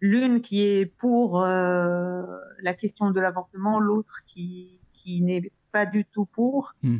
L'une 0.01 0.41
qui 0.41 0.63
est 0.63 0.87
pour 0.87 1.45
euh, 1.45 2.23
la 2.61 2.75
question 2.75 3.11
de 3.11 3.21
l'avortement, 3.21 3.79
l'autre 3.79 4.23
qui 4.27 4.81
qui 4.93 5.23
n'est 5.23 5.53
pas 5.71 5.87
du 5.87 6.05
tout 6.05 6.25
pour, 6.25 6.75
hmm. 6.83 6.99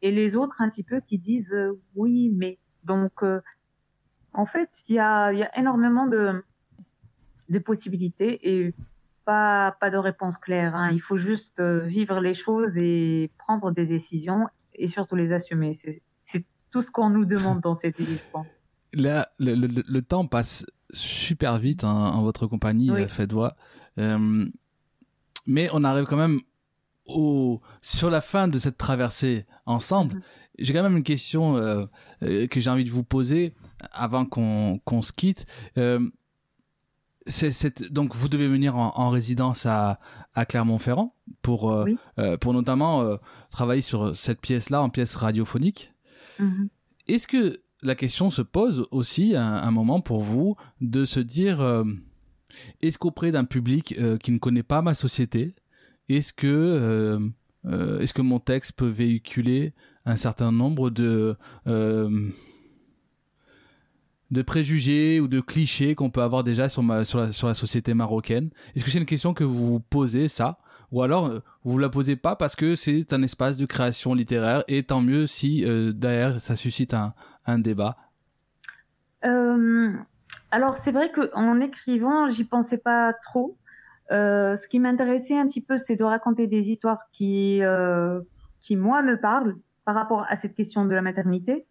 et 0.00 0.10
les 0.10 0.36
autres 0.36 0.60
un 0.60 0.68
petit 0.68 0.82
peu 0.82 1.00
qui 1.00 1.18
disent 1.18 1.56
oui 1.94 2.32
mais. 2.34 2.58
Donc 2.84 3.22
en 4.32 4.44
fait 4.44 4.82
il 4.88 4.96
y 4.96 4.98
a 4.98 5.32
il 5.32 5.38
y 5.38 5.44
a 5.44 5.56
énormément 5.56 6.08
de 6.08 6.44
de 7.48 7.58
possibilités 7.60 8.40
et 8.42 8.74
pas 9.24 9.76
pas 9.78 9.90
de 9.90 9.98
réponse 9.98 10.36
claire. 10.36 10.74
Hein. 10.74 10.90
Il 10.90 11.00
faut 11.00 11.16
juste 11.16 11.60
vivre 11.62 12.18
les 12.18 12.34
choses 12.34 12.76
et 12.76 13.30
prendre 13.38 13.70
des 13.70 13.86
décisions 13.86 14.48
et 14.74 14.88
surtout 14.88 15.14
les 15.14 15.32
assumer. 15.32 15.74
C'est 15.74 16.44
tout 16.72 16.82
ce 16.82 16.90
qu'on 16.90 17.10
nous 17.10 17.24
demande 17.24 17.60
dans 17.60 17.76
cette 17.76 18.00
pense 18.32 18.62
là, 18.94 19.28
le, 19.38 19.54
le, 19.54 19.68
le, 19.86 20.02
temps 20.02 20.26
passe 20.26 20.66
super 20.92 21.58
vite 21.58 21.84
hein, 21.84 22.10
en 22.14 22.22
votre 22.22 22.46
compagnie, 22.46 22.90
oui. 22.90 23.06
Euh, 23.98 24.46
mais 25.46 25.68
on 25.72 25.84
arrive 25.84 26.06
quand 26.06 26.16
même 26.16 26.40
au, 27.06 27.60
sur 27.80 28.10
la 28.10 28.20
fin 28.20 28.48
de 28.48 28.58
cette 28.58 28.78
traversée 28.78 29.46
ensemble. 29.66 30.14
Mm 30.16 30.18
-hmm. 30.18 30.22
J'ai 30.58 30.72
quand 30.74 30.82
même 30.82 30.96
une 30.96 31.02
question 31.02 31.56
euh, 31.56 31.86
euh, 32.22 32.46
que 32.46 32.60
j'ai 32.60 32.70
envie 32.70 32.84
de 32.84 32.90
vous 32.90 33.04
poser 33.04 33.54
avant 33.92 34.24
qu'on 34.26 34.80
qu 34.86 35.02
se 35.02 35.12
quitte. 35.12 35.46
Euh, 35.78 36.00
donc 37.90 38.14
vous 38.14 38.28
devez 38.28 38.48
venir 38.48 38.76
en, 38.76 38.92
en 38.96 39.10
résidence 39.10 39.66
à, 39.66 39.98
à 40.34 40.44
Clermont-Ferrand 40.44 41.14
pour, 41.40 41.60
euh, 41.70 41.84
oui. 41.84 41.96
euh, 42.18 42.36
pour 42.36 42.52
notamment 42.52 43.02
euh, 43.02 43.16
travailler 43.50 43.82
sur 43.82 44.16
cette 44.16 44.40
pièce-là 44.40 44.82
en 44.82 44.90
pièce 44.90 45.16
radiophonique. 45.16 45.92
-hmm. 46.40 46.68
Est-ce 47.08 47.26
que 47.26 47.60
la 47.82 47.94
question 47.94 48.30
se 48.30 48.42
pose 48.42 48.86
aussi 48.90 49.34
à 49.34 49.64
un 49.64 49.70
moment 49.70 50.00
pour 50.00 50.22
vous 50.22 50.56
de 50.80 51.04
se 51.04 51.20
dire 51.20 51.60
euh, 51.60 51.84
est-ce 52.80 52.98
qu'auprès 52.98 53.32
d'un 53.32 53.44
public 53.44 53.94
euh, 53.98 54.16
qui 54.18 54.30
ne 54.30 54.38
connaît 54.38 54.62
pas 54.62 54.82
ma 54.82 54.94
société, 54.94 55.54
est-ce 56.08 56.32
que 56.32 56.46
euh, 56.46 57.98
est-ce 58.00 58.14
que 58.14 58.22
mon 58.22 58.40
texte 58.40 58.72
peut 58.72 58.88
véhiculer 58.88 59.72
un 60.04 60.16
certain 60.16 60.50
nombre 60.50 60.90
de 60.90 61.36
préjugés 64.44 65.20
ou 65.20 65.28
de 65.28 65.40
clichés 65.40 65.94
qu'on 65.94 66.10
peut 66.10 66.22
avoir 66.22 66.42
déjà 66.42 66.68
sur 66.68 66.82
la 66.82 67.04
sur 67.04 67.46
la 67.46 67.54
société 67.54 67.94
marocaine? 67.94 68.50
Est-ce 68.74 68.84
que 68.84 68.90
c'est 68.90 68.98
une 68.98 69.06
question 69.06 69.32
que 69.32 69.44
vous 69.44 69.66
vous 69.66 69.80
posez 69.80 70.26
ça? 70.28 70.58
Ou 70.92 71.02
alors 71.02 71.26
euh, 71.26 71.40
vous 71.64 71.78
la 71.78 71.88
posez 71.88 72.16
pas 72.16 72.36
parce 72.36 72.54
que 72.54 72.76
c'est 72.76 73.12
un 73.12 73.22
espace 73.22 73.56
de 73.56 73.66
création 73.66 74.14
littéraire 74.14 74.62
et 74.68 74.84
tant 74.84 75.00
mieux 75.00 75.26
si 75.26 75.64
euh, 75.64 75.92
derrière 75.92 76.40
ça 76.40 76.54
suscite 76.54 76.94
un, 76.94 77.58
débat. 77.58 77.96
Euh, 79.24 79.92
alors 80.50 80.76
c'est 80.76 80.92
vrai 80.92 81.10
qu'en 81.10 81.58
écrivant 81.58 82.28
j'y 82.28 82.44
pensais 82.44 82.78
pas 82.78 83.12
trop. 83.14 83.56
Ce 84.10 84.68
qui 84.68 84.78
m'intéressait 84.78 85.38
un 85.38 85.46
petit 85.46 85.62
peu 85.62 85.78
c'est 85.78 85.96
de 85.96 86.04
raconter 86.04 86.46
des 86.46 86.70
histoires 86.70 87.10
qui 87.12 87.62
qui 88.60 88.76
moi 88.76 89.02
me 89.02 89.18
parlent 89.18 89.56
par 89.86 89.94
rapport 89.94 90.26
à 90.28 90.36
cette 90.36 90.54
question 90.54 90.84
de 90.84 90.94
la 90.94 91.00
maternité. 91.00 91.66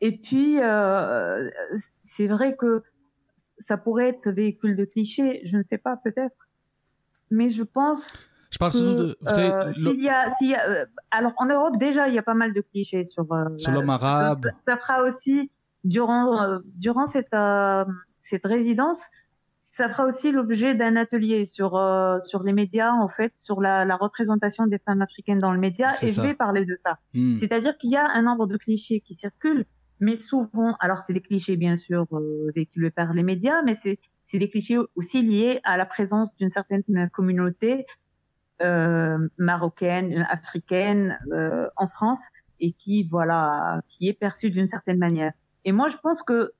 Et 0.00 0.16
puis 0.16 0.56
c'est 2.02 2.26
vrai 2.26 2.56
que 2.56 2.82
ça 3.58 3.76
pourrait 3.76 4.08
être 4.08 4.30
véhicule 4.30 4.74
de 4.74 4.86
clichés 4.86 5.42
je 5.44 5.58
ne 5.58 5.62
sais 5.62 5.78
pas 5.78 5.96
peut-être 5.96 6.47
mais 7.30 7.50
je 7.50 7.62
pense 7.62 8.28
je 8.50 8.58
parle 8.58 8.72
que, 8.72 8.78
surtout 8.78 8.94
de. 9.02 9.18
Euh, 9.26 9.72
s'il 9.72 10.02
y 10.02 10.08
a, 10.08 10.30
s'il 10.32 10.50
y 10.50 10.54
a 10.54 10.68
euh, 10.68 10.86
alors 11.10 11.32
en 11.36 11.46
Europe 11.46 11.76
déjà 11.78 12.08
il 12.08 12.14
y 12.14 12.18
a 12.18 12.22
pas 12.22 12.34
mal 12.34 12.54
de 12.54 12.60
clichés 12.60 13.02
sur. 13.04 13.30
Euh, 13.32 13.44
sur 13.58 13.72
l'homme 13.72 13.90
arabe. 13.90 14.40
Ça, 14.42 14.50
ça, 14.58 14.76
fera 14.78 15.02
aussi 15.02 15.50
durant 15.84 16.42
euh, 16.42 16.58
durant 16.64 17.06
cette 17.06 17.34
euh, 17.34 17.84
cette 18.20 18.46
résidence, 18.46 19.04
ça 19.56 19.88
fera 19.88 20.06
aussi 20.06 20.32
l'objet 20.32 20.74
d'un 20.74 20.96
atelier 20.96 21.44
sur 21.44 21.76
euh, 21.76 22.18
sur 22.18 22.42
les 22.42 22.52
médias 22.52 22.92
en 22.92 23.08
fait, 23.08 23.32
sur 23.36 23.60
la, 23.60 23.84
la 23.84 23.96
représentation 23.96 24.66
des 24.66 24.78
femmes 24.78 25.02
africaines 25.02 25.38
dans 25.38 25.52
le 25.52 25.58
média 25.58 25.88
et 26.02 26.10
ça. 26.10 26.22
je 26.22 26.28
vais 26.28 26.34
parler 26.34 26.64
de 26.64 26.74
ça. 26.74 26.98
Mm. 27.14 27.36
C'est-à-dire 27.36 27.76
qu'il 27.76 27.90
y 27.90 27.96
a 27.96 28.06
un 28.06 28.22
nombre 28.22 28.46
de 28.46 28.56
clichés 28.56 29.00
qui 29.00 29.14
circulent, 29.14 29.66
mais 30.00 30.16
souvent, 30.16 30.76
alors 30.80 30.98
c'est 30.98 31.12
des 31.12 31.20
clichés 31.20 31.56
bien 31.56 31.76
sûr 31.76 32.06
euh, 32.12 32.50
véhiculés 32.54 32.90
par 32.90 33.12
les 33.12 33.22
médias, 33.22 33.62
mais 33.62 33.74
c'est 33.74 33.98
c'est 34.28 34.38
des 34.38 34.50
clichés 34.50 34.76
aussi 34.94 35.22
liés 35.22 35.58
à 35.64 35.78
la 35.78 35.86
présence 35.86 36.36
d'une 36.36 36.50
certaine 36.50 36.82
communauté 37.10 37.86
euh, 38.60 39.26
marocaine, 39.38 40.26
africaine 40.28 41.18
euh, 41.32 41.70
en 41.76 41.88
France 41.88 42.20
et 42.60 42.72
qui 42.72 43.04
voilà 43.04 43.80
qui 43.88 44.06
est 44.06 44.12
perçue 44.12 44.50
d'une 44.50 44.66
certaine 44.66 44.98
manière. 44.98 45.32
Et 45.64 45.72
moi 45.72 45.88
je 45.88 45.96
pense 45.96 46.22
que 46.22 46.52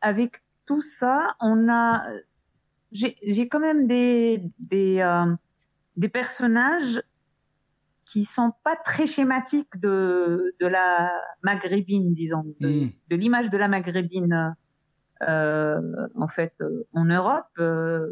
avec 0.00 0.40
tout 0.66 0.80
ça, 0.80 1.36
on 1.38 1.68
a 1.68 2.02
j'ai 2.90 3.48
quand 3.48 3.60
même 3.60 3.86
des 3.86 4.42
des 4.58 4.98
euh, 4.98 5.32
des 5.96 6.08
personnages 6.08 7.00
qui 8.04 8.24
sont 8.24 8.52
pas 8.64 8.74
très 8.74 9.06
schématiques 9.06 9.78
de 9.78 10.56
de 10.58 10.66
la 10.66 11.12
maghrébine 11.42 12.12
disons 12.12 12.42
de, 12.58 12.68
mmh. 12.68 12.92
de 13.10 13.16
l'image 13.16 13.50
de 13.50 13.58
la 13.58 13.68
maghrébine 13.68 14.32
euh, 14.32 14.50
en 15.26 16.28
fait 16.28 16.54
euh, 16.60 16.86
en 16.92 17.04
Europe 17.04 17.46
euh, 17.58 18.10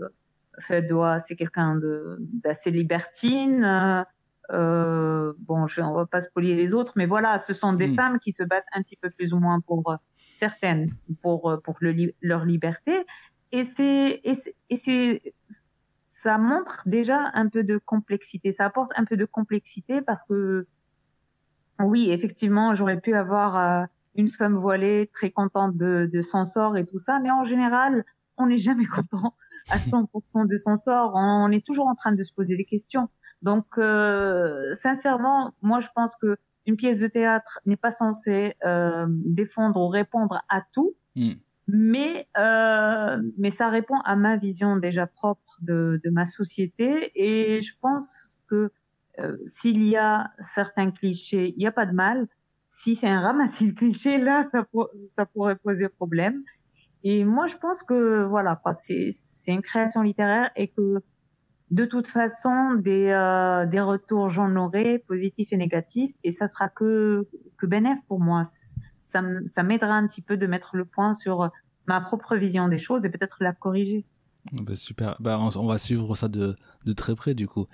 Fedwa, 0.58 1.20
c'est 1.20 1.36
quelqu'un 1.36 1.78
d'assez 2.18 2.70
libertine. 2.70 3.64
Euh, 3.64 4.04
euh, 4.50 5.32
bon, 5.38 5.66
je, 5.66 5.80
on 5.80 5.94
va 5.94 6.06
pas 6.06 6.20
spolier 6.20 6.54
les 6.54 6.74
autres, 6.74 6.92
mais 6.96 7.06
voilà, 7.06 7.38
ce 7.38 7.52
sont 7.52 7.72
des 7.72 7.88
mmh. 7.88 7.94
femmes 7.94 8.18
qui 8.18 8.32
se 8.32 8.42
battent 8.42 8.66
un 8.72 8.82
petit 8.82 8.96
peu 8.96 9.08
plus 9.10 9.32
ou 9.32 9.38
moins 9.38 9.60
pour 9.60 9.90
euh, 9.90 9.96
certaines, 10.34 10.92
pour 11.22 11.50
euh, 11.50 11.56
pour 11.58 11.76
le, 11.80 12.12
leur 12.20 12.44
liberté. 12.44 13.06
Et 13.52 13.64
c'est 13.64 14.20
et 14.24 14.76
c'est 14.76 15.34
ça 16.04 16.38
montre 16.38 16.82
déjà 16.86 17.30
un 17.34 17.48
peu 17.48 17.64
de 17.64 17.78
complexité. 17.78 18.52
Ça 18.52 18.66
apporte 18.66 18.92
un 18.96 19.04
peu 19.04 19.16
de 19.16 19.24
complexité 19.24 20.02
parce 20.02 20.24
que 20.24 20.66
oui, 21.80 22.10
effectivement, 22.10 22.74
j'aurais 22.74 23.00
pu 23.00 23.14
avoir 23.14 23.88
une 24.14 24.28
femme 24.28 24.56
voilée 24.56 25.10
très 25.12 25.30
contente 25.30 25.76
de, 25.76 26.08
de 26.12 26.20
son 26.20 26.44
sort 26.44 26.76
et 26.76 26.84
tout 26.84 26.98
ça, 26.98 27.18
mais 27.20 27.30
en 27.30 27.44
général, 27.44 28.04
on 28.36 28.46
n'est 28.46 28.58
jamais 28.58 28.84
content 28.86 29.34
à 29.70 29.78
100% 29.78 30.46
de 30.48 30.56
son 30.56 30.76
sort. 30.76 31.12
On 31.14 31.50
est 31.50 31.64
toujours 31.64 31.86
en 31.86 31.94
train 31.94 32.12
de 32.12 32.22
se 32.22 32.32
poser 32.32 32.56
des 32.56 32.64
questions. 32.64 33.08
Donc, 33.42 33.66
euh, 33.78 34.72
sincèrement, 34.74 35.52
moi, 35.62 35.80
je 35.80 35.88
pense 35.94 36.16
que 36.16 36.36
une 36.66 36.76
pièce 36.76 37.00
de 37.00 37.08
théâtre 37.08 37.60
n'est 37.66 37.76
pas 37.76 37.90
censée 37.90 38.54
euh, 38.64 39.06
défendre 39.08 39.80
ou 39.80 39.88
répondre 39.88 40.42
à 40.48 40.62
tout, 40.72 40.94
mm. 41.16 41.32
mais 41.66 42.28
euh, 42.38 43.20
mais 43.36 43.50
ça 43.50 43.68
répond 43.68 43.98
à 44.04 44.14
ma 44.14 44.36
vision 44.36 44.76
déjà 44.76 45.08
propre 45.08 45.58
de, 45.60 46.00
de 46.04 46.10
ma 46.10 46.24
société. 46.24 47.10
Et 47.16 47.60
je 47.60 47.74
pense 47.80 48.38
que 48.48 48.70
euh, 49.18 49.36
s'il 49.46 49.82
y 49.88 49.96
a 49.96 50.30
certains 50.38 50.90
clichés, 50.90 51.52
il 51.56 51.58
n'y 51.58 51.66
a 51.66 51.72
pas 51.72 51.86
de 51.86 51.92
mal. 51.92 52.28
Si 52.75 52.97
c'est 52.97 53.09
un 53.09 53.20
ramassis 53.20 53.66
de 53.73 53.79
clichés, 53.79 54.16
là, 54.16 54.45
ça, 54.51 54.64
ça 55.11 55.27
pourrait 55.27 55.57
poser 55.57 55.89
problème. 55.91 56.43
Et 57.05 57.23
moi, 57.25 57.47
je 57.47 57.57
pense 57.57 57.83
que 57.83 58.25
voilà, 58.25 58.61
c'est 58.73 59.12
une 59.47 59.61
création 59.61 60.01
littéraire 60.01 60.51
et 60.57 60.68
que 60.68 61.03
de 61.70 61.85
toute 61.85 62.07
façon 62.07 62.75
des 62.75 63.09
euh, 63.09 63.66
des 63.66 63.81
retours 63.81 64.29
j'en 64.29 64.55
aurai 64.57 64.99
positifs 64.99 65.53
et 65.53 65.57
négatifs 65.57 66.12
et 66.23 66.31
ça 66.31 66.47
sera 66.47 66.68
que 66.68 67.27
que 67.57 67.66
bénéf 67.66 67.99
pour 68.09 68.20
moi. 68.20 68.43
Ça 69.03 69.23
ça 69.47 69.62
m'aidera 69.62 69.95
un 69.95 70.07
petit 70.07 70.23
peu 70.23 70.37
de 70.37 70.47
mettre 70.47 70.77
le 70.77 70.85
point 70.85 71.12
sur 71.12 71.51
ma 71.87 72.01
propre 72.01 72.37
vision 72.37 72.68
des 72.68 72.79
choses 72.79 73.05
et 73.05 73.11
peut-être 73.11 73.39
la 73.41 73.53
corriger. 73.53 74.05
Bah, 74.53 74.77
super. 74.77 75.16
Bah, 75.20 75.39
on, 75.57 75.66
va 75.66 75.79
suivre 75.79 76.14
ça 76.14 76.29
de 76.29 76.55
de 76.85 76.93
très 76.93 77.14
près 77.16 77.35
du 77.35 77.49
coup. 77.49 77.66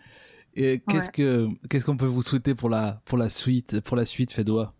Et 0.54 0.82
qu'est-ce 0.88 1.10
que 1.10 1.48
qu'est-ce 1.68 1.84
qu'on 1.84 1.96
peut 1.96 2.06
vous 2.06 2.22
souhaiter 2.22 2.54
pour 2.54 2.68
la 2.68 3.02
pour 3.04 3.18
la 3.18 3.28
suite 3.28 3.80
pour 3.80 3.96
la 3.96 4.04
suite 4.04 4.32
Fédois? 4.32 4.74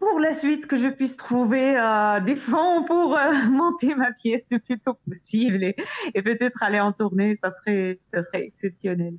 Pour 0.00 0.18
la 0.18 0.32
suite 0.32 0.66
que 0.66 0.76
je 0.76 0.88
puisse 0.88 1.16
trouver 1.18 1.78
euh, 1.78 2.20
des 2.20 2.34
fonds 2.34 2.84
pour 2.84 3.16
euh, 3.16 3.32
monter 3.50 3.94
ma 3.94 4.12
pièce 4.12 4.44
le 4.50 4.58
plus 4.58 4.80
tôt 4.80 4.94
possible 5.06 5.62
et, 5.62 5.76
et 6.14 6.22
peut-être 6.22 6.62
aller 6.62 6.80
en 6.80 6.92
tournée, 6.92 7.36
ça 7.36 7.50
serait 7.50 8.00
ça 8.12 8.22
serait 8.22 8.46
exceptionnel. 8.46 9.14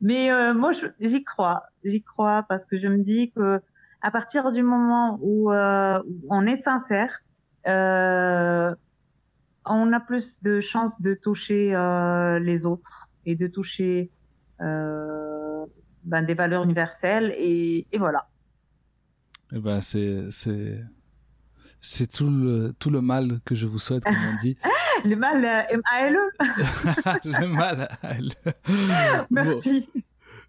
Mais 0.00 0.30
euh, 0.30 0.54
moi 0.54 0.70
j'y 1.00 1.24
crois, 1.24 1.64
j'y 1.82 2.02
crois 2.02 2.44
parce 2.48 2.64
que 2.66 2.78
je 2.78 2.88
me 2.88 2.98
dis 2.98 3.32
que 3.32 3.60
à 4.00 4.12
partir 4.12 4.52
du 4.52 4.62
moment 4.62 5.18
où, 5.22 5.50
euh, 5.50 6.00
où 6.06 6.28
on 6.30 6.46
est 6.46 6.56
sincère, 6.56 7.20
on 7.64 7.72
a 9.92 10.00
plus 10.00 10.40
de 10.42 10.60
chances 10.60 11.02
de 11.02 11.14
toucher 11.14 11.70
les 12.40 12.64
autres 12.64 13.10
et 13.26 13.34
de 13.34 13.48
toucher 13.48 14.12
ben, 14.60 16.22
des 16.22 16.34
valeurs 16.34 16.62
universelles 16.62 17.34
et, 17.36 17.88
et 17.90 17.98
voilà. 17.98 18.28
Eh 19.54 19.58
ben, 19.58 19.80
c'est, 19.80 20.30
c'est, 20.30 20.84
c'est 21.80 22.10
tout 22.10 22.30
le, 22.30 22.74
tout 22.78 22.90
le 22.90 23.00
mal 23.00 23.40
que 23.44 23.54
je 23.54 23.66
vous 23.66 23.78
souhaite, 23.78 24.04
comme 24.04 24.14
on 24.32 24.36
dit. 24.36 24.56
le 25.04 25.16
mal, 25.16 25.44
euh, 25.44 25.62
M-A-L-E. 25.70 27.24
le 27.24 27.46
mal, 27.48 27.88
M-A-L-E. 28.02 29.24
Merci. 29.30 29.88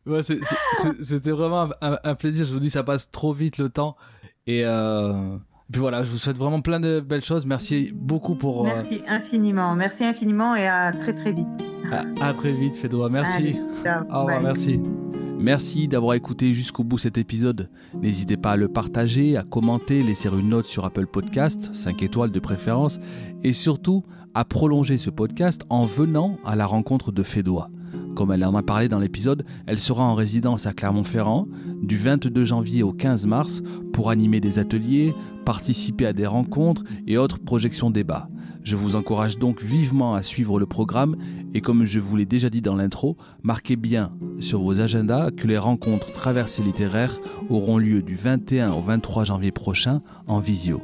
Ouais, 0.06 0.22
c'était 0.24 1.32
vraiment 1.32 1.70
un, 1.82 2.16
plaisir. 2.16 2.46
Je 2.46 2.54
vous 2.54 2.60
dis, 2.60 2.70
ça 2.70 2.84
passe 2.84 3.12
trop 3.12 3.34
vite 3.34 3.58
le 3.58 3.70
temps. 3.70 3.96
Et 4.48 4.64
euh, 4.66 5.38
puis 5.72 5.80
voilà, 5.80 6.04
je 6.04 6.10
vous 6.10 6.18
souhaite 6.18 6.38
vraiment 6.38 6.62
plein 6.62 6.80
de 6.80 7.00
belles 7.00 7.24
choses. 7.24 7.46
Merci 7.46 7.92
beaucoup 7.94 8.36
pour. 8.36 8.66
Euh, 8.66 8.72
Merci 8.74 9.02
infiniment. 9.08 9.76
Merci 9.76 10.04
infiniment 10.04 10.56
et 10.56 10.68
à 10.68 10.92
très 10.92 11.14
très 11.14 11.32
vite. 11.32 11.48
À, 12.22 12.34
très 12.34 12.54
vite, 12.54 12.76
Fédois. 12.76 13.10
Merci. 13.10 13.56
ciao. 13.84 14.04
Au 14.10 14.22
revoir, 14.22 14.42
merci. 14.42 14.82
Merci 15.40 15.88
d'avoir 15.88 16.16
écouté 16.16 16.54
jusqu'au 16.54 16.84
bout 16.84 16.98
cet 16.98 17.18
épisode. 17.18 17.70
N'hésitez 18.02 18.36
pas 18.36 18.52
à 18.52 18.58
le 18.58 18.68
partager, 18.68 19.38
à 19.38 19.44
commenter, 19.44 20.04
laisser 20.04 20.28
une 20.28 20.50
note 20.50 20.66
sur 20.66 20.84
Apple 20.84 21.08
Podcast, 21.08 21.74
5 21.74 22.04
étoiles 22.04 22.32
de 22.32 22.40
préférence, 22.42 23.00
et 23.42 23.54
surtout 23.54 24.04
à 24.34 24.44
prolonger 24.44 24.98
ce 24.98 25.10
podcast 25.10 25.62
en 25.70 25.86
venant 25.86 26.38
à 26.44 26.58
la 26.58 26.66
rencontre 26.66 27.14
de 27.14 27.24
Fédois. 27.24 27.70
Comme 28.16 28.34
elle 28.34 28.44
en 28.44 28.54
a 28.54 28.64
parlé 28.64 28.90
dans 28.90 29.00
l'épisode, 29.00 29.46
elle 29.66 29.80
sera 29.80 30.04
en 30.04 30.14
résidence 30.14 30.66
à 30.66 30.74
Clermont-Ferrand 30.74 31.48
du 31.82 31.96
22 31.96 32.44
janvier 32.44 32.84
au 32.84 32.92
15 32.92 33.26
mars 33.26 33.62
pour 33.94 34.10
animer 34.10 34.42
des 34.42 34.60
ateliers, 34.60 35.14
participer 35.46 36.06
à 36.06 36.12
des 36.12 36.28
rencontres 36.28 36.84
et 37.08 37.18
autres 37.18 37.40
projections 37.40 37.92
débats. 37.92 38.28
Je 38.70 38.76
vous 38.76 38.96
encourage 38.96 39.40
donc 39.40 39.64
vivement 39.64 40.14
à 40.14 40.22
suivre 40.22 40.60
le 40.60 40.68
programme 40.68 41.16
et 41.56 41.60
comme 41.60 41.86
je 41.86 42.00
vous 42.00 42.16
l'ai 42.16 42.28
déjà 42.28 42.52
dit 42.52 42.62
dans 42.62 42.76
l'intro, 42.76 43.18
marquez 43.42 43.76
bien 43.76 44.12
sur 44.42 44.62
vos 44.62 44.80
agendas 44.80 45.32
que 45.32 45.48
les 45.48 45.58
rencontres 45.58 46.12
traversées 46.12 46.62
littéraires 46.62 47.20
auront 47.50 47.80
lieu 47.80 48.04
du 48.04 48.14
21 48.14 48.74
au 48.74 48.82
23 48.84 49.24
janvier 49.24 49.52
prochain 49.52 50.04
en 50.28 50.40
visio. 50.40 50.84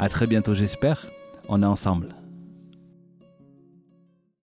À 0.00 0.08
très 0.08 0.26
bientôt 0.26 0.56
j'espère, 0.56 1.06
on 1.48 1.62
est 1.62 1.66
ensemble. 1.66 2.19